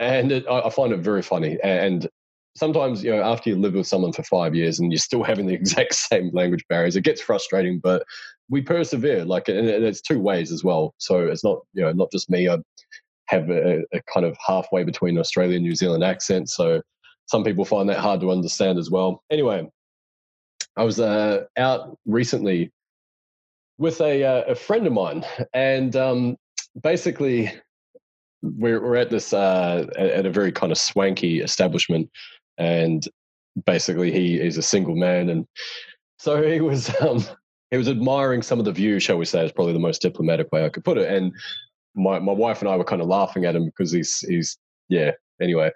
and 0.00 0.32
it, 0.32 0.46
I 0.48 0.70
find 0.70 0.92
it 0.92 1.00
very 1.00 1.22
funny. 1.22 1.58
And 1.62 2.08
sometimes, 2.56 3.04
you 3.04 3.10
know, 3.10 3.22
after 3.22 3.50
you 3.50 3.56
live 3.56 3.74
with 3.74 3.86
someone 3.86 4.12
for 4.12 4.22
five 4.22 4.54
years 4.54 4.80
and 4.80 4.90
you're 4.90 4.98
still 4.98 5.22
having 5.30 5.46
the 5.46 5.54
exact 5.54 5.94
same 5.94 6.30
language 6.32 6.64
barriers, 6.68 6.96
it 6.96 7.04
gets 7.04 7.20
frustrating. 7.20 7.78
But 7.78 8.02
we 8.48 8.62
persevere. 8.62 9.24
Like, 9.24 9.48
and 9.48 9.68
it's 9.68 10.00
two 10.00 10.18
ways 10.18 10.50
as 10.50 10.64
well. 10.64 10.94
So 10.98 11.20
it's 11.20 11.44
not, 11.44 11.58
you 11.74 11.82
know, 11.82 11.92
not 11.92 12.10
just 12.10 12.30
me. 12.30 12.48
I 12.48 12.56
have 13.26 13.48
a, 13.50 13.82
a 13.92 14.00
kind 14.12 14.26
of 14.26 14.36
halfway 14.44 14.82
between 14.82 15.18
australia 15.18 15.56
and 15.56 15.64
New 15.64 15.76
Zealand 15.76 16.02
accent. 16.02 16.48
So 16.48 16.80
some 17.26 17.44
people 17.44 17.64
find 17.64 17.88
that 17.88 17.98
hard 17.98 18.20
to 18.22 18.32
understand 18.32 18.78
as 18.78 18.90
well. 18.90 19.22
Anyway, 19.30 19.68
I 20.76 20.82
was 20.82 20.98
uh, 20.98 21.44
out 21.58 21.96
recently 22.06 22.72
with 23.78 24.00
a, 24.00 24.24
uh, 24.24 24.42
a 24.48 24.54
friend 24.54 24.86
of 24.86 24.92
mine, 24.92 25.24
and 25.54 25.94
um, 25.94 26.36
basically, 26.82 27.52
we're, 28.42 28.82
we're 28.82 28.96
at 28.96 29.10
this 29.10 29.32
uh, 29.32 29.86
at 29.96 30.26
a 30.26 30.30
very 30.30 30.52
kind 30.52 30.72
of 30.72 30.78
swanky 30.78 31.40
establishment, 31.40 32.10
and 32.58 33.06
basically, 33.66 34.12
he 34.12 34.40
is 34.40 34.56
a 34.56 34.62
single 34.62 34.96
man, 34.96 35.28
and 35.28 35.46
so 36.18 36.42
he 36.42 36.60
was 36.60 36.90
um, 37.00 37.24
he 37.70 37.76
was 37.76 37.88
admiring 37.88 38.42
some 38.42 38.58
of 38.58 38.64
the 38.64 38.72
view, 38.72 38.98
shall 38.98 39.18
we 39.18 39.24
say, 39.24 39.44
is 39.44 39.52
probably 39.52 39.72
the 39.72 39.78
most 39.78 40.02
diplomatic 40.02 40.50
way 40.52 40.64
I 40.64 40.68
could 40.68 40.84
put 40.84 40.98
it, 40.98 41.12
and 41.12 41.32
my 41.94 42.18
my 42.18 42.32
wife 42.32 42.60
and 42.60 42.68
I 42.68 42.76
were 42.76 42.84
kind 42.84 43.02
of 43.02 43.08
laughing 43.08 43.44
at 43.44 43.56
him 43.56 43.66
because 43.66 43.92
he's 43.92 44.20
he's 44.20 44.58
yeah. 44.88 45.12
Anyway, 45.40 45.70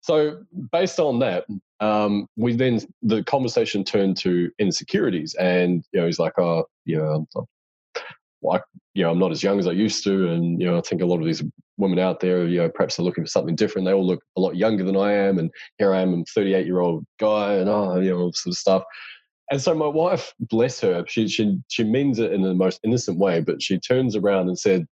so 0.00 0.42
based 0.72 0.98
on 0.98 1.20
that, 1.20 1.46
um, 1.80 2.26
we 2.36 2.54
then 2.54 2.80
the 3.02 3.22
conversation 3.24 3.84
turned 3.84 4.16
to 4.18 4.50
insecurities, 4.58 5.34
and 5.34 5.84
you 5.92 6.00
know 6.00 6.06
he's 6.06 6.18
like, 6.18 6.38
oh, 6.38 6.66
you 6.84 6.98
know, 6.98 7.26
like 8.44 8.62
you 8.94 9.02
know, 9.02 9.10
I'm 9.10 9.18
not 9.18 9.32
as 9.32 9.42
young 9.42 9.58
as 9.58 9.66
I 9.66 9.72
used 9.72 10.04
to, 10.04 10.28
and 10.30 10.60
you 10.60 10.66
know, 10.66 10.78
I 10.78 10.80
think 10.80 11.02
a 11.02 11.06
lot 11.06 11.18
of 11.18 11.26
these 11.26 11.42
women 11.76 11.98
out 11.98 12.20
there, 12.20 12.46
you 12.46 12.58
know, 12.58 12.68
perhaps 12.68 12.98
are 12.98 13.02
looking 13.02 13.24
for 13.24 13.30
something 13.30 13.56
different. 13.56 13.86
They 13.86 13.92
all 13.92 14.06
look 14.06 14.22
a 14.36 14.40
lot 14.40 14.56
younger 14.56 14.84
than 14.84 14.96
I 14.96 15.12
am, 15.12 15.38
and 15.38 15.50
here 15.78 15.92
I 15.92 16.00
am, 16.00 16.14
I'm 16.14 16.24
38 16.24 16.66
year 16.66 16.80
old 16.80 17.04
guy, 17.18 17.54
and 17.54 17.68
oh, 17.68 17.98
you 17.98 18.10
know, 18.10 18.18
all 18.18 18.32
sort 18.32 18.52
of 18.52 18.58
stuff. 18.58 18.82
And 19.50 19.60
so 19.60 19.74
my 19.74 19.86
wife, 19.86 20.32
bless 20.38 20.80
her, 20.80 21.04
she 21.08 21.28
she 21.28 21.58
she 21.68 21.84
means 21.84 22.18
it 22.18 22.32
in 22.32 22.42
the 22.42 22.54
most 22.54 22.80
innocent 22.84 23.18
way, 23.18 23.40
but 23.40 23.60
she 23.60 23.78
turns 23.78 24.16
around 24.16 24.48
and 24.48 24.58
said, 24.58 24.86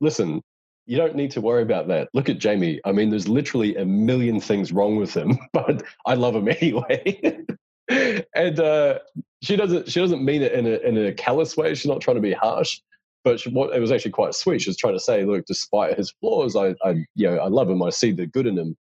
listen, 0.00 0.40
you 0.86 0.96
don't 0.96 1.14
need 1.14 1.30
to 1.32 1.40
worry 1.40 1.62
about 1.62 1.88
that. 1.88 2.08
Look 2.12 2.28
at 2.28 2.38
Jamie. 2.38 2.80
I 2.84 2.92
mean, 2.92 3.10
there's 3.10 3.28
literally 3.28 3.76
a 3.76 3.84
million 3.84 4.40
things 4.40 4.72
wrong 4.72 4.96
with 4.96 5.14
him, 5.14 5.38
but 5.52 5.82
I 6.06 6.14
love 6.14 6.34
him 6.34 6.48
anyway. 6.60 7.44
and 8.34 8.60
uh, 8.60 8.98
she 9.42 9.56
doesn't 9.56 9.90
she 9.90 10.00
doesn't 10.00 10.24
mean 10.24 10.42
it 10.42 10.52
in 10.52 10.66
a 10.66 10.76
in 10.78 10.96
a 10.98 11.12
callous 11.12 11.56
way. 11.56 11.74
She's 11.74 11.90
not 11.90 12.00
trying 12.00 12.16
to 12.16 12.22
be 12.22 12.32
harsh, 12.32 12.80
but 13.24 13.40
she, 13.40 13.50
what 13.50 13.74
it 13.74 13.80
was 13.80 13.90
actually 13.90 14.12
quite 14.12 14.34
sweet. 14.34 14.62
She 14.62 14.70
was 14.70 14.76
trying 14.76 14.94
to 14.94 15.00
say, 15.00 15.24
look, 15.24 15.46
despite 15.46 15.96
his 15.96 16.12
flaws, 16.20 16.56
I, 16.56 16.74
I 16.84 17.04
you 17.14 17.28
know 17.28 17.36
I 17.36 17.48
love 17.48 17.68
him. 17.68 17.82
I 17.82 17.90
see 17.90 18.12
the 18.12 18.26
good 18.26 18.46
in 18.46 18.56
him, 18.56 18.76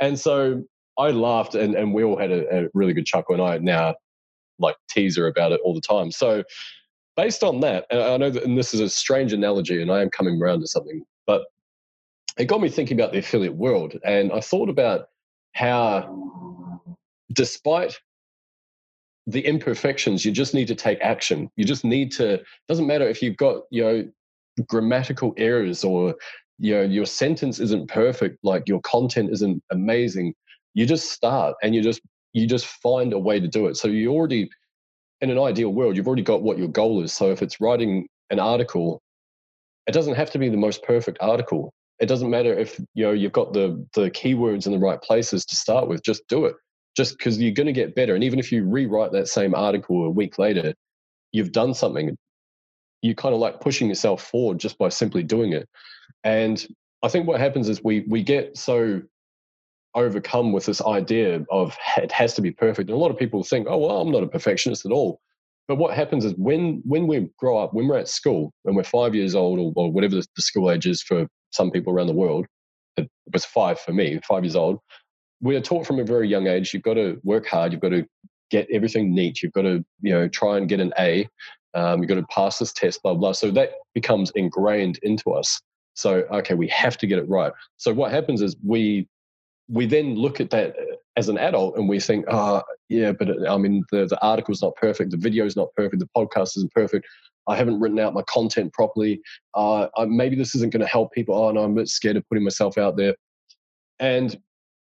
and 0.00 0.18
so 0.18 0.62
I 0.98 1.10
laughed, 1.10 1.54
and 1.54 1.74
and 1.74 1.94
we 1.94 2.04
all 2.04 2.18
had 2.18 2.30
a, 2.30 2.64
a 2.64 2.68
really 2.74 2.92
good 2.92 3.06
chuckle. 3.06 3.34
And 3.34 3.42
I 3.42 3.58
now 3.58 3.94
like 4.58 4.76
tease 4.88 5.16
her 5.16 5.26
about 5.26 5.52
it 5.52 5.60
all 5.64 5.74
the 5.74 5.80
time. 5.80 6.10
So 6.10 6.44
based 7.16 7.42
on 7.42 7.60
that, 7.60 7.86
and 7.90 8.02
I 8.02 8.16
know 8.16 8.30
that, 8.30 8.44
and 8.44 8.56
this 8.56 8.74
is 8.74 8.80
a 8.80 8.88
strange 8.88 9.32
analogy, 9.32 9.80
and 9.80 9.90
I 9.90 10.02
am 10.02 10.10
coming 10.10 10.40
around 10.40 10.60
to 10.60 10.66
something, 10.66 11.04
but 11.26 11.44
it 12.38 12.46
got 12.46 12.60
me 12.60 12.68
thinking 12.68 12.98
about 12.98 13.12
the 13.12 13.18
affiliate 13.18 13.54
world. 13.54 13.98
And 14.04 14.32
I 14.32 14.40
thought 14.40 14.68
about 14.68 15.08
how, 15.54 16.80
despite 17.32 17.98
the 19.26 19.40
imperfections, 19.46 20.24
you 20.24 20.32
just 20.32 20.54
need 20.54 20.68
to 20.68 20.74
take 20.74 21.00
action. 21.00 21.48
You 21.56 21.64
just 21.64 21.84
need 21.84 22.12
to, 22.12 22.42
doesn't 22.68 22.86
matter 22.86 23.08
if 23.08 23.22
you've 23.22 23.36
got, 23.36 23.62
you 23.70 23.82
know, 23.82 24.08
grammatical 24.66 25.32
errors 25.36 25.84
or, 25.84 26.14
you 26.58 26.74
know, 26.74 26.82
your 26.82 27.06
sentence 27.06 27.60
isn't 27.60 27.88
perfect, 27.88 28.38
like 28.42 28.68
your 28.68 28.80
content 28.80 29.30
isn't 29.30 29.62
amazing. 29.70 30.34
You 30.74 30.86
just 30.86 31.12
start 31.12 31.56
and 31.62 31.74
you 31.74 31.82
just, 31.82 32.00
you 32.32 32.46
just 32.46 32.66
find 32.66 33.12
a 33.12 33.18
way 33.18 33.38
to 33.40 33.48
do 33.48 33.66
it. 33.66 33.76
So 33.76 33.88
you 33.88 34.12
already, 34.12 34.50
in 35.20 35.30
an 35.30 35.38
ideal 35.38 35.72
world, 35.72 35.96
you've 35.96 36.06
already 36.06 36.22
got 36.22 36.42
what 36.42 36.58
your 36.58 36.68
goal 36.68 37.02
is. 37.02 37.12
So 37.12 37.30
if 37.30 37.42
it's 37.42 37.60
writing 37.60 38.08
an 38.30 38.40
article, 38.40 39.00
it 39.86 39.92
doesn't 39.92 40.14
have 40.14 40.30
to 40.30 40.38
be 40.38 40.48
the 40.48 40.56
most 40.56 40.82
perfect 40.82 41.18
article. 41.20 41.72
It 42.00 42.06
doesn't 42.06 42.30
matter 42.30 42.52
if 42.52 42.78
you 42.94 43.04
know 43.04 43.12
you've 43.12 43.32
got 43.32 43.52
the 43.52 43.84
the 43.94 44.10
keywords 44.10 44.66
in 44.66 44.72
the 44.72 44.78
right 44.78 45.00
places 45.00 45.44
to 45.46 45.56
start 45.56 45.88
with. 45.88 46.02
Just 46.02 46.26
do 46.28 46.46
it. 46.46 46.56
Just 46.96 47.16
because 47.16 47.40
you're 47.40 47.52
going 47.52 47.66
to 47.66 47.72
get 47.72 47.94
better. 47.94 48.14
And 48.14 48.22
even 48.22 48.38
if 48.38 48.52
you 48.52 48.64
rewrite 48.64 49.12
that 49.12 49.28
same 49.28 49.54
article 49.54 50.04
a 50.04 50.10
week 50.10 50.38
later, 50.38 50.74
you've 51.32 51.52
done 51.52 51.74
something. 51.74 52.16
You 53.00 53.14
kind 53.14 53.34
of 53.34 53.40
like 53.40 53.60
pushing 53.60 53.88
yourself 53.88 54.22
forward 54.22 54.60
just 54.60 54.78
by 54.78 54.90
simply 54.90 55.22
doing 55.22 55.52
it. 55.52 55.68
And 56.22 56.64
I 57.02 57.08
think 57.08 57.26
what 57.26 57.40
happens 57.40 57.68
is 57.68 57.82
we 57.82 58.04
we 58.08 58.22
get 58.22 58.56
so 58.56 59.02
overcome 59.94 60.52
with 60.52 60.66
this 60.66 60.80
idea 60.82 61.44
of 61.50 61.76
it 61.96 62.12
has 62.12 62.34
to 62.34 62.42
be 62.42 62.50
perfect. 62.50 62.88
And 62.88 62.96
a 62.96 63.00
lot 63.00 63.10
of 63.10 63.18
people 63.18 63.42
think, 63.42 63.66
oh, 63.68 63.78
well, 63.78 64.00
I'm 64.00 64.10
not 64.10 64.22
a 64.22 64.28
perfectionist 64.28 64.86
at 64.86 64.92
all. 64.92 65.20
But 65.68 65.76
what 65.76 65.94
happens 65.94 66.24
is 66.24 66.34
when 66.36 66.82
when 66.84 67.06
we 67.06 67.30
grow 67.38 67.58
up, 67.58 67.72
when 67.72 67.88
we're 67.88 67.98
at 67.98 68.08
school, 68.08 68.52
when 68.62 68.74
we're 68.74 68.84
five 68.84 69.14
years 69.14 69.34
old 69.34 69.58
or, 69.58 69.72
or 69.76 69.92
whatever 69.92 70.16
the 70.16 70.42
school 70.42 70.70
age 70.70 70.86
is 70.86 71.02
for 71.02 71.26
some 71.50 71.70
people 71.70 71.92
around 71.92 72.08
the 72.08 72.14
world, 72.14 72.46
it 72.96 73.08
was 73.32 73.44
five 73.44 73.78
for 73.80 73.92
me, 73.92 74.20
five 74.26 74.44
years 74.44 74.56
old. 74.56 74.78
We 75.42 75.56
are 75.56 75.60
taught 75.60 75.86
from 75.86 75.98
a 75.98 76.04
very 76.04 76.28
young 76.28 76.46
age, 76.46 76.72
you've 76.72 76.82
got 76.82 76.94
to 76.94 77.20
work 77.24 77.46
hard, 77.46 77.72
you've 77.72 77.82
got 77.82 77.90
to 77.90 78.06
get 78.50 78.68
everything 78.72 79.14
neat, 79.14 79.42
you've 79.42 79.52
got 79.52 79.62
to, 79.62 79.84
you 80.00 80.12
know, 80.12 80.28
try 80.28 80.56
and 80.56 80.68
get 80.68 80.80
an 80.80 80.92
A, 80.98 81.28
um, 81.74 82.00
you've 82.00 82.08
got 82.08 82.14
to 82.14 82.26
pass 82.30 82.58
this 82.58 82.72
test, 82.72 83.02
blah, 83.02 83.14
blah. 83.14 83.32
So 83.32 83.50
that 83.50 83.72
becomes 83.94 84.30
ingrained 84.34 84.98
into 85.02 85.32
us. 85.32 85.60
So, 85.94 86.24
okay, 86.30 86.54
we 86.54 86.68
have 86.68 86.96
to 86.98 87.06
get 87.06 87.18
it 87.18 87.28
right. 87.28 87.52
So 87.76 87.92
what 87.92 88.10
happens 88.12 88.40
is 88.40 88.56
we 88.64 89.08
we 89.68 89.86
then 89.86 90.16
look 90.16 90.40
at 90.40 90.50
that 90.50 90.74
as 91.16 91.28
an 91.28 91.38
adult 91.38 91.76
and 91.76 91.88
we 91.88 92.00
think, 92.00 92.24
oh, 92.28 92.62
yeah, 92.88 93.12
but 93.12 93.28
I 93.48 93.56
mean, 93.56 93.84
the, 93.90 94.06
the 94.06 94.22
article's 94.22 94.62
not 94.62 94.76
perfect, 94.76 95.10
the 95.10 95.16
video's 95.16 95.56
not 95.56 95.68
perfect, 95.76 96.00
the 96.00 96.08
podcast 96.16 96.56
isn't 96.56 96.72
perfect. 96.72 97.06
I 97.48 97.56
haven't 97.56 97.80
written 97.80 97.98
out 97.98 98.14
my 98.14 98.22
content 98.22 98.72
properly. 98.72 99.20
Uh, 99.54 99.88
I, 99.96 100.04
maybe 100.04 100.36
this 100.36 100.54
isn't 100.54 100.72
going 100.72 100.82
to 100.82 100.86
help 100.86 101.12
people. 101.12 101.34
Oh, 101.34 101.50
no, 101.50 101.64
I'm 101.64 101.72
a 101.72 101.74
bit 101.74 101.88
scared 101.88 102.16
of 102.16 102.28
putting 102.28 102.44
myself 102.44 102.78
out 102.78 102.96
there. 102.96 103.14
And 103.98 104.36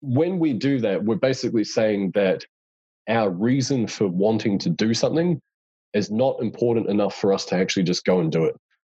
when 0.06 0.40
we 0.40 0.54
do 0.54 0.80
that, 0.82 1.04
we're 1.04 1.16
basically 1.16 1.64
saying 1.64 2.12
that 2.16 2.46
our 3.08 3.30
reason 3.30 3.88
for 3.88 4.08
wanting 4.08 4.58
to 4.60 4.70
do 4.70 4.94
something 4.94 5.40
is 5.94 6.12
not 6.12 6.42
important 6.42 6.90
enough 6.90 7.16
for 7.16 7.34
us 7.34 7.46
to 7.46 7.56
actually 7.56 7.84
just 7.84 8.06
go 8.06 8.20
and 8.20 8.32
do 8.32 8.44
it. 8.44 8.56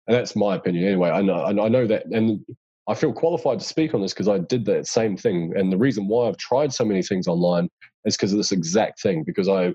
And 0.08 0.16
that's 0.16 0.36
my 0.36 0.56
opinion 0.56 0.86
anyway. 0.86 1.10
I 1.10 1.22
know, 1.22 1.44
I 1.44 1.68
know 1.68 1.88
that, 1.88 2.06
and 2.12 2.40
I 2.88 2.94
feel 2.94 3.12
qualified 3.12 3.60
to 3.60 3.66
speak 3.66 3.94
on 3.94 4.02
this 4.02 4.14
because 4.14 4.28
I 4.28 4.38
did 4.38 4.66
that 4.66 4.88
same 4.88 5.18
thing. 5.18 5.54
And 5.56 5.72
the 5.72 5.78
reason 5.78 6.08
why 6.08 6.28
I've 6.28 6.38
tried 6.38 6.72
so 6.72 6.86
many 6.86 7.02
things 7.02 7.28
online 7.28 7.70
is 8.06 8.16
because 8.16 8.32
of 8.32 8.38
this 8.38 8.52
exact 8.52 9.02
thing. 9.02 9.24
Because 9.24 9.50
I, 9.50 9.74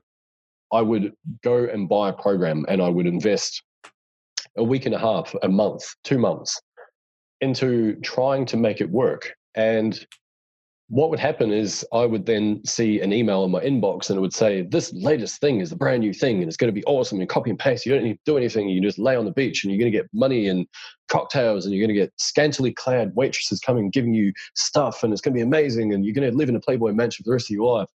I 0.72 0.80
would 0.80 1.12
go 1.42 1.64
and 1.64 1.88
buy 1.88 2.10
a 2.10 2.12
program 2.12 2.64
and 2.68 2.80
I 2.80 2.88
would 2.88 3.06
invest 3.06 3.62
a 4.56 4.62
week 4.62 4.86
and 4.86 4.94
a 4.94 4.98
half, 4.98 5.34
a 5.42 5.48
month, 5.48 5.82
two 6.04 6.18
months 6.18 6.60
into 7.40 7.96
trying 8.02 8.46
to 8.46 8.56
make 8.56 8.80
it 8.80 8.90
work. 8.90 9.32
And 9.56 9.98
what 10.90 11.08
would 11.08 11.20
happen 11.20 11.52
is 11.52 11.86
I 11.92 12.04
would 12.04 12.26
then 12.26 12.62
see 12.66 13.00
an 13.00 13.12
email 13.12 13.44
in 13.44 13.52
my 13.52 13.60
inbox 13.60 14.10
and 14.10 14.16
it 14.16 14.20
would 14.20 14.34
say, 14.34 14.62
This 14.62 14.92
latest 14.92 15.40
thing 15.40 15.60
is 15.60 15.70
the 15.70 15.76
brand 15.76 16.00
new 16.00 16.12
thing 16.12 16.38
and 16.38 16.48
it's 16.48 16.56
going 16.56 16.68
to 16.68 16.78
be 16.78 16.84
awesome. 16.84 17.20
And 17.20 17.28
copy 17.28 17.48
and 17.48 17.58
paste. 17.58 17.86
You 17.86 17.94
don't 17.94 18.02
need 18.02 18.14
to 18.14 18.20
do 18.26 18.36
anything. 18.36 18.68
You 18.68 18.82
just 18.82 18.98
lay 18.98 19.14
on 19.14 19.24
the 19.24 19.30
beach 19.30 19.62
and 19.62 19.72
you're 19.72 19.78
going 19.78 19.90
to 19.90 19.96
get 19.96 20.08
money 20.12 20.48
and 20.48 20.66
cocktails 21.08 21.64
and 21.64 21.72
you're 21.72 21.86
going 21.86 21.96
to 21.96 22.00
get 22.00 22.12
scantily 22.16 22.72
clad 22.72 23.12
waitresses 23.14 23.60
coming 23.60 23.88
giving 23.90 24.14
you 24.14 24.32
stuff 24.56 25.04
and 25.04 25.12
it's 25.12 25.22
going 25.22 25.32
to 25.32 25.38
be 25.38 25.42
amazing 25.42 25.94
and 25.94 26.04
you're 26.04 26.14
going 26.14 26.28
to 26.28 26.36
live 26.36 26.48
in 26.48 26.56
a 26.56 26.60
Playboy 26.60 26.92
mansion 26.92 27.22
for 27.22 27.28
the 27.28 27.34
rest 27.34 27.50
of 27.50 27.54
your 27.54 27.78
life. 27.78 27.88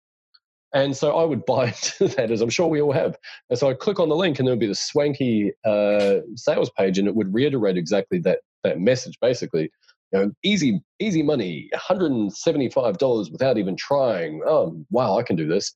And 0.74 0.94
so 0.94 1.16
I 1.16 1.24
would 1.24 1.44
buy 1.46 1.68
into 1.68 2.08
that, 2.08 2.30
as 2.30 2.42
I'm 2.42 2.50
sure 2.50 2.66
we 2.66 2.82
all 2.82 2.92
have. 2.92 3.16
And 3.48 3.58
so 3.58 3.70
I'd 3.70 3.78
click 3.78 4.00
on 4.00 4.10
the 4.10 4.16
link, 4.16 4.38
and 4.38 4.46
there 4.46 4.52
would 4.52 4.60
be 4.60 4.66
the 4.66 4.74
swanky 4.74 5.52
uh, 5.64 6.16
sales 6.34 6.70
page, 6.76 6.98
and 6.98 7.08
it 7.08 7.14
would 7.14 7.32
reiterate 7.32 7.76
exactly 7.78 8.18
that 8.20 8.40
that 8.64 8.80
message, 8.80 9.18
basically 9.20 9.70
you 10.12 10.18
know, 10.18 10.30
easy, 10.42 10.82
easy 10.98 11.22
money, 11.22 11.70
$175 11.74 13.32
without 13.32 13.58
even 13.58 13.76
trying. 13.76 14.42
Oh, 14.46 14.84
wow, 14.90 15.18
I 15.18 15.22
can 15.22 15.36
do 15.36 15.48
this. 15.48 15.74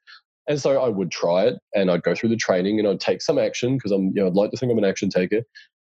And 0.48 0.60
so 0.60 0.80
I 0.80 0.88
would 0.88 1.10
try 1.10 1.44
it 1.44 1.58
and 1.74 1.90
I'd 1.90 2.02
go 2.02 2.14
through 2.14 2.28
the 2.28 2.36
training 2.36 2.78
and 2.78 2.86
I'd 2.86 3.00
take 3.00 3.20
some 3.22 3.38
action 3.38 3.76
because 3.76 3.90
I'm, 3.90 4.12
you 4.14 4.22
know, 4.22 4.26
I'd 4.26 4.34
like 4.34 4.50
to 4.52 4.56
think 4.56 4.70
I'm 4.70 4.78
an 4.78 4.84
action 4.84 5.08
taker. 5.08 5.42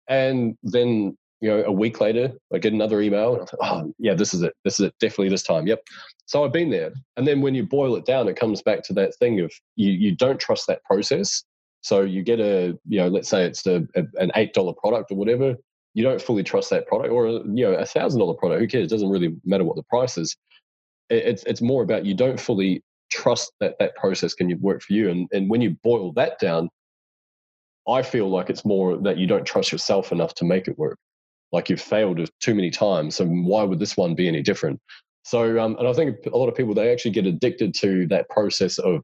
And 0.07 0.55
then, 0.63 1.17
you 1.41 1.49
know, 1.49 1.63
a 1.65 1.71
week 1.71 1.99
later, 1.99 2.31
I 2.53 2.59
get 2.59 2.71
another 2.71 3.01
email 3.01 3.35
and 3.35 3.49
I 3.61 3.69
oh, 3.69 3.93
yeah, 3.99 4.13
this 4.13 4.33
is 4.33 4.43
it. 4.43 4.53
This 4.63 4.79
is 4.79 4.87
it. 4.87 4.93
Definitely 4.99 5.29
this 5.29 5.43
time. 5.43 5.67
Yep. 5.67 5.81
So 6.25 6.45
I've 6.45 6.53
been 6.53 6.69
there. 6.69 6.93
And 7.17 7.27
then 7.27 7.41
when 7.41 7.53
you 7.55 7.65
boil 7.65 7.95
it 7.95 8.05
down, 8.05 8.27
it 8.29 8.37
comes 8.37 8.61
back 8.61 8.83
to 8.83 8.93
that 8.93 9.15
thing 9.15 9.41
of 9.41 9.51
you, 9.75 9.91
you 9.91 10.15
don't 10.15 10.39
trust 10.39 10.67
that 10.67 10.83
process. 10.85 11.43
So 11.81 12.01
you 12.01 12.23
get 12.23 12.39
a, 12.39 12.77
you 12.87 12.99
know, 12.99 13.09
let's 13.09 13.29
say 13.29 13.43
it's 13.43 13.65
a, 13.67 13.85
a 13.95 14.03
an 14.17 14.31
$8 14.35 14.77
product 14.77 15.11
or 15.11 15.15
whatever 15.15 15.55
you 15.95 16.03
don't 16.03 16.21
fully 16.21 16.43
trust 16.43 16.69
that 16.69 16.87
product 16.87 17.11
or 17.11 17.27
you 17.27 17.65
know 17.65 17.73
a 17.73 17.85
thousand 17.85 18.19
dollar 18.19 18.35
product 18.35 18.61
who 18.61 18.67
cares? 18.67 18.85
It 18.85 18.89
doesn't 18.89 19.09
really 19.09 19.35
matter 19.45 19.63
what 19.63 19.77
the 19.77 19.83
price 19.83 20.17
is. 20.17 20.35
It's 21.09 21.43
it's 21.45 21.61
more 21.61 21.81
about 21.81 22.05
you 22.05 22.13
don't 22.13 22.39
fully 22.39 22.83
trust 23.11 23.53
that 23.61 23.75
that 23.79 23.95
process 23.95 24.33
can 24.33 24.55
work 24.61 24.83
for 24.83 24.93
you. 24.93 25.09
And 25.09 25.27
and 25.31 25.49
when 25.49 25.61
you 25.61 25.71
boil 25.83 26.11
that 26.13 26.37
down 26.39 26.69
i 27.87 28.01
feel 28.01 28.29
like 28.29 28.49
it's 28.49 28.65
more 28.65 28.97
that 28.97 29.17
you 29.17 29.27
don't 29.27 29.45
trust 29.45 29.71
yourself 29.71 30.11
enough 30.11 30.33
to 30.35 30.45
make 30.45 30.67
it 30.67 30.77
work. 30.77 30.97
Like 31.51 31.69
you've 31.69 31.81
failed 31.81 32.27
too 32.41 32.55
many 32.55 32.71
times 32.71 33.15
so 33.15 33.25
why 33.25 33.63
would 33.63 33.79
this 33.79 33.95
one 33.95 34.15
be 34.15 34.27
any 34.27 34.41
different? 34.41 34.79
So 35.23 35.59
um, 35.59 35.75
and 35.79 35.87
i 35.87 35.93
think 35.93 36.17
a 36.31 36.37
lot 36.37 36.49
of 36.49 36.55
people 36.55 36.73
they 36.73 36.91
actually 36.91 37.11
get 37.11 37.25
addicted 37.25 37.73
to 37.75 38.07
that 38.07 38.29
process 38.29 38.77
of 38.79 39.01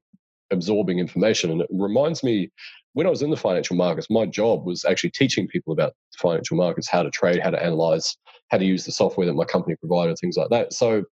absorbing 0.51 0.99
information 0.99 1.51
and 1.51 1.61
it 1.61 1.67
reminds 1.71 2.23
me 2.23 2.49
when 2.93 3.07
I 3.07 3.09
was 3.09 3.21
in 3.21 3.29
the 3.29 3.37
financial 3.37 3.75
markets, 3.75 4.07
my 4.09 4.25
job 4.25 4.65
was 4.65 4.83
actually 4.85 5.11
teaching 5.11 5.47
people 5.47 5.73
about 5.73 5.93
financial 6.17 6.57
markets, 6.57 6.89
how 6.89 7.03
to 7.03 7.09
trade, 7.09 7.39
how 7.41 7.49
to 7.49 7.63
analyze, 7.63 8.17
how 8.49 8.57
to 8.57 8.65
use 8.65 8.85
the 8.85 8.91
software 8.91 9.25
that 9.27 9.33
my 9.33 9.45
company 9.45 9.75
provided, 9.77 10.17
things 10.19 10.37
like 10.37 10.49
that. 10.49 10.73
So 10.73 11.03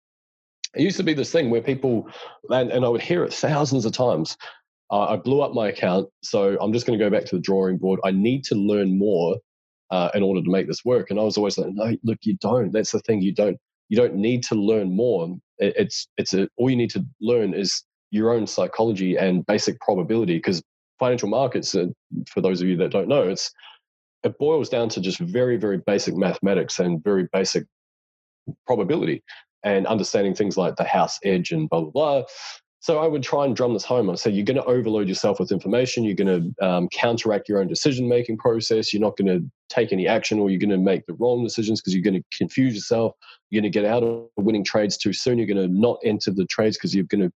it 0.75 0.81
used 0.81 0.97
to 0.97 1.03
be 1.03 1.13
this 1.13 1.31
thing 1.31 1.49
where 1.49 1.61
people, 1.61 2.09
and, 2.49 2.71
and 2.71 2.85
I 2.85 2.89
would 2.89 3.01
hear 3.01 3.23
it 3.23 3.33
thousands 3.33 3.85
of 3.85 3.93
times 3.93 4.37
uh, 4.91 5.05
I 5.05 5.17
blew 5.17 5.41
up 5.41 5.53
my 5.53 5.69
account, 5.69 6.09
so 6.23 6.57
I'm 6.59 6.73
just 6.73 6.87
going 6.87 6.97
to 6.97 7.03
go 7.03 7.11
back 7.11 7.25
to 7.25 7.35
the 7.35 7.41
drawing 7.41 7.77
board. 7.77 7.99
I 8.03 8.11
need 8.11 8.43
to 8.45 8.55
learn 8.55 8.97
more 8.97 9.37
uh, 9.91 10.09
in 10.15 10.23
order 10.23 10.41
to 10.41 10.49
make 10.49 10.67
this 10.67 10.83
work. 10.83 11.09
And 11.09 11.19
I 11.19 11.23
was 11.23 11.37
always 11.37 11.57
like, 11.57 11.71
no, 11.71 11.95
look, 12.03 12.17
you 12.23 12.35
don't. 12.41 12.71
That's 12.71 12.91
the 12.91 12.99
thing. 12.99 13.21
You 13.21 13.33
don't. 13.33 13.57
You 13.89 13.97
don't 13.97 14.15
need 14.15 14.43
to 14.43 14.55
learn 14.55 14.95
more. 14.95 15.35
It's 15.57 16.07
it's 16.17 16.33
a, 16.33 16.47
all 16.57 16.69
you 16.69 16.75
need 16.75 16.91
to 16.91 17.03
learn 17.21 17.53
is 17.53 17.83
your 18.11 18.31
own 18.31 18.45
psychology 18.45 19.15
and 19.15 19.45
basic 19.45 19.79
probability. 19.79 20.37
Because 20.37 20.61
financial 20.99 21.29
markets, 21.29 21.73
uh, 21.75 21.87
for 22.27 22.41
those 22.41 22.61
of 22.61 22.67
you 22.67 22.77
that 22.77 22.91
don't 22.91 23.07
know, 23.07 23.23
it's 23.23 23.51
it 24.23 24.37
boils 24.37 24.69
down 24.69 24.89
to 24.89 25.01
just 25.01 25.19
very 25.19 25.57
very 25.57 25.77
basic 25.77 26.15
mathematics 26.15 26.79
and 26.79 27.03
very 27.03 27.27
basic 27.31 27.65
probability 28.65 29.23
and 29.63 29.87
understanding 29.87 30.33
things 30.33 30.57
like 30.57 30.75
the 30.75 30.83
house 30.83 31.19
edge 31.23 31.51
and 31.51 31.69
blah 31.69 31.81
blah 31.81 31.91
blah 31.91 32.23
so 32.81 32.99
I 32.99 33.07
would 33.07 33.23
try 33.23 33.45
and 33.45 33.55
drum 33.55 33.73
this 33.73 33.83
home. 33.83 34.09
I 34.09 34.15
say 34.15 34.31
you're 34.31 34.45
going 34.45 34.55
to 34.55 34.63
overload 34.63 35.09
yourself 35.09 35.39
with 35.39 35.51
information. 35.51 36.05
You're 36.05 36.15
going 36.15 36.53
to 36.55 36.65
um, 36.65 36.87
counteract 36.89 37.49
your 37.49 37.59
own 37.59 37.67
decision 37.67 38.07
making 38.07 38.37
process. 38.37 38.93
You're 38.93 39.01
not 39.01 39.17
going 39.17 39.27
to 39.27 39.51
take 39.67 39.91
any 39.91 40.07
action, 40.07 40.39
or 40.39 40.49
you're 40.49 40.59
going 40.59 40.69
to 40.69 40.77
make 40.77 41.05
the 41.05 41.13
wrong 41.15 41.43
decisions 41.43 41.81
because 41.81 41.93
you're 41.93 42.03
going 42.03 42.21
to 42.21 42.37
confuse 42.37 42.73
yourself. 42.73 43.13
You're 43.49 43.61
going 43.61 43.71
to 43.71 43.79
get 43.79 43.85
out 43.85 44.03
of 44.03 44.27
winning 44.37 44.63
trades 44.63 44.95
too 44.95 45.11
soon. 45.11 45.37
You're 45.37 45.47
going 45.47 45.69
to 45.69 45.73
not 45.73 45.99
enter 46.05 46.31
the 46.31 46.45
trades 46.45 46.77
because 46.77 46.95
you're 46.95 47.03
going 47.03 47.21
to, 47.21 47.31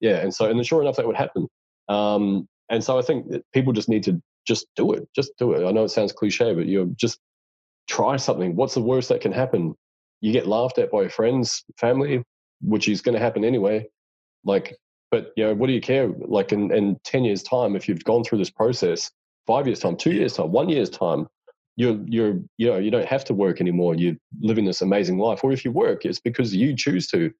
yeah. 0.00 0.16
And 0.16 0.34
so, 0.34 0.50
and 0.50 0.66
sure 0.66 0.82
enough, 0.82 0.96
that 0.96 1.06
would 1.06 1.16
happen. 1.16 1.46
Um, 1.88 2.48
and 2.70 2.82
so 2.82 2.98
I 2.98 3.02
think 3.02 3.26
people 3.52 3.72
just 3.72 3.88
need 3.88 4.04
to 4.04 4.20
just 4.46 4.66
do 4.76 4.92
it. 4.92 5.08
Just 5.14 5.32
do 5.38 5.52
it. 5.52 5.66
I 5.66 5.72
know 5.72 5.84
it 5.84 5.90
sounds 5.90 6.12
cliche, 6.12 6.54
but 6.54 6.66
you 6.66 6.94
just 6.96 7.18
try 7.88 8.16
something. 8.16 8.56
What's 8.56 8.74
the 8.74 8.82
worst 8.82 9.08
that 9.10 9.20
can 9.20 9.32
happen? 9.32 9.74
You 10.20 10.32
get 10.32 10.46
laughed 10.46 10.78
at 10.78 10.90
by 10.90 11.02
your 11.02 11.10
friends, 11.10 11.64
family, 11.78 12.22
which 12.60 12.88
is 12.88 13.02
going 13.02 13.14
to 13.14 13.20
happen 13.20 13.44
anyway. 13.44 13.86
Like 14.44 14.76
but 15.10 15.32
you 15.36 15.44
know, 15.44 15.54
what 15.54 15.68
do 15.68 15.72
you 15.72 15.80
care? 15.80 16.08
Like 16.08 16.52
in, 16.52 16.72
in 16.72 16.98
ten 17.04 17.24
years' 17.24 17.42
time, 17.42 17.76
if 17.76 17.88
you've 17.88 18.04
gone 18.04 18.24
through 18.24 18.38
this 18.38 18.50
process, 18.50 19.10
five 19.46 19.66
years' 19.66 19.80
time, 19.80 19.96
two 19.96 20.12
years' 20.12 20.34
time, 20.34 20.52
one 20.52 20.68
year's 20.68 20.90
time, 20.90 21.26
you're 21.76 21.98
you're 22.06 22.40
you 22.58 22.66
know 22.66 22.78
you 22.78 22.90
don't 22.90 23.06
have 23.06 23.24
to 23.26 23.34
work 23.34 23.60
anymore. 23.60 23.94
You're 23.94 24.16
living 24.40 24.64
this 24.64 24.82
amazing 24.82 25.18
life. 25.18 25.40
Or 25.42 25.52
if 25.52 25.64
you 25.64 25.72
work, 25.72 26.04
it's 26.04 26.20
because 26.20 26.54
you 26.54 26.76
choose 26.76 27.06
to. 27.08 27.32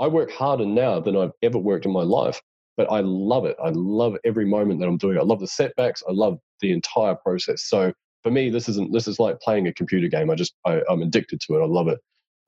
I 0.00 0.08
work 0.08 0.30
harder 0.32 0.66
now 0.66 1.00
than 1.00 1.16
I've 1.16 1.32
ever 1.42 1.58
worked 1.58 1.86
in 1.86 1.92
my 1.92 2.02
life, 2.02 2.42
but 2.76 2.90
I 2.90 3.00
love 3.00 3.44
it. 3.44 3.56
I 3.62 3.70
love 3.70 4.16
every 4.24 4.44
moment 4.44 4.80
that 4.80 4.88
I'm 4.88 4.96
doing. 4.96 5.18
I 5.18 5.22
love 5.22 5.40
the 5.40 5.46
setbacks. 5.46 6.02
I 6.08 6.12
love 6.12 6.38
the 6.60 6.72
entire 6.72 7.14
process. 7.14 7.64
So 7.64 7.92
for 8.22 8.30
me, 8.30 8.50
this 8.50 8.68
isn't 8.68 8.92
this 8.92 9.06
is 9.06 9.18
like 9.18 9.40
playing 9.40 9.68
a 9.68 9.72
computer 9.72 10.08
game. 10.08 10.30
I 10.30 10.34
just 10.34 10.54
I, 10.64 10.82
am 10.90 11.02
addicted 11.02 11.40
to 11.42 11.54
it. 11.54 11.62
I 11.62 11.66
love 11.66 11.88
it. 11.88 11.98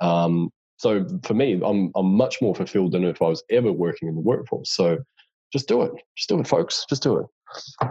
Um, 0.00 0.50
so 0.78 1.06
for 1.22 1.34
me, 1.34 1.60
I'm 1.64 1.92
I'm 1.94 2.14
much 2.14 2.40
more 2.42 2.54
fulfilled 2.54 2.92
than 2.92 3.04
if 3.04 3.22
I 3.22 3.26
was 3.28 3.44
ever 3.50 3.72
working 3.72 4.08
in 4.08 4.14
the 4.14 4.20
workforce. 4.20 4.70
So 4.70 4.98
just 5.52 5.68
do 5.68 5.82
it. 5.82 5.92
Just 6.16 6.28
do 6.28 6.40
it, 6.40 6.48
folks. 6.48 6.84
Just 6.88 7.02
do 7.02 7.18
it. 7.18 7.26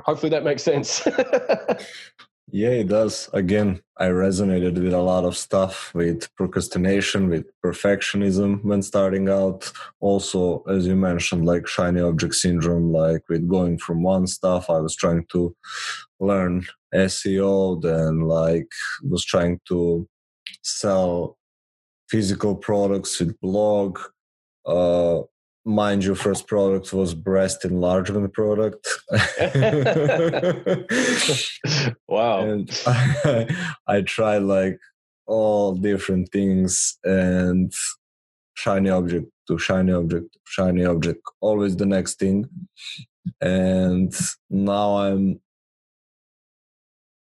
Hopefully 0.05 0.29
that 0.31 0.43
makes 0.43 0.63
sense. 0.63 1.07
yeah, 2.51 2.69
it 2.69 2.87
does. 2.87 3.29
Again, 3.33 3.81
I 3.97 4.07
resonated 4.07 4.81
with 4.81 4.93
a 4.93 5.01
lot 5.01 5.25
of 5.25 5.35
stuff 5.35 5.93
with 5.95 6.33
procrastination, 6.35 7.29
with 7.29 7.45
perfectionism 7.63 8.63
when 8.63 8.81
starting 8.81 9.29
out. 9.29 9.71
Also, 9.99 10.63
as 10.69 10.85
you 10.85 10.95
mentioned, 10.95 11.45
like 11.45 11.67
shiny 11.67 12.01
object 12.01 12.35
syndrome, 12.35 12.91
like 12.91 13.23
with 13.29 13.47
going 13.47 13.77
from 13.77 14.03
one 14.03 14.27
stuff, 14.27 14.69
I 14.69 14.79
was 14.79 14.95
trying 14.95 15.25
to 15.31 15.55
learn 16.19 16.65
SEO, 16.93 17.81
then 17.81 18.21
like 18.21 18.71
was 19.03 19.25
trying 19.25 19.59
to 19.67 20.07
sell 20.61 21.37
physical 22.09 22.55
products 22.55 23.19
with 23.19 23.39
blog. 23.39 23.99
Uh, 24.65 25.21
mind 25.65 26.03
you, 26.03 26.15
first 26.15 26.47
product 26.47 26.93
was 26.93 27.13
breast 27.13 27.65
enlargement 27.65 28.33
product. 28.33 28.87
wow! 32.07 32.39
And 32.39 32.69
I, 32.85 33.47
I 33.87 34.01
tried 34.01 34.43
like 34.43 34.79
all 35.27 35.73
different 35.73 36.31
things 36.31 36.97
and 37.03 37.73
shiny 38.55 38.89
object 38.89 39.27
to 39.47 39.57
shiny 39.57 39.91
object 39.91 40.37
shiny 40.45 40.85
object 40.85 41.21
always 41.41 41.75
the 41.75 41.85
next 41.85 42.19
thing 42.19 42.47
and 43.41 44.15
now 44.49 44.97
i'm 44.97 45.39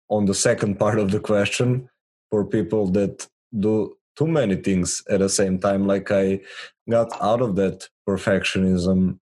on 0.10 0.26
the 0.26 0.34
second 0.34 0.78
part 0.78 1.00
of 1.00 1.12
the 1.12 1.20
question 1.20 1.89
for 2.30 2.46
people 2.46 2.88
that 2.88 3.28
do 3.58 3.96
too 4.16 4.28
many 4.28 4.55
things 4.55 5.03
at 5.09 5.20
the 5.20 5.30
same 5.30 5.59
time. 5.59 5.88
Like 5.88 6.11
i 6.11 6.39
got 6.89 7.09
out 7.22 7.41
of 7.41 7.55
that 7.55 7.88
perfectionism 8.07 9.20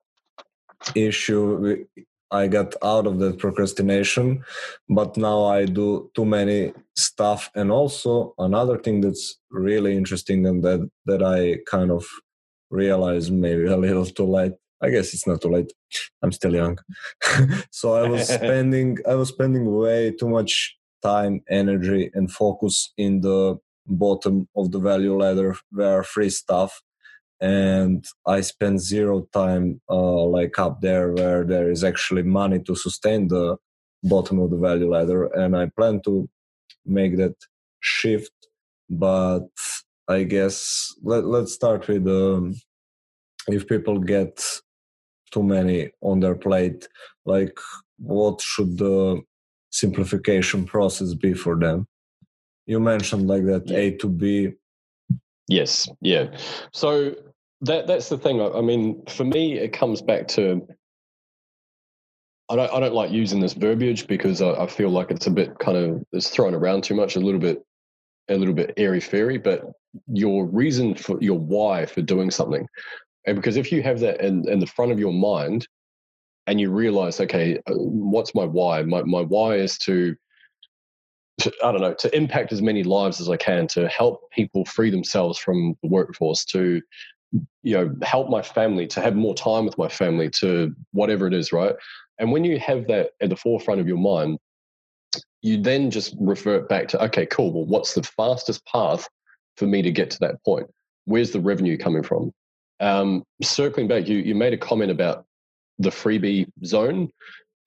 issue. 0.95 1.85
I 2.31 2.47
got 2.47 2.73
out 2.81 3.07
of 3.07 3.19
that 3.19 3.39
procrastination 3.39 4.43
but 4.87 5.17
now 5.17 5.43
i 5.45 5.65
do 5.65 6.09
too 6.15 6.25
many 6.25 6.73
stuff. 6.95 7.51
And 7.55 7.71
also 7.71 8.33
another 8.37 8.77
thing 8.77 9.01
that's 9.01 9.37
really 9.51 9.95
interesting 9.97 10.45
and 10.47 10.63
that 10.63 10.89
that 11.05 11.21
i 11.23 11.57
kind 11.69 11.91
of 11.91 12.05
realized 12.69 13.31
maybe 13.33 13.65
a 13.65 13.77
little 13.77 14.05
too 14.05 14.25
late. 14.25 14.53
I 14.81 14.89
guess 14.89 15.13
it's 15.13 15.27
not 15.27 15.41
too 15.41 15.49
late. 15.49 15.71
I'm 16.23 16.31
still 16.31 16.55
young. 16.55 16.77
So 17.71 17.93
i 17.93 18.07
was 18.07 18.27
spending 18.39 18.97
i 19.07 19.15
was 19.15 19.29
spending 19.29 19.65
way 19.83 20.11
too 20.11 20.29
much 20.29 20.77
time 21.03 21.41
energy 21.49 22.09
and 22.13 22.31
focus 22.31 22.93
in 22.97 23.21
the 23.21 23.57
bottom 23.87 24.47
of 24.55 24.71
the 24.71 24.79
value 24.79 25.17
ladder 25.17 25.55
where 25.71 26.03
free 26.03 26.29
stuff 26.29 26.81
and 27.39 28.05
i 28.27 28.39
spend 28.41 28.79
zero 28.79 29.27
time 29.33 29.81
uh, 29.89 30.23
like 30.25 30.57
up 30.59 30.79
there 30.81 31.11
where 31.13 31.43
there 31.43 31.69
is 31.71 31.83
actually 31.83 32.23
money 32.23 32.59
to 32.59 32.75
sustain 32.75 33.27
the 33.27 33.57
bottom 34.03 34.39
of 34.39 34.51
the 34.51 34.57
value 34.57 34.89
ladder 34.89 35.25
and 35.25 35.57
i 35.57 35.65
plan 35.75 35.99
to 36.01 36.29
make 36.85 37.17
that 37.17 37.35
shift 37.79 38.31
but 38.89 39.47
i 40.07 40.23
guess 40.23 40.93
let, 41.03 41.25
let's 41.25 41.53
start 41.53 41.87
with 41.87 42.07
um, 42.07 42.55
if 43.47 43.67
people 43.67 43.97
get 43.97 44.43
too 45.31 45.43
many 45.43 45.89
on 46.01 46.19
their 46.19 46.35
plate 46.35 46.87
like 47.25 47.57
what 47.97 48.39
should 48.41 48.77
the 48.77 49.19
simplification 49.71 50.65
process 50.65 51.13
be 51.13 51.33
for 51.33 51.55
them 51.57 51.87
you 52.65 52.79
mentioned 52.79 53.27
like 53.27 53.45
that 53.45 53.67
yeah. 53.67 53.77
A 53.77 53.97
to 53.97 54.07
B. 54.07 54.53
Yes, 55.47 55.89
yeah. 56.01 56.35
So 56.71 57.15
that 57.61 57.87
that's 57.87 58.09
the 58.09 58.17
thing. 58.17 58.41
I, 58.41 58.49
I 58.49 58.61
mean, 58.61 59.03
for 59.07 59.23
me, 59.23 59.57
it 59.57 59.73
comes 59.73 60.01
back 60.01 60.27
to 60.29 60.67
I 62.49 62.55
don't 62.55 62.73
I 62.73 62.79
don't 62.79 62.93
like 62.93 63.11
using 63.11 63.39
this 63.39 63.53
verbiage 63.53 64.07
because 64.07 64.41
I, 64.41 64.51
I 64.51 64.67
feel 64.67 64.89
like 64.89 65.11
it's 65.11 65.27
a 65.27 65.31
bit 65.31 65.57
kind 65.59 65.77
of 65.77 66.03
it's 66.11 66.29
thrown 66.29 66.53
around 66.53 66.83
too 66.83 66.95
much, 66.95 67.15
a 67.15 67.19
little 67.19 67.39
bit 67.39 67.63
a 68.29 68.35
little 68.35 68.53
bit 68.53 68.73
airy 68.77 68.99
fairy. 68.99 69.37
But 69.37 69.63
your 70.07 70.45
reason 70.45 70.95
for 70.95 71.17
your 71.21 71.39
why 71.39 71.85
for 71.85 72.01
doing 72.01 72.31
something, 72.31 72.67
and 73.25 73.35
because 73.35 73.57
if 73.57 73.71
you 73.71 73.81
have 73.83 73.99
that 74.01 74.21
in 74.21 74.47
in 74.49 74.59
the 74.59 74.67
front 74.67 74.91
of 74.91 74.99
your 74.99 75.13
mind, 75.13 75.67
and 76.47 76.59
you 76.59 76.71
realize, 76.71 77.19
okay, 77.21 77.57
uh, 77.67 77.73
what's 77.75 78.35
my 78.35 78.45
why? 78.45 78.83
My 78.83 79.03
my 79.03 79.21
why 79.21 79.55
is 79.55 79.77
to 79.79 80.15
to, 81.41 81.53
I 81.63 81.71
don't 81.71 81.81
know, 81.81 81.93
to 81.93 82.15
impact 82.15 82.51
as 82.51 82.61
many 82.61 82.83
lives 82.83 83.21
as 83.21 83.29
I 83.29 83.37
can, 83.37 83.67
to 83.67 83.87
help 83.87 84.29
people 84.31 84.65
free 84.65 84.89
themselves 84.89 85.37
from 85.37 85.75
the 85.81 85.89
workforce, 85.89 86.45
to 86.45 86.81
you 87.63 87.75
know, 87.75 87.95
help 88.01 88.29
my 88.29 88.41
family, 88.41 88.87
to 88.87 89.01
have 89.01 89.15
more 89.15 89.35
time 89.35 89.65
with 89.65 89.77
my 89.77 89.87
family, 89.87 90.29
to 90.29 90.75
whatever 90.91 91.27
it 91.27 91.33
is, 91.33 91.53
right? 91.53 91.75
And 92.19 92.31
when 92.31 92.43
you 92.43 92.59
have 92.59 92.87
that 92.87 93.11
at 93.21 93.29
the 93.29 93.35
forefront 93.35 93.79
of 93.79 93.87
your 93.87 93.97
mind, 93.97 94.37
you 95.41 95.61
then 95.61 95.89
just 95.89 96.15
revert 96.19 96.69
back 96.69 96.87
to, 96.89 97.03
okay, 97.05 97.25
cool. 97.25 97.51
Well, 97.51 97.65
what's 97.65 97.93
the 97.93 98.03
fastest 98.03 98.65
path 98.65 99.07
for 99.57 99.65
me 99.65 99.81
to 99.81 99.91
get 99.91 100.11
to 100.11 100.19
that 100.19 100.43
point? 100.43 100.67
Where's 101.05 101.31
the 101.31 101.39
revenue 101.39 101.77
coming 101.77 102.03
from? 102.03 102.31
Um, 102.79 103.23
circling 103.41 103.87
back, 103.87 104.07
you 104.07 104.17
you 104.17 104.35
made 104.35 104.53
a 104.53 104.57
comment 104.57 104.91
about 104.91 105.25
the 105.79 105.89
freebie 105.89 106.47
zone, 106.65 107.09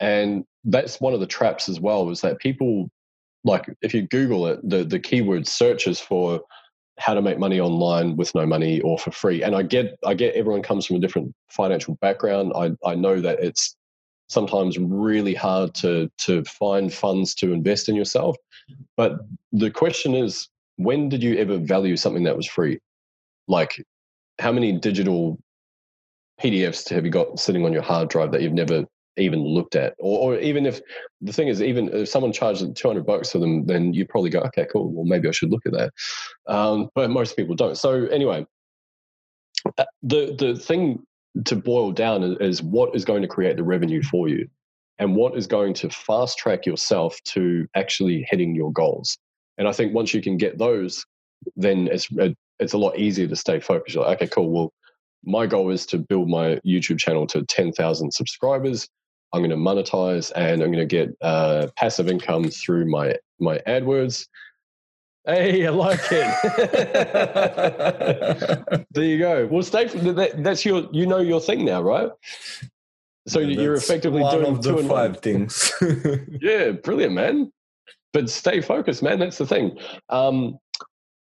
and 0.00 0.44
that's 0.64 1.00
one 1.00 1.14
of 1.14 1.20
the 1.20 1.26
traps 1.26 1.68
as 1.68 1.80
well. 1.80 2.10
Is 2.10 2.20
that 2.20 2.38
people 2.38 2.90
like 3.45 3.66
if 3.82 3.95
you 3.95 4.03
Google 4.09 4.47
it, 4.47 4.61
the 4.68 4.84
the 4.84 4.99
keyword 4.99 5.47
searches 5.47 6.01
for 6.01 6.40
how 6.99 7.14
to 7.14 7.22
make 7.22 7.38
money 7.38 7.61
online 7.61 8.16
with 8.16 8.34
no 8.34 8.47
money 8.47 8.80
or 8.80 8.99
for 8.99 9.11
free. 9.11 9.42
And 9.42 9.55
I 9.55 9.62
get 9.62 9.99
I 10.05 10.14
get 10.14 10.34
everyone 10.34 10.62
comes 10.62 10.86
from 10.86 10.97
a 10.97 11.01
different 11.01 11.34
financial 11.49 11.97
background. 11.97 12.53
I 12.57 12.72
I 12.88 12.95
know 12.95 13.20
that 13.20 13.40
it's 13.40 13.76
sometimes 14.28 14.78
really 14.78 15.34
hard 15.34 15.74
to 15.76 16.11
to 16.18 16.45
find 16.45 16.92
funds 16.92 17.34
to 17.36 17.53
invest 17.53 17.88
in 17.88 17.95
yourself. 17.95 18.36
But 18.97 19.18
the 19.53 19.70
question 19.70 20.14
is, 20.14 20.49
when 20.76 21.09
did 21.09 21.22
you 21.22 21.36
ever 21.36 21.59
value 21.59 21.97
something 21.97 22.24
that 22.24 22.36
was 22.36 22.47
free? 22.47 22.78
Like 23.49 23.84
how 24.40 24.53
many 24.53 24.72
digital 24.72 25.38
PDFs 26.42 26.88
have 26.88 27.05
you 27.05 27.11
got 27.11 27.38
sitting 27.38 27.64
on 27.64 27.72
your 27.72 27.82
hard 27.82 28.09
drive 28.09 28.32
that 28.32 28.42
you've 28.42 28.53
never 28.53 28.84
even 29.16 29.44
looked 29.44 29.76
at 29.76 29.94
or, 29.98 30.34
or 30.34 30.38
even 30.38 30.66
if 30.66 30.80
the 31.20 31.32
thing 31.32 31.48
is 31.48 31.62
even 31.62 31.88
if 31.92 32.08
someone 32.08 32.32
charges 32.32 32.68
200 32.74 33.06
bucks 33.06 33.32
for 33.32 33.38
them 33.38 33.66
then 33.66 33.92
you 33.92 34.06
probably 34.06 34.30
go 34.30 34.40
okay 34.40 34.66
cool 34.72 34.90
well 34.90 35.04
maybe 35.04 35.28
i 35.28 35.32
should 35.32 35.50
look 35.50 35.64
at 35.66 35.72
that 35.72 35.92
um, 36.46 36.88
but 36.94 37.10
most 37.10 37.36
people 37.36 37.54
don't 37.54 37.76
so 37.76 38.06
anyway 38.06 38.44
uh, 39.78 39.84
the 40.02 40.34
the 40.38 40.56
thing 40.56 41.04
to 41.44 41.56
boil 41.56 41.92
down 41.92 42.22
is, 42.22 42.36
is 42.40 42.62
what 42.62 42.94
is 42.94 43.04
going 43.04 43.22
to 43.22 43.28
create 43.28 43.56
the 43.56 43.64
revenue 43.64 44.02
for 44.02 44.28
you 44.28 44.48
and 44.98 45.16
what 45.16 45.36
is 45.36 45.46
going 45.46 45.74
to 45.74 45.90
fast 45.90 46.38
track 46.38 46.66
yourself 46.66 47.18
to 47.24 47.66
actually 47.74 48.26
hitting 48.30 48.54
your 48.54 48.72
goals. 48.72 49.18
And 49.58 49.66
I 49.66 49.72
think 49.72 49.94
once 49.94 50.14
you 50.14 50.22
can 50.22 50.36
get 50.36 50.58
those, 50.58 51.04
then 51.56 51.88
it's 51.90 52.08
it's 52.60 52.72
a 52.72 52.78
lot 52.78 52.98
easier 52.98 53.26
to 53.26 53.36
stay 53.36 53.58
focused. 53.60 53.96
Like, 53.96 54.22
okay, 54.22 54.28
cool. 54.28 54.50
Well, 54.50 54.72
my 55.24 55.46
goal 55.46 55.70
is 55.70 55.86
to 55.86 55.98
build 55.98 56.28
my 56.28 56.60
YouTube 56.64 56.98
channel 56.98 57.26
to 57.28 57.44
10,000 57.44 58.12
subscribers. 58.12 58.88
I'm 59.35 59.41
going 59.41 59.51
to 59.51 59.57
monetize 59.57 60.30
and 60.37 60.62
I'm 60.62 60.70
going 60.70 60.78
to 60.78 60.87
get 60.87 61.14
uh, 61.20 61.66
passive 61.76 62.09
income 62.09 62.51
through 62.51 62.87
my 62.87 63.16
my 63.41 63.59
AdWords. 63.66 64.28
Hey, 65.26 65.66
I 65.66 65.70
like 65.70 65.99
it. 66.12 66.26
there 68.93 69.05
you 69.05 69.18
go. 69.18 69.49
Well, 69.51 69.64
stay. 69.64 69.87
That, 69.87 70.45
that's 70.45 70.64
your. 70.64 70.87
You 70.93 71.07
know 71.07 71.18
your 71.18 71.41
thing 71.41 71.64
now, 71.64 71.82
right? 71.82 72.11
So 73.26 73.41
yeah, 73.41 73.61
you're 73.61 73.74
effectively 73.74 74.22
doing 74.30 74.62
two 74.62 74.78
and 74.78 74.89
five 74.89 75.12
one. 75.12 75.20
things. 75.20 75.72
yeah, 76.41 76.70
brilliant, 76.72 77.14
man. 77.14 77.51
But 78.12 78.30
stay 78.30 78.61
focused, 78.61 79.03
man. 79.03 79.18
That's 79.18 79.39
the 79.39 79.47
thing. 79.47 79.76
Um, 80.11 80.59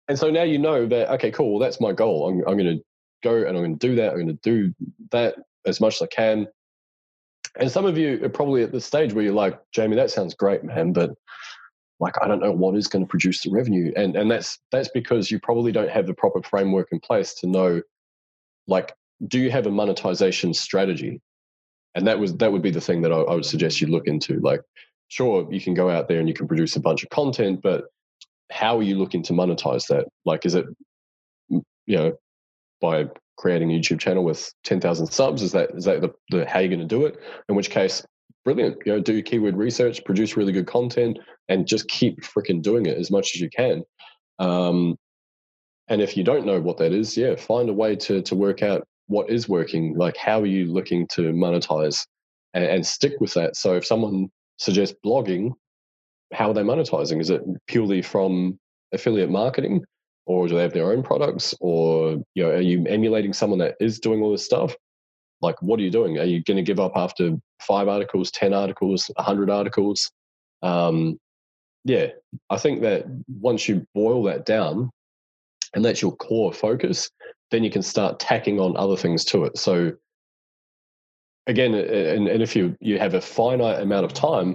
and 0.08 0.18
so 0.18 0.30
now 0.30 0.44
you 0.44 0.58
know 0.58 0.86
that. 0.86 1.10
Okay, 1.14 1.30
cool. 1.30 1.50
Well, 1.50 1.60
that's 1.60 1.82
my 1.82 1.92
goal. 1.92 2.28
I'm, 2.28 2.38
I'm 2.48 2.56
going 2.56 2.78
to 2.78 2.82
go 3.22 3.36
and 3.36 3.48
I'm 3.48 3.62
going 3.62 3.78
to 3.78 3.88
do 3.88 3.96
that. 3.96 4.12
I'm 4.12 4.16
going 4.16 4.28
to 4.28 4.38
do 4.42 4.72
that 5.10 5.34
as 5.66 5.80
much 5.80 5.96
as 5.96 6.02
I 6.02 6.06
can. 6.06 6.46
And 7.58 7.70
some 7.70 7.84
of 7.84 7.98
you 7.98 8.24
are 8.24 8.28
probably 8.28 8.62
at 8.62 8.72
the 8.72 8.80
stage 8.80 9.12
where 9.12 9.24
you're 9.24 9.34
like, 9.34 9.58
Jamie, 9.72 9.96
that 9.96 10.10
sounds 10.10 10.34
great, 10.34 10.62
man, 10.64 10.92
but 10.92 11.10
like 11.98 12.14
I 12.22 12.28
don't 12.28 12.40
know 12.40 12.52
what 12.52 12.76
is 12.76 12.88
going 12.88 13.04
to 13.04 13.08
produce 13.08 13.42
the 13.42 13.50
revenue. 13.50 13.92
And 13.96 14.16
and 14.16 14.30
that's 14.30 14.58
that's 14.72 14.88
because 14.88 15.30
you 15.30 15.38
probably 15.38 15.72
don't 15.72 15.90
have 15.90 16.06
the 16.06 16.14
proper 16.14 16.42
framework 16.42 16.88
in 16.92 17.00
place 17.00 17.34
to 17.34 17.46
know 17.46 17.82
like 18.66 18.94
do 19.26 19.38
you 19.38 19.50
have 19.50 19.66
a 19.66 19.70
monetization 19.70 20.54
strategy? 20.54 21.20
And 21.94 22.06
that 22.06 22.18
was 22.18 22.34
that 22.36 22.52
would 22.52 22.62
be 22.62 22.70
the 22.70 22.80
thing 22.80 23.02
that 23.02 23.12
I, 23.12 23.16
I 23.16 23.34
would 23.34 23.44
suggest 23.44 23.80
you 23.80 23.88
look 23.88 24.06
into. 24.06 24.40
Like, 24.40 24.62
sure, 25.08 25.46
you 25.52 25.60
can 25.60 25.74
go 25.74 25.90
out 25.90 26.08
there 26.08 26.20
and 26.20 26.28
you 26.28 26.34
can 26.34 26.48
produce 26.48 26.76
a 26.76 26.80
bunch 26.80 27.02
of 27.02 27.10
content, 27.10 27.60
but 27.62 27.84
how 28.50 28.78
are 28.78 28.82
you 28.82 28.96
looking 28.96 29.22
to 29.24 29.32
monetize 29.32 29.86
that? 29.88 30.06
Like, 30.24 30.46
is 30.46 30.54
it 30.54 30.66
you 31.48 31.62
know 31.88 32.12
by 32.80 33.08
creating 33.40 33.70
a 33.70 33.74
YouTube 33.74 33.98
channel 33.98 34.22
with 34.22 34.52
10,000 34.64 35.06
subs? 35.06 35.42
Is 35.42 35.52
that 35.52 35.70
is 35.74 35.84
that 35.84 36.02
the, 36.02 36.10
the 36.30 36.46
how 36.46 36.60
you're 36.60 36.68
going 36.68 36.80
to 36.80 36.86
do 36.86 37.06
it? 37.06 37.18
In 37.48 37.54
which 37.54 37.70
case, 37.70 38.04
brilliant. 38.44 38.76
You 38.84 38.92
know, 38.92 39.00
do 39.00 39.22
keyword 39.22 39.56
research, 39.56 40.04
produce 40.04 40.36
really 40.36 40.52
good 40.52 40.66
content, 40.66 41.18
and 41.48 41.66
just 41.66 41.88
keep 41.88 42.20
freaking 42.20 42.62
doing 42.62 42.86
it 42.86 42.98
as 42.98 43.10
much 43.10 43.34
as 43.34 43.40
you 43.40 43.48
can. 43.48 43.82
Um, 44.38 44.96
and 45.88 46.02
if 46.02 46.16
you 46.16 46.22
don't 46.22 46.46
know 46.46 46.60
what 46.60 46.76
that 46.78 46.92
is, 46.92 47.16
yeah, 47.16 47.34
find 47.34 47.68
a 47.68 47.72
way 47.74 47.96
to 47.96 48.22
to 48.22 48.34
work 48.34 48.62
out 48.62 48.86
what 49.06 49.30
is 49.30 49.48
working. 49.48 49.96
Like, 49.96 50.16
how 50.16 50.40
are 50.40 50.46
you 50.46 50.72
looking 50.72 51.06
to 51.08 51.32
monetize, 51.32 52.06
and, 52.54 52.64
and 52.64 52.86
stick 52.86 53.14
with 53.20 53.34
that. 53.34 53.56
So, 53.56 53.74
if 53.74 53.86
someone 53.86 54.28
suggests 54.58 54.96
blogging, 55.04 55.52
how 56.32 56.50
are 56.50 56.54
they 56.54 56.62
monetizing? 56.62 57.20
Is 57.20 57.30
it 57.30 57.42
purely 57.66 58.02
from 58.02 58.58
affiliate 58.92 59.30
marketing? 59.30 59.82
Or 60.26 60.48
do 60.48 60.54
they 60.54 60.62
have 60.62 60.72
their 60.72 60.92
own 60.92 61.02
products? 61.02 61.54
Or 61.60 62.22
you 62.34 62.42
know 62.42 62.50
are 62.50 62.60
you 62.60 62.86
emulating 62.86 63.32
someone 63.32 63.58
that 63.60 63.76
is 63.80 64.00
doing 64.00 64.22
all 64.22 64.32
this 64.32 64.44
stuff? 64.44 64.74
Like 65.42 65.60
what 65.62 65.80
are 65.80 65.82
you 65.82 65.90
doing? 65.90 66.18
Are 66.18 66.24
you 66.24 66.42
going 66.42 66.58
to 66.58 66.62
give 66.62 66.80
up 66.80 66.92
after 66.96 67.36
five 67.60 67.88
articles 67.88 68.30
10 68.30 68.52
articles 68.54 69.10
a 69.16 69.22
100 69.22 69.50
articles? 69.50 70.10
Um, 70.62 71.18
yeah 71.84 72.06
i 72.50 72.56
think 72.56 72.82
that 72.82 73.04
once 73.40 73.68
you 73.68 73.86
boil 73.94 74.22
that 74.22 74.44
down 74.44 74.90
and 75.74 75.84
that's 75.84 76.02
your 76.02 76.14
core 76.16 76.52
focus 76.52 77.10
then 77.50 77.64
you 77.64 77.70
can 77.70 77.82
start 77.82 78.20
tacking 78.20 78.60
on 78.60 78.76
other 78.76 78.96
things 78.96 79.24
to 79.24 79.42
it. 79.42 79.58
So 79.58 79.92
again 81.48 81.74
and, 81.74 82.28
and 82.28 82.42
if 82.42 82.54
you 82.54 82.76
you 82.80 82.98
have 82.98 83.14
a 83.14 83.20
finite 83.20 83.80
amount 83.80 84.04
of 84.04 84.12
time 84.12 84.54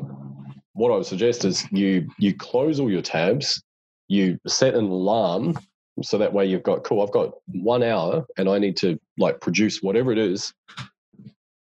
what 0.73 0.91
i 0.91 0.95
would 0.95 1.05
suggest 1.05 1.45
is 1.45 1.65
you 1.71 2.07
you 2.19 2.33
close 2.33 2.79
all 2.79 2.91
your 2.91 3.01
tabs 3.01 3.61
you 4.07 4.37
set 4.47 4.75
an 4.75 4.85
alarm 4.85 5.57
so 6.01 6.17
that 6.17 6.33
way 6.33 6.45
you've 6.45 6.63
got 6.63 6.83
cool 6.83 7.01
i've 7.01 7.11
got 7.11 7.33
one 7.47 7.83
hour 7.83 8.25
and 8.37 8.49
i 8.49 8.59
need 8.59 8.75
to 8.75 8.99
like 9.17 9.39
produce 9.41 9.81
whatever 9.81 10.11
it 10.11 10.17
is 10.17 10.53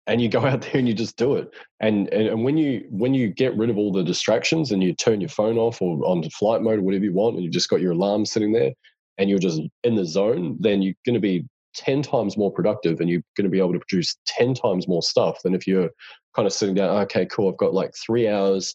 and 0.09 0.23
you 0.23 0.29
go 0.29 0.41
out 0.47 0.63
there 0.63 0.77
and 0.77 0.89
you 0.89 0.95
just 0.95 1.17
do 1.17 1.37
it. 1.37 1.55
And, 1.79 2.13
and 2.13 2.29
and 2.29 2.45
when 2.45 2.57
you 2.57 2.85
when 2.91 3.15
you 3.15 3.29
get 3.29 3.57
rid 3.57 3.71
of 3.71 3.79
all 3.79 3.93
the 3.93 4.03
distractions 4.03 4.73
and 4.73 4.83
you 4.83 4.95
turn 4.95 5.21
your 5.21 5.29
phone 5.29 5.59
off 5.59 5.81
or 5.81 6.05
onto 6.05 6.31
flight 6.31 6.63
mode 6.63 6.81
or 6.81 6.83
whatever 6.83 7.05
you 7.05 7.13
want 7.13 7.37
and 7.37 7.45
you've 7.45 7.53
just 7.53 7.71
got 7.71 7.81
your 7.81 7.93
alarm 7.93 8.27
sitting 8.27 8.53
there 8.53 8.73
and 9.19 9.31
you're 9.31 9.39
just 9.39 9.61
in 9.85 9.95
the 9.95 10.05
zone 10.05 10.57
then 10.59 10.83
you're 10.83 10.95
going 11.07 11.15
to 11.15 11.21
be 11.21 11.47
10 11.75 12.03
times 12.03 12.37
more 12.37 12.51
productive 12.51 13.01
and 13.01 13.09
you're 13.09 13.23
going 13.37 13.45
to 13.45 13.51
be 13.51 13.59
able 13.59 13.73
to 13.73 13.79
produce 13.79 14.17
10 14.27 14.55
times 14.55 14.89
more 14.89 15.03
stuff 15.03 15.39
than 15.45 15.55
if 15.55 15.67
you're 15.67 15.91
kind 16.35 16.47
of 16.47 16.53
sitting 16.53 16.75
down 16.75 16.91
okay 17.03 17.27
cool 17.27 17.49
i've 17.49 17.57
got 17.59 17.75
like 17.75 17.93
three 17.95 18.27
hours 18.27 18.75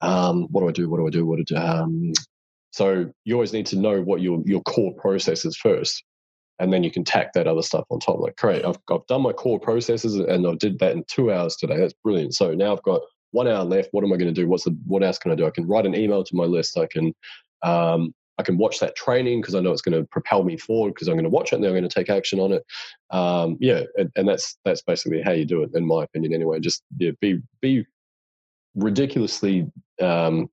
um, 0.00 0.46
what 0.50 0.62
do 0.62 0.68
i 0.68 0.72
do 0.72 0.88
what 0.88 0.98
do 0.98 1.06
i 1.06 1.10
do 1.10 1.26
what 1.26 1.44
do 1.44 1.56
i 1.56 1.60
do 1.60 1.66
um, 1.66 2.12
so 2.78 3.12
you 3.24 3.34
always 3.34 3.52
need 3.52 3.66
to 3.66 3.76
know 3.76 4.00
what 4.00 4.20
your 4.20 4.40
your 4.46 4.62
core 4.62 4.94
process 4.94 5.44
is 5.44 5.56
first, 5.56 6.04
and 6.60 6.72
then 6.72 6.84
you 6.84 6.92
can 6.92 7.02
tack 7.02 7.32
that 7.32 7.48
other 7.48 7.60
stuff 7.60 7.84
on 7.90 7.98
top. 7.98 8.20
Like, 8.20 8.36
great, 8.36 8.64
I've 8.64 8.78
I've 8.88 9.04
done 9.08 9.22
my 9.22 9.32
core 9.32 9.58
processes 9.58 10.14
and 10.14 10.46
I 10.46 10.54
did 10.54 10.78
that 10.78 10.92
in 10.92 11.02
two 11.08 11.32
hours 11.32 11.56
today. 11.56 11.76
That's 11.76 11.94
brilliant. 12.04 12.36
So 12.36 12.54
now 12.54 12.72
I've 12.72 12.82
got 12.84 13.00
one 13.32 13.48
hour 13.48 13.64
left. 13.64 13.88
What 13.90 14.04
am 14.04 14.12
I 14.12 14.16
going 14.16 14.32
to 14.32 14.40
do? 14.40 14.46
What's 14.46 14.62
the 14.62 14.78
what 14.86 15.02
else 15.02 15.18
can 15.18 15.32
I 15.32 15.34
do? 15.34 15.44
I 15.44 15.50
can 15.50 15.66
write 15.66 15.86
an 15.86 15.96
email 15.96 16.22
to 16.22 16.36
my 16.36 16.44
list. 16.44 16.78
I 16.78 16.86
can 16.86 17.12
um, 17.64 18.14
I 18.38 18.44
can 18.44 18.58
watch 18.58 18.78
that 18.78 18.94
training 18.94 19.40
because 19.40 19.56
I 19.56 19.60
know 19.60 19.72
it's 19.72 19.82
going 19.82 20.00
to 20.00 20.06
propel 20.06 20.44
me 20.44 20.56
forward 20.56 20.94
because 20.94 21.08
I'm 21.08 21.14
going 21.14 21.24
to 21.24 21.30
watch 21.30 21.52
it 21.52 21.56
and 21.56 21.64
then 21.64 21.72
I'm 21.72 21.78
going 21.78 21.88
to 21.88 21.92
take 21.92 22.10
action 22.10 22.38
on 22.38 22.52
it. 22.52 22.62
Um, 23.10 23.56
yeah, 23.58 23.82
and, 23.96 24.12
and, 24.14 24.28
that's 24.28 24.56
that's 24.64 24.82
basically 24.82 25.20
how 25.20 25.32
you 25.32 25.44
do 25.44 25.64
it, 25.64 25.70
in 25.74 25.84
my 25.84 26.04
opinion. 26.04 26.32
Anyway, 26.32 26.60
just 26.60 26.84
yeah, 26.96 27.10
be 27.20 27.40
be 27.60 27.84
ridiculously 28.76 29.66
um, 30.00 30.48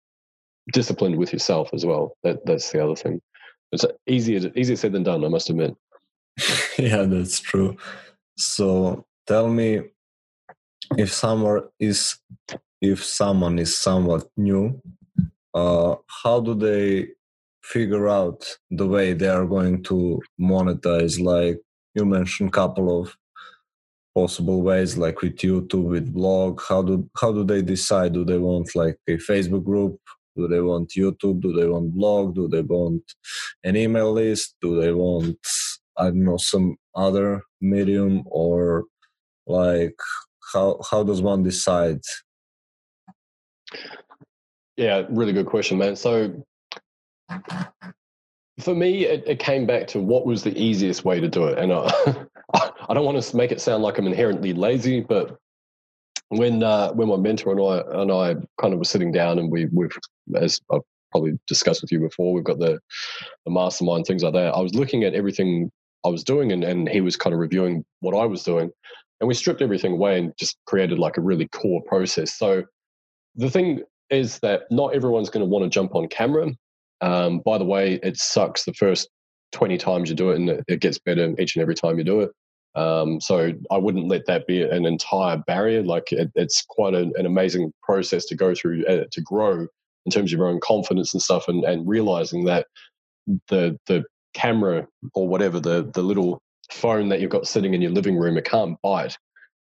disciplined 0.72 1.18
with 1.18 1.34
yourself 1.34 1.70
as 1.74 1.86
well. 1.86 2.16
That 2.24 2.46
that's 2.46 2.72
the 2.72 2.84
other 2.84 2.96
thing. 2.96 3.22
It's 3.72 3.86
easier 4.08 4.52
easier 4.56 4.76
said 4.76 4.94
than 4.94 5.04
done. 5.04 5.24
I 5.24 5.30
must 5.30 5.50
admit. 5.50 5.76
yeah, 6.78 7.04
that's 7.04 7.40
true. 7.40 7.78
So 8.38 9.06
tell 9.28 9.50
me, 9.50 9.82
if 10.98 11.12
someone 11.12 11.64
is 11.80 12.18
if 12.82 13.04
someone 13.04 13.60
is 13.60 13.78
somewhat 13.78 14.28
new, 14.38 14.82
uh, 15.54 15.96
how 16.24 16.40
do 16.40 16.54
they 16.54 17.10
figure 17.64 18.08
out 18.08 18.58
the 18.70 18.88
way 18.88 19.14
they 19.14 19.28
are 19.28 19.46
going 19.46 19.84
to 19.84 20.22
monetize? 20.40 21.20
Like 21.20 21.60
you 21.94 22.06
mentioned, 22.06 22.54
couple 22.54 23.02
of 23.02 23.16
possible 24.16 24.62
ways 24.62 24.98
like 24.98 25.22
with 25.22 25.36
youtube 25.36 25.84
with 25.84 26.14
blog 26.14 26.62
how 26.70 26.82
do 26.82 27.08
how 27.20 27.34
do 27.34 27.44
they 27.44 27.62
decide 27.62 28.14
do 28.14 28.24
they 28.24 28.38
want 28.38 28.74
like 28.74 28.98
a 29.10 29.18
facebook 29.18 29.64
group 29.66 30.00
do 30.36 30.48
they 30.48 30.62
want 30.62 30.90
youtube? 30.90 31.42
Do 31.42 31.54
they 31.54 31.68
want 31.68 31.94
blog? 31.94 32.36
Do 32.36 32.48
they 32.48 32.62
want 32.62 33.04
an 33.64 33.76
email 33.76 34.12
list? 34.12 34.56
Do 34.62 34.80
they 34.80 34.92
want 34.92 35.38
i 35.98 36.06
don't 36.06 36.26
know 36.26 36.38
some 36.38 36.76
other 36.96 37.42
medium 37.62 38.24
or 38.26 38.86
like 39.48 39.96
how 40.54 40.80
how 40.90 41.04
does 41.04 41.22
one 41.22 41.44
decide? 41.44 42.02
Yeah 44.78 45.04
really 45.10 45.34
good 45.34 45.48
question 45.48 45.78
man. 45.78 45.96
So 45.96 46.44
for 48.60 48.76
me 48.76 49.06
it, 49.06 49.24
it 49.28 49.40
came 49.40 49.66
back 49.66 49.88
to 49.88 50.00
what 50.00 50.26
was 50.26 50.44
the 50.44 50.58
easiest 50.58 51.06
way 51.06 51.20
to 51.20 51.28
do 51.28 51.46
it. 51.46 51.58
And 51.58 51.74
I, 51.74 52.26
I 52.88 52.94
don't 52.94 53.06
want 53.06 53.22
to 53.22 53.36
make 53.36 53.52
it 53.52 53.60
sound 53.62 53.84
like 53.84 53.98
i'm 53.98 54.08
inherently 54.08 54.54
lazy 54.54 55.02
but 55.02 55.38
when 56.30 56.64
uh, 56.64 56.92
when 56.94 57.08
my 57.08 57.18
mentor 57.18 57.52
and 57.52 57.62
I 57.62 58.02
and 58.02 58.12
I 58.12 58.36
kind 58.60 58.74
of 58.74 58.80
were 58.80 58.86
sitting 58.86 59.12
down 59.12 59.40
and 59.40 59.52
we 59.52 59.66
we've 59.66 59.98
as 60.36 60.60
I've 60.72 60.82
probably 61.12 61.40
discussed 61.48 61.82
with 61.82 61.92
you 61.92 62.00
before, 62.00 62.34
we've 62.34 62.44
got 62.44 62.60
the 62.60 62.80
the 63.46 63.52
mastermind 63.52 64.06
things 64.06 64.24
like 64.24 64.34
that. 64.34 64.54
I 64.54 64.60
was 64.60 64.76
looking 64.76 65.04
at 65.04 65.14
everything 65.14 65.72
I 66.06 66.10
was 66.10 66.24
doing 66.24 66.52
and, 66.52 66.64
and 66.64 66.88
he 66.88 67.02
was 67.02 67.16
kind 67.18 67.34
of 67.34 67.40
reviewing 67.40 67.84
what 68.00 68.16
I 68.16 68.26
was 68.26 68.44
doing. 68.44 68.72
And 69.20 69.28
we 69.28 69.34
stripped 69.34 69.62
everything 69.62 69.94
away 69.94 70.20
and 70.20 70.34
just 70.38 70.58
created 70.66 71.00
like 71.00 71.18
a 71.18 71.22
really 71.22 71.48
core 71.48 71.82
process. 71.84 72.34
So 72.34 72.64
the 73.36 73.50
thing 73.50 73.82
is 74.10 74.40
that 74.40 74.64
not 74.70 74.94
everyone's 74.94 75.30
going 75.30 75.44
to 75.44 75.50
want 75.50 75.64
to 75.64 75.70
jump 75.70 75.96
on 75.96 76.08
camera. 76.08 76.52
Um, 77.02 77.40
by 77.40 77.58
the 77.58 77.66
way, 77.66 78.00
it 78.04 78.18
sucks 78.18 78.66
the 78.66 78.74
first 78.74 79.10
20 79.54 79.78
times 79.78 80.10
you 80.10 80.16
do 80.16 80.32
it 80.32 80.36
and 80.36 80.64
it 80.68 80.80
gets 80.80 81.00
better 81.00 81.34
each 81.40 81.56
and 81.56 81.62
every 81.62 81.76
time 81.76 81.98
you 81.98 82.04
do 82.04 82.22
it. 82.22 82.32
Um, 82.76 83.22
so 83.22 83.54
I 83.72 83.78
wouldn't 83.78 84.10
let 84.10 84.26
that 84.26 84.48
be 84.48 84.62
an 84.64 84.86
entire 84.86 85.38
barrier. 85.38 85.82
Like 85.82 86.12
it, 86.12 86.32
it's 86.36 86.62
quite 86.62 86.94
an, 86.94 87.14
an, 87.16 87.26
amazing 87.26 87.72
process 87.82 88.26
to 88.26 88.36
go 88.36 88.54
through 88.54 88.86
uh, 88.86 89.06
to 89.12 89.22
grow 89.22 89.66
in 90.06 90.12
terms 90.12 90.32
of 90.32 90.38
your 90.38 90.48
own 90.48 90.60
confidence 90.62 91.14
and 91.14 91.22
stuff, 91.22 91.48
and, 91.48 91.64
and 91.64 91.88
realizing 91.88 92.44
that 92.46 92.68
the 93.48 93.80
the 93.88 94.04
camera 94.34 94.88
or 95.14 95.28
whatever 95.28 95.60
the 95.60 95.90
the 95.94 96.02
little 96.02 96.42
phone 96.72 97.10
that 97.10 97.22
you've 97.22 97.32
got 97.32 97.48
sitting 97.48 97.74
in 97.74 97.82
your 97.82 97.92
living 97.92 98.18
room, 98.18 98.38
it 98.38 98.46
can't 98.46 98.78
bite. 98.82 99.18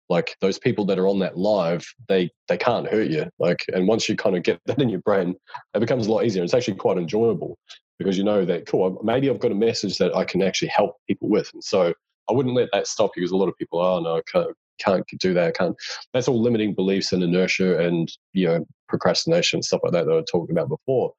Like 0.09 0.35
those 0.41 0.59
people 0.59 0.85
that 0.85 0.99
are 0.99 1.07
on 1.07 1.19
that 1.19 1.37
live, 1.37 1.85
they 2.09 2.29
they 2.47 2.57
can't 2.57 2.87
hurt 2.87 3.09
you. 3.09 3.27
Like, 3.39 3.63
and 3.73 3.87
once 3.87 4.09
you 4.09 4.15
kind 4.15 4.35
of 4.35 4.43
get 4.43 4.59
that 4.65 4.81
in 4.81 4.89
your 4.89 5.01
brain, 5.01 5.35
it 5.73 5.79
becomes 5.79 6.07
a 6.07 6.11
lot 6.11 6.25
easier. 6.25 6.43
It's 6.43 6.53
actually 6.53 6.75
quite 6.75 6.97
enjoyable 6.97 7.57
because 7.97 8.17
you 8.17 8.25
know 8.25 8.43
that 8.43 8.67
cool. 8.67 8.99
Maybe 9.03 9.29
I've 9.29 9.39
got 9.39 9.51
a 9.51 9.55
message 9.55 9.97
that 9.99 10.13
I 10.15 10.25
can 10.25 10.41
actually 10.41 10.67
help 10.67 10.97
people 11.07 11.29
with, 11.29 11.49
and 11.53 11.63
so 11.63 11.93
I 12.29 12.33
wouldn't 12.33 12.55
let 12.55 12.69
that 12.73 12.87
stop 12.87 13.11
you 13.15 13.21
because 13.21 13.31
a 13.31 13.37
lot 13.37 13.49
of 13.49 13.57
people, 13.57 13.79
oh 13.79 13.99
no, 13.99 14.17
I 14.17 14.45
can't 14.79 15.05
do 15.19 15.33
that. 15.33 15.47
I 15.47 15.51
can't. 15.51 15.75
That's 16.13 16.27
all 16.27 16.41
limiting 16.41 16.73
beliefs 16.73 17.11
and 17.11 17.23
inertia 17.23 17.79
and 17.79 18.11
you 18.33 18.47
know 18.47 18.65
procrastination 18.87 19.61
stuff 19.63 19.81
like 19.83 19.93
that 19.93 20.05
that 20.05 20.17
I 20.17 20.23
talked 20.29 20.51
about 20.51 20.69
before. 20.69 21.13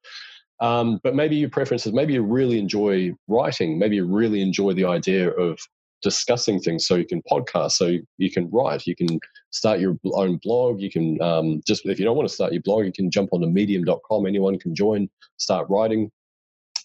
Um, 0.59 0.99
but 1.03 1.15
maybe 1.15 1.35
your 1.35 1.49
preferences, 1.49 1.93
maybe 1.93 2.13
you 2.13 2.23
really 2.23 2.57
enjoy 2.57 3.11
writing, 3.27 3.77
maybe 3.77 3.97
you 3.97 4.05
really 4.05 4.41
enjoy 4.41 4.73
the 4.73 4.85
idea 4.85 5.29
of 5.29 5.59
discussing 6.01 6.59
things 6.59 6.85
so 6.85 6.95
you 6.95 7.05
can 7.05 7.21
podcast 7.23 7.71
so 7.71 7.97
you 8.17 8.31
can 8.31 8.49
write 8.51 8.85
you 8.85 8.95
can 8.95 9.19
start 9.49 9.79
your 9.79 9.97
own 10.13 10.37
blog 10.43 10.79
you 10.79 10.91
can 10.91 11.19
um, 11.21 11.59
just 11.65 11.85
if 11.85 11.97
you 11.97 12.05
don't 12.05 12.15
want 12.15 12.27
to 12.27 12.33
start 12.33 12.53
your 12.53 12.61
blog 12.61 12.85
you 12.85 12.91
can 12.91 13.09
jump 13.09 13.29
onto 13.31 13.47
medium.com 13.47 14.27
anyone 14.27 14.59
can 14.59 14.75
join 14.75 15.09
start 15.37 15.67
writing 15.69 16.11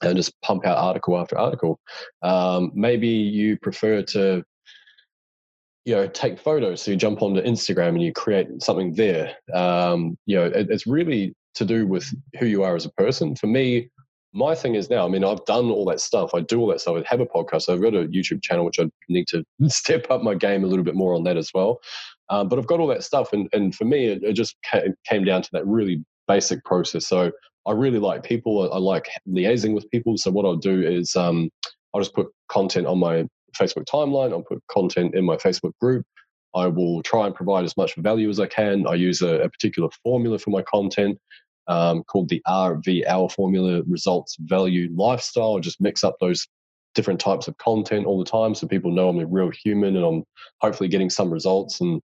and 0.05 0.16
just 0.16 0.40
pump 0.42 0.66
out 0.66 0.78
article 0.78 1.18
after 1.18 1.38
article 1.38 1.78
um, 2.22 2.70
maybe 2.74 3.09
you 3.09 3.59
prefer 3.59 4.03
to 4.03 4.42
you 5.84 5.94
know 5.94 6.07
take 6.09 6.38
photos 6.38 6.82
so 6.82 6.90
you 6.90 6.96
jump 6.96 7.22
onto 7.22 7.42
instagram 7.42 7.88
and 7.88 8.03
you 8.03 8.12
create 8.12 8.46
something 8.61 8.94
there 8.94 9.34
um, 9.55 10.16
you 10.26 10.36
know 10.36 10.44
it, 10.44 10.68
it's 10.70 10.86
really 10.86 11.34
to 11.55 11.64
do 11.64 11.86
with 11.86 12.07
who 12.38 12.46
you 12.46 12.62
are 12.62 12.76
as 12.76 12.86
a 12.86 12.92
person 12.92 13.34
for 13.36 13.46
me 13.46 13.88
my 14.32 14.55
thing 14.55 14.74
is 14.74 14.88
now, 14.88 15.05
I 15.05 15.09
mean, 15.09 15.24
I've 15.24 15.44
done 15.44 15.70
all 15.70 15.84
that 15.86 16.00
stuff. 16.00 16.34
I 16.34 16.40
do 16.40 16.61
all 16.61 16.66
that 16.68 16.80
stuff. 16.80 16.96
I 16.96 17.05
have 17.07 17.20
a 17.20 17.26
podcast. 17.26 17.68
I've 17.68 17.82
got 17.82 17.94
a 17.94 18.07
YouTube 18.09 18.42
channel, 18.42 18.64
which 18.64 18.80
I 18.80 18.90
need 19.09 19.28
to 19.28 19.44
step 19.68 20.11
up 20.11 20.22
my 20.22 20.34
game 20.34 20.64
a 20.64 20.66
little 20.66 20.84
bit 20.84 20.94
more 20.94 21.14
on 21.14 21.24
that 21.24 21.36
as 21.36 21.50
well. 21.53 21.80
Um, 22.30 22.48
but 22.48 22.59
I've 22.59 22.66
got 22.66 22.80
all 22.80 22.86
that 22.88 23.05
stuff. 23.05 23.32
And, 23.32 23.48
and 23.53 23.74
for 23.74 23.84
me, 23.84 24.07
it, 24.07 24.22
it 24.22 24.32
just 24.32 24.57
came 25.07 25.24
down 25.24 25.42
to 25.42 25.50
that 25.53 25.66
really 25.66 26.03
basic 26.26 26.64
process. 26.64 27.07
So 27.07 27.30
I 27.66 27.72
really 27.72 27.98
like 27.98 28.22
people. 28.22 28.72
I 28.72 28.78
like 28.78 29.08
liaising 29.28 29.74
with 29.74 29.90
people. 29.90 30.16
So 30.16 30.30
what 30.30 30.44
I'll 30.44 30.56
do 30.56 30.82
is 30.82 31.14
um, 31.16 31.50
I'll 31.94 32.00
just 32.00 32.14
put 32.14 32.28
content 32.48 32.86
on 32.86 32.98
my 32.98 33.26
Facebook 33.56 33.84
timeline. 33.84 34.32
I'll 34.32 34.42
put 34.42 34.62
content 34.70 35.14
in 35.14 35.24
my 35.24 35.36
Facebook 35.36 35.72
group. 35.80 36.04
I 36.54 36.66
will 36.66 37.02
try 37.02 37.26
and 37.26 37.34
provide 37.34 37.64
as 37.64 37.76
much 37.76 37.94
value 37.96 38.28
as 38.28 38.40
I 38.40 38.46
can. 38.46 38.86
I 38.86 38.94
use 38.94 39.22
a, 39.22 39.40
a 39.40 39.48
particular 39.48 39.88
formula 40.02 40.38
for 40.38 40.50
my 40.50 40.62
content 40.62 41.18
um, 41.68 42.02
called 42.04 42.28
the 42.28 42.42
RVL 42.46 43.32
Formula 43.32 43.82
Results 43.86 44.36
Value 44.40 44.88
Lifestyle. 44.94 45.56
I 45.56 45.60
just 45.60 45.80
mix 45.80 46.04
up 46.04 46.16
those 46.20 46.46
different 46.94 47.20
types 47.20 47.48
of 47.48 47.56
content 47.56 48.04
all 48.04 48.18
the 48.18 48.30
time 48.30 48.54
so 48.54 48.66
people 48.66 48.90
know 48.90 49.08
I'm 49.08 49.18
a 49.18 49.26
real 49.26 49.50
human 49.64 49.96
and 49.96 50.04
I'm 50.04 50.24
hopefully 50.60 50.88
getting 50.88 51.08
some 51.08 51.30
results 51.30 51.80
and 51.80 52.02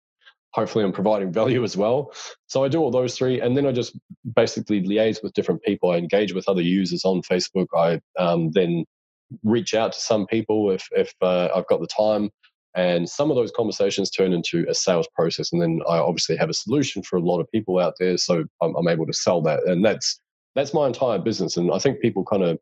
hopefully 0.52 0.84
I'm 0.84 0.92
providing 0.92 1.32
value 1.32 1.64
as 1.64 1.76
well. 1.76 2.12
So 2.46 2.64
I 2.64 2.68
do 2.68 2.80
all 2.80 2.90
those 2.90 3.16
three 3.16 3.40
and 3.40 3.56
then 3.56 3.66
I 3.66 3.72
just 3.72 3.98
basically 4.34 4.82
liaise 4.82 5.22
with 5.22 5.34
different 5.34 5.62
people. 5.62 5.90
I 5.90 5.96
engage 5.96 6.32
with 6.32 6.48
other 6.48 6.62
users 6.62 7.04
on 7.04 7.22
Facebook. 7.22 7.66
I 7.76 8.00
um, 8.18 8.50
then 8.52 8.84
reach 9.44 9.74
out 9.74 9.92
to 9.92 10.00
some 10.00 10.26
people 10.26 10.70
if, 10.70 10.88
if 10.92 11.12
uh, 11.20 11.48
I've 11.54 11.66
got 11.66 11.80
the 11.80 11.86
time 11.86 12.30
and 12.74 13.08
some 13.08 13.30
of 13.30 13.36
those 13.36 13.50
conversations 13.50 14.10
turn 14.10 14.32
into 14.32 14.64
a 14.68 14.74
sales 14.74 15.08
process. 15.14 15.52
And 15.52 15.60
then 15.60 15.80
I 15.88 15.98
obviously 15.98 16.36
have 16.36 16.50
a 16.50 16.54
solution 16.54 17.02
for 17.02 17.16
a 17.16 17.22
lot 17.22 17.40
of 17.40 17.50
people 17.50 17.78
out 17.78 17.94
there. 17.98 18.16
So 18.16 18.44
I'm, 18.62 18.74
I'm 18.76 18.88
able 18.88 19.06
to 19.06 19.12
sell 19.12 19.42
that. 19.42 19.64
And 19.66 19.84
that's, 19.84 20.20
that's 20.54 20.74
my 20.74 20.86
entire 20.86 21.18
business. 21.18 21.56
And 21.56 21.72
I 21.72 21.78
think 21.78 22.00
people 22.00 22.24
kind 22.24 22.42
of 22.42 22.58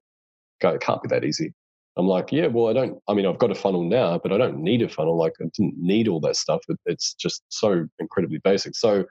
go, 0.61 0.71
it 0.71 0.81
can't 0.81 1.03
be 1.03 1.09
that 1.09 1.25
easy. 1.25 1.53
I'm 1.97 2.07
like, 2.07 2.31
yeah, 2.31 2.47
well, 2.47 2.69
I 2.69 2.73
don't, 2.73 2.99
I 3.09 3.15
mean, 3.15 3.27
I've 3.27 3.39
got 3.39 3.51
a 3.51 3.55
funnel 3.55 3.83
now, 3.83 4.19
but 4.19 4.33
I 4.33 4.39
don't 4.39 4.59
need 4.59 4.83
a 4.83 4.89
funnel. 4.89 5.17
Like, 5.17 5.33
I 5.41 5.45
didn't 5.57 5.77
need 5.79 6.09
all 6.09 6.21
that 6.21 6.37
stuff. 6.37 6.61
It, 6.69 6.79
it's 6.85 7.15
just 7.15 7.43
so 7.49 7.87
incredibly 7.99 8.39
basic. 8.39 8.77
So, 8.77 9.05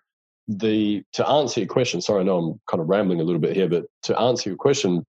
the, 0.47 1.03
to 1.13 1.27
answer 1.27 1.61
your 1.61 1.67
question, 1.69 2.01
sorry, 2.01 2.21
I 2.21 2.23
know 2.23 2.37
I'm 2.37 2.61
kind 2.69 2.81
of 2.81 2.87
rambling 2.87 3.19
a 3.19 3.23
little 3.23 3.41
bit 3.41 3.55
here, 3.55 3.67
but 3.67 3.85
to 4.03 4.19
answer 4.19 4.49
your 4.49 4.57
question, 4.57 5.03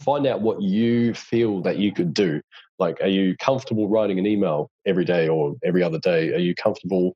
find 0.00 0.24
out 0.26 0.40
what 0.40 0.62
you 0.62 1.14
feel 1.14 1.60
that 1.62 1.78
you 1.78 1.92
could 1.92 2.14
do 2.14 2.40
like, 2.82 3.00
are 3.00 3.06
you 3.06 3.36
comfortable 3.36 3.88
writing 3.88 4.18
an 4.18 4.26
email 4.26 4.68
every 4.86 5.04
day 5.04 5.28
or 5.28 5.54
every 5.62 5.84
other 5.84 6.00
day? 6.00 6.32
Are 6.34 6.38
you 6.38 6.52
comfortable 6.52 7.14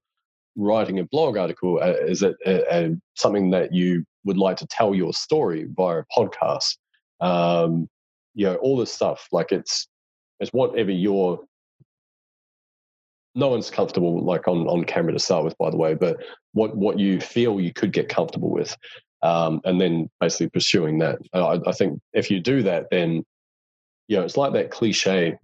writing 0.55 1.01
a 1.01 1.05
blog 1.05 1.37
article? 1.37 1.81
Uh, 1.83 1.95
is 2.07 2.23
it 2.23 2.37
uh, 2.47 2.73
uh, 2.73 2.89
something 3.15 3.51
that 3.51 3.75
you 3.75 4.05
would 4.25 4.39
like 4.39 4.57
to 4.59 4.67
tell 4.69 4.95
your 4.95 5.13
story 5.13 5.67
via 5.77 6.03
a 6.03 6.05
podcast? 6.17 6.77
Um, 7.21 7.89
you 8.37 8.47
know, 8.47 8.55
all 8.57 8.77
this 8.77 8.93
stuff. 8.93 9.27
Like, 9.33 9.51
it's 9.51 9.89
it's 10.39 10.53
whatever 10.53 10.93
you're 10.93 11.41
no 13.35 13.49
one's 13.49 13.71
comfortable 13.71 14.25
like 14.25 14.49
on 14.49 14.67
on 14.67 14.85
camera 14.85 15.13
to 15.13 15.19
start 15.19 15.45
with 15.45 15.57
by 15.59 15.71
the 15.71 15.77
way 15.77 15.95
but 15.95 16.17
what 16.53 16.77
what 16.77 16.99
you 16.99 17.21
feel 17.21 17.61
you 17.61 17.73
could 17.73 17.93
get 17.93 18.09
comfortable 18.09 18.51
with 18.51 18.77
um, 19.23 19.61
and 19.65 19.81
then 19.81 20.09
basically 20.21 20.49
pursuing 20.49 20.99
that 20.99 21.19
I, 21.33 21.61
I, 21.67 21.73
think 21.73 22.01
if 22.13 22.31
you 22.31 22.41
do 22.41 22.63
that 22.63 22.87
then 22.91 23.25
you 24.09 24.17
know 24.17 24.25
it's 24.25 24.37
like 24.37 24.53
that 24.55 24.71
cliche 24.71 25.37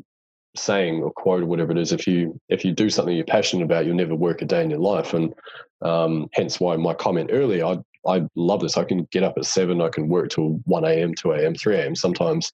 saying 0.56 1.02
or 1.02 1.10
quote 1.12 1.42
or 1.42 1.46
whatever 1.46 1.72
it 1.72 1.78
is 1.78 1.92
if 1.92 2.06
you 2.06 2.38
if 2.48 2.64
you 2.64 2.72
do 2.72 2.90
something 2.90 3.14
you're 3.14 3.24
passionate 3.24 3.64
about 3.64 3.86
you'll 3.86 3.94
never 3.94 4.14
work 4.14 4.42
a 4.42 4.46
day 4.46 4.62
in 4.62 4.70
your 4.70 4.78
life 4.78 5.14
and 5.14 5.34
um, 5.82 6.28
hence 6.32 6.60
why 6.60 6.76
my 6.76 6.94
comment 6.94 7.30
earlier 7.32 7.64
I, 7.64 7.78
I 8.06 8.22
love 8.34 8.60
this. 8.60 8.76
I 8.76 8.84
can 8.84 9.06
get 9.10 9.22
up 9.22 9.34
at 9.36 9.44
7 9.44 9.80
i 9.80 9.88
can 9.88 10.08
work 10.08 10.30
till 10.30 10.60
1 10.64 10.84
a.m 10.84 11.14
2 11.14 11.32
a.m 11.32 11.54
3 11.54 11.76
a.m 11.76 11.96
sometimes 11.96 12.52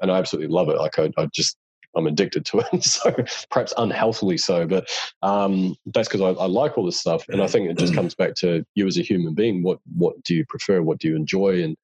and 0.00 0.10
i 0.10 0.18
absolutely 0.18 0.52
love 0.52 0.68
it. 0.68 0.76
Like 0.76 0.98
i, 0.98 1.10
I 1.16 1.26
just 1.32 1.56
i'm 1.96 2.06
addicted 2.06 2.44
to 2.46 2.62
it 2.72 2.84
so 2.84 3.14
perhaps 3.50 3.74
unhealthily 3.76 4.38
so 4.38 4.66
but 4.66 4.88
um, 5.22 5.74
that's 5.86 6.08
because 6.08 6.20
I, 6.20 6.40
I 6.40 6.46
like 6.46 6.76
all 6.76 6.86
this 6.86 6.98
stuff 6.98 7.24
and 7.28 7.42
i 7.42 7.46
think 7.46 7.68
it 7.68 7.78
just 7.78 7.94
comes 7.94 8.14
back 8.14 8.34
to 8.36 8.64
you 8.74 8.86
as 8.86 8.98
a 8.98 9.02
human 9.02 9.34
being 9.34 9.62
what 9.62 9.78
what 9.96 10.22
do 10.24 10.34
you 10.34 10.44
prefer 10.46 10.82
what 10.82 10.98
do 10.98 11.08
you 11.08 11.16
enjoy 11.16 11.62
and 11.62 11.76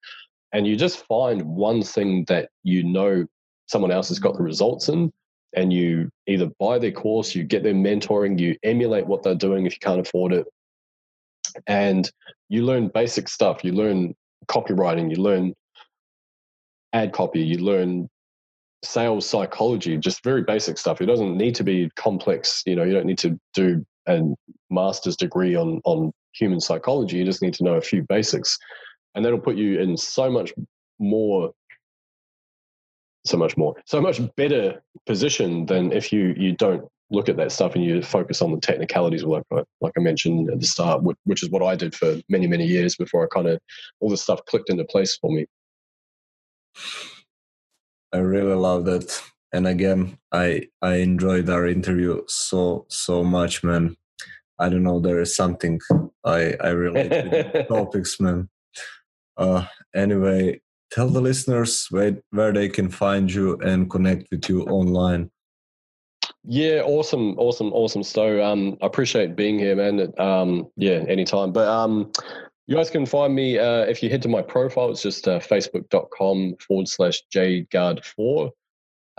and 0.52 0.66
you 0.66 0.76
just 0.76 1.04
find 1.06 1.42
one 1.42 1.82
thing 1.82 2.24
that 2.28 2.50
you 2.62 2.82
know 2.82 3.26
someone 3.66 3.90
else 3.90 4.08
has 4.08 4.18
got 4.18 4.36
the 4.36 4.42
results 4.42 4.88
in 4.88 5.12
and 5.54 5.72
you 5.72 6.10
either 6.26 6.50
buy 6.58 6.78
their 6.78 6.92
course, 6.92 7.34
you 7.34 7.42
get 7.42 7.62
their 7.62 7.74
mentoring, 7.74 8.38
you 8.38 8.56
emulate 8.62 9.06
what 9.06 9.22
they're 9.22 9.34
doing 9.34 9.66
if 9.66 9.72
you 9.72 9.78
can't 9.80 10.00
afford 10.00 10.32
it, 10.32 10.46
and 11.66 12.10
you 12.48 12.64
learn 12.64 12.88
basic 12.88 13.28
stuff. 13.28 13.64
You 13.64 13.72
learn 13.72 14.14
copywriting, 14.46 15.10
you 15.10 15.22
learn 15.22 15.54
ad 16.92 17.12
copy, 17.12 17.40
you 17.40 17.58
learn 17.58 18.08
sales 18.84 19.28
psychology, 19.28 19.96
just 19.96 20.22
very 20.22 20.42
basic 20.42 20.78
stuff. 20.78 21.00
It 21.00 21.06
doesn't 21.06 21.36
need 21.36 21.54
to 21.56 21.64
be 21.64 21.90
complex. 21.96 22.62
You 22.66 22.76
know, 22.76 22.84
you 22.84 22.92
don't 22.92 23.06
need 23.06 23.18
to 23.18 23.38
do 23.54 23.84
a 24.06 24.22
master's 24.70 25.16
degree 25.16 25.54
on 25.56 25.80
on 25.84 26.12
human 26.32 26.60
psychology. 26.60 27.18
You 27.18 27.24
just 27.24 27.42
need 27.42 27.54
to 27.54 27.64
know 27.64 27.74
a 27.74 27.80
few 27.80 28.02
basics, 28.08 28.56
and 29.14 29.24
that'll 29.24 29.40
put 29.40 29.56
you 29.56 29.80
in 29.80 29.96
so 29.96 30.30
much 30.30 30.52
more 30.98 31.52
so 33.26 33.36
much 33.36 33.56
more, 33.56 33.74
so 33.84 34.00
much 34.00 34.20
better 34.36 34.82
position 35.06 35.66
than 35.66 35.92
if 35.92 36.12
you 36.12 36.34
you 36.36 36.54
don't 36.56 36.84
look 37.10 37.28
at 37.28 37.36
that 37.36 37.52
stuff 37.52 37.74
and 37.74 37.84
you 37.84 38.02
focus 38.02 38.42
on 38.42 38.52
the 38.52 38.60
technicalities, 38.60 39.24
like 39.24 39.44
like 39.50 39.92
I 39.96 40.00
mentioned 40.00 40.50
at 40.50 40.60
the 40.60 40.66
start, 40.66 41.02
which 41.24 41.42
is 41.42 41.50
what 41.50 41.62
I 41.62 41.74
did 41.74 41.94
for 41.94 42.16
many 42.28 42.46
many 42.46 42.66
years 42.66 42.96
before 42.96 43.24
I 43.24 43.28
kind 43.34 43.48
of 43.48 43.58
all 44.00 44.10
this 44.10 44.22
stuff 44.22 44.44
clicked 44.46 44.70
into 44.70 44.84
place 44.84 45.16
for 45.16 45.30
me. 45.30 45.46
I 48.12 48.18
really 48.18 48.54
love 48.54 48.84
that, 48.86 49.22
and 49.52 49.66
again, 49.66 50.18
I 50.32 50.68
I 50.82 50.96
enjoyed 50.96 51.48
our 51.50 51.66
interview 51.66 52.22
so 52.26 52.86
so 52.88 53.24
much, 53.24 53.62
man. 53.62 53.96
I 54.60 54.68
don't 54.68 54.82
know, 54.82 54.98
there 54.98 55.20
is 55.20 55.36
something 55.36 55.80
I 56.24 56.54
I 56.60 56.70
relate 56.70 57.08
to 57.52 57.66
topics, 57.68 58.20
man. 58.20 58.48
Uh, 59.36 59.66
anyway, 59.94 60.60
tell 60.90 61.08
the 61.08 61.20
listeners 61.20 61.86
where, 61.90 62.20
where 62.30 62.52
they 62.52 62.68
can 62.68 62.88
find 62.88 63.32
you 63.32 63.56
and 63.58 63.88
connect 63.88 64.28
with 64.30 64.48
you 64.48 64.64
online. 64.64 65.30
Yeah, 66.44 66.82
awesome, 66.84 67.38
awesome, 67.38 67.72
awesome. 67.72 68.02
So 68.02 68.42
um, 68.44 68.78
I 68.80 68.86
appreciate 68.86 69.36
being 69.36 69.58
here, 69.58 69.76
man. 69.76 70.12
Um, 70.18 70.68
yeah, 70.76 71.04
anytime. 71.08 71.52
But 71.52 71.68
um, 71.68 72.10
you 72.66 72.76
guys 72.76 72.90
can 72.90 73.06
find 73.06 73.34
me 73.34 73.58
uh, 73.58 73.82
if 73.82 74.02
you 74.02 74.10
head 74.10 74.22
to 74.22 74.28
my 74.28 74.42
profile. 74.42 74.90
It's 74.90 75.02
just 75.02 75.26
uh, 75.26 75.40
facebook.com 75.40 76.56
forward 76.60 76.88
slash 76.88 77.22
jguard4. 77.34 78.50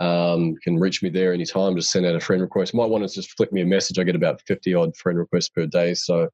Um, 0.00 0.46
you 0.46 0.58
can 0.62 0.78
reach 0.78 1.02
me 1.02 1.10
there 1.10 1.32
anytime. 1.34 1.76
Just 1.76 1.90
send 1.90 2.06
out 2.06 2.14
a 2.14 2.20
friend 2.20 2.40
request. 2.40 2.74
Might 2.74 2.88
want 2.88 3.06
to 3.06 3.14
just 3.14 3.36
flick 3.36 3.52
me 3.52 3.60
a 3.60 3.66
message. 3.66 3.98
I 3.98 4.04
get 4.04 4.16
about 4.16 4.40
50 4.46 4.74
odd 4.74 4.96
friend 4.96 5.18
requests 5.18 5.50
per 5.50 5.66
day. 5.66 5.92
So 5.94 6.28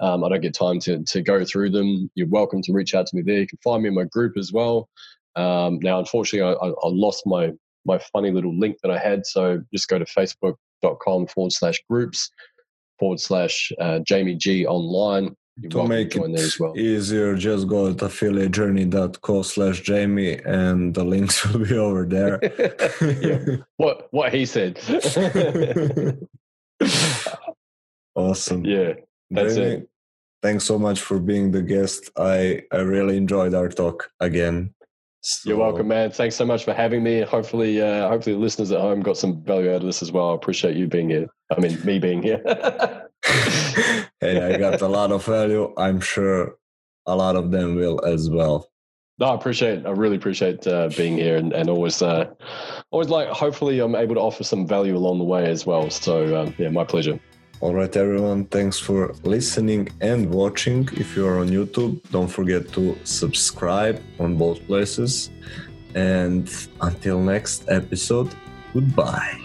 um, 0.00 0.24
I 0.24 0.28
don't 0.28 0.40
get 0.40 0.54
time 0.54 0.80
to, 0.80 1.02
to 1.04 1.22
go 1.22 1.44
through 1.44 1.70
them. 1.70 2.10
You're 2.16 2.26
welcome 2.26 2.62
to 2.62 2.72
reach 2.72 2.94
out 2.94 3.06
to 3.06 3.16
me 3.16 3.22
there. 3.22 3.38
You 3.40 3.46
can 3.46 3.58
find 3.62 3.82
me 3.82 3.88
in 3.88 3.94
my 3.94 4.04
group 4.04 4.36
as 4.36 4.52
well. 4.52 4.88
Um, 5.36 5.78
now, 5.82 6.00
unfortunately, 6.00 6.56
I, 6.60 6.68
I, 6.68 6.88
lost 6.88 7.22
my, 7.24 7.52
my 7.84 7.98
funny 8.12 8.30
little 8.30 8.56
link 8.56 8.76
that 8.82 8.90
I 8.90 8.98
had. 8.98 9.26
So 9.26 9.62
just 9.72 9.88
go 9.88 9.98
to 9.98 10.04
facebook.com 10.04 11.26
forward 11.26 11.52
slash 11.52 11.80
groups 11.88 12.30
forward 12.98 13.20
slash 13.20 13.72
uh, 13.80 13.98
Jamie 14.00 14.36
G 14.36 14.66
online 14.66 15.34
You're 15.60 15.70
to 15.70 15.88
make 15.88 16.14
it 16.14 16.60
well. 16.60 16.78
easier, 16.78 17.34
just 17.34 17.66
go 17.66 17.92
to 17.92 18.04
affiliatejourney.co 18.04 19.42
slash 19.42 19.80
Jamie 19.80 20.38
and 20.44 20.94
the 20.94 21.04
links 21.04 21.44
will 21.52 21.66
be 21.66 21.76
over 21.76 22.04
there. 22.04 22.38
yeah. 23.20 23.56
What 23.76 24.08
what 24.12 24.32
he 24.32 24.46
said. 24.46 24.78
awesome. 28.14 28.64
Yeah. 28.64 28.94
That's 29.30 29.56
Jamie, 29.56 29.70
it. 29.72 29.88
Thanks 30.42 30.64
so 30.64 30.78
much 30.78 31.00
for 31.00 31.18
being 31.18 31.50
the 31.50 31.62
guest. 31.62 32.10
I, 32.16 32.62
I 32.72 32.78
really 32.78 33.16
enjoyed 33.16 33.54
our 33.54 33.68
talk 33.68 34.10
again. 34.20 34.74
So, 35.24 35.50
You're 35.50 35.58
welcome, 35.58 35.86
man. 35.86 36.10
Thanks 36.10 36.34
so 36.34 36.44
much 36.44 36.64
for 36.64 36.74
having 36.74 37.04
me. 37.04 37.20
Hopefully, 37.20 37.80
uh, 37.80 38.08
hopefully 38.08 38.34
the 38.34 38.40
listeners 38.40 38.72
at 38.72 38.80
home 38.80 39.00
got 39.02 39.16
some 39.16 39.40
value 39.44 39.70
out 39.70 39.76
of 39.76 39.82
this 39.82 40.02
as 40.02 40.10
well. 40.10 40.32
I 40.32 40.34
appreciate 40.34 40.76
you 40.76 40.88
being 40.88 41.10
here. 41.10 41.28
I 41.56 41.60
mean, 41.60 41.78
me 41.84 42.00
being 42.00 42.20
here. 42.20 42.42
hey, 44.20 44.42
I 44.42 44.58
got 44.58 44.82
a 44.82 44.88
lot 44.88 45.12
of 45.12 45.24
value. 45.24 45.72
I'm 45.76 46.00
sure 46.00 46.56
a 47.06 47.14
lot 47.14 47.36
of 47.36 47.52
them 47.52 47.76
will 47.76 48.04
as 48.04 48.30
well. 48.30 48.68
No, 49.20 49.26
I 49.26 49.34
appreciate. 49.36 49.86
I 49.86 49.90
really 49.90 50.16
appreciate 50.16 50.66
uh, 50.66 50.88
being 50.96 51.16
here, 51.18 51.36
and, 51.36 51.52
and 51.52 51.70
always, 51.70 52.02
uh, 52.02 52.28
always 52.90 53.08
like. 53.08 53.28
Hopefully, 53.28 53.78
I'm 53.78 53.94
able 53.94 54.16
to 54.16 54.20
offer 54.20 54.42
some 54.42 54.66
value 54.66 54.96
along 54.96 55.18
the 55.18 55.24
way 55.24 55.48
as 55.48 55.64
well. 55.64 55.88
So, 55.88 56.42
um, 56.42 56.54
yeah, 56.58 56.70
my 56.70 56.82
pleasure. 56.82 57.20
All 57.62 57.72
right, 57.72 57.96
everyone. 57.96 58.46
Thanks 58.46 58.76
for 58.76 59.14
listening 59.22 59.88
and 60.00 60.28
watching. 60.28 60.88
If 60.94 61.14
you 61.14 61.28
are 61.28 61.38
on 61.38 61.48
YouTube, 61.48 62.02
don't 62.10 62.26
forget 62.26 62.72
to 62.72 62.98
subscribe 63.04 64.02
on 64.18 64.36
both 64.36 64.66
places. 64.66 65.30
And 65.94 66.52
until 66.80 67.20
next 67.20 67.68
episode, 67.68 68.34
goodbye. 68.74 69.38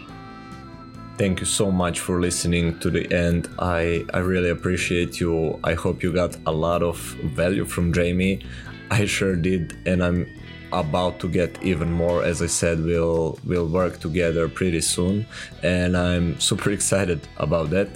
Thank 1.20 1.42
you 1.42 1.46
so 1.46 1.70
much 1.70 2.00
for 2.00 2.20
listening 2.20 2.80
to 2.80 2.90
the 2.90 3.06
end. 3.14 3.50
I, 3.60 4.04
I 4.16 4.18
really 4.18 4.50
appreciate 4.50 5.20
you. 5.20 5.60
I 5.64 5.76
hope 5.76 6.02
you 6.02 6.12
got 6.12 6.36
a 6.48 6.52
lot 6.52 6.82
of 6.82 6.98
value 7.36 7.66
from 7.66 7.94
Jamie. 7.94 8.42
I 8.90 9.06
sure 9.06 9.36
did, 9.36 9.78
and 9.86 10.04
I'm 10.04 10.26
about 10.72 11.20
to 11.20 11.28
get 11.28 11.62
even 11.64 11.92
more. 11.92 12.24
As 12.24 12.42
I 12.42 12.48
said, 12.48 12.84
we'll 12.84 13.40
we'll 13.46 13.68
work 13.68 14.00
together 14.00 14.48
pretty 14.50 14.82
soon, 14.82 15.26
and 15.64 15.96
I'm 15.96 16.40
super 16.50 16.72
excited 16.72 17.22
about 17.38 17.70
that. 17.72 17.90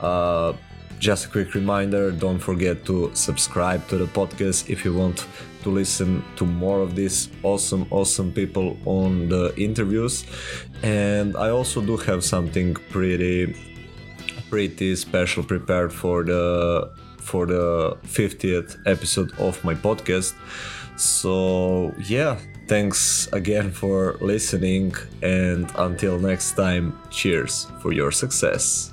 Uh, 0.00 0.52
just 0.98 1.26
a 1.26 1.28
quick 1.28 1.54
reminder: 1.54 2.10
don't 2.10 2.38
forget 2.38 2.84
to 2.86 3.10
subscribe 3.14 3.86
to 3.88 3.96
the 3.96 4.06
podcast 4.06 4.68
if 4.68 4.84
you 4.84 4.94
want 4.94 5.26
to 5.62 5.68
listen 5.70 6.22
to 6.36 6.46
more 6.46 6.80
of 6.80 6.94
these 6.94 7.28
awesome, 7.42 7.86
awesome 7.90 8.32
people 8.32 8.76
on 8.86 9.28
the 9.28 9.54
interviews. 9.56 10.24
And 10.82 11.36
I 11.36 11.50
also 11.50 11.80
do 11.82 11.96
have 11.98 12.24
something 12.24 12.74
pretty, 12.90 13.56
pretty 14.48 14.96
special 14.96 15.42
prepared 15.42 15.92
for 15.92 16.24
the 16.24 16.90
for 17.20 17.46
the 17.46 17.96
50th 18.04 18.78
episode 18.86 19.32
of 19.38 19.62
my 19.62 19.74
podcast. 19.74 20.34
So, 21.00 21.94
yeah, 21.98 22.38
thanks 22.66 23.26
again 23.32 23.70
for 23.70 24.18
listening, 24.20 24.94
and 25.22 25.72
until 25.76 26.18
next 26.18 26.52
time, 26.52 26.92
cheers 27.08 27.66
for 27.80 27.92
your 27.92 28.12
success. 28.12 28.89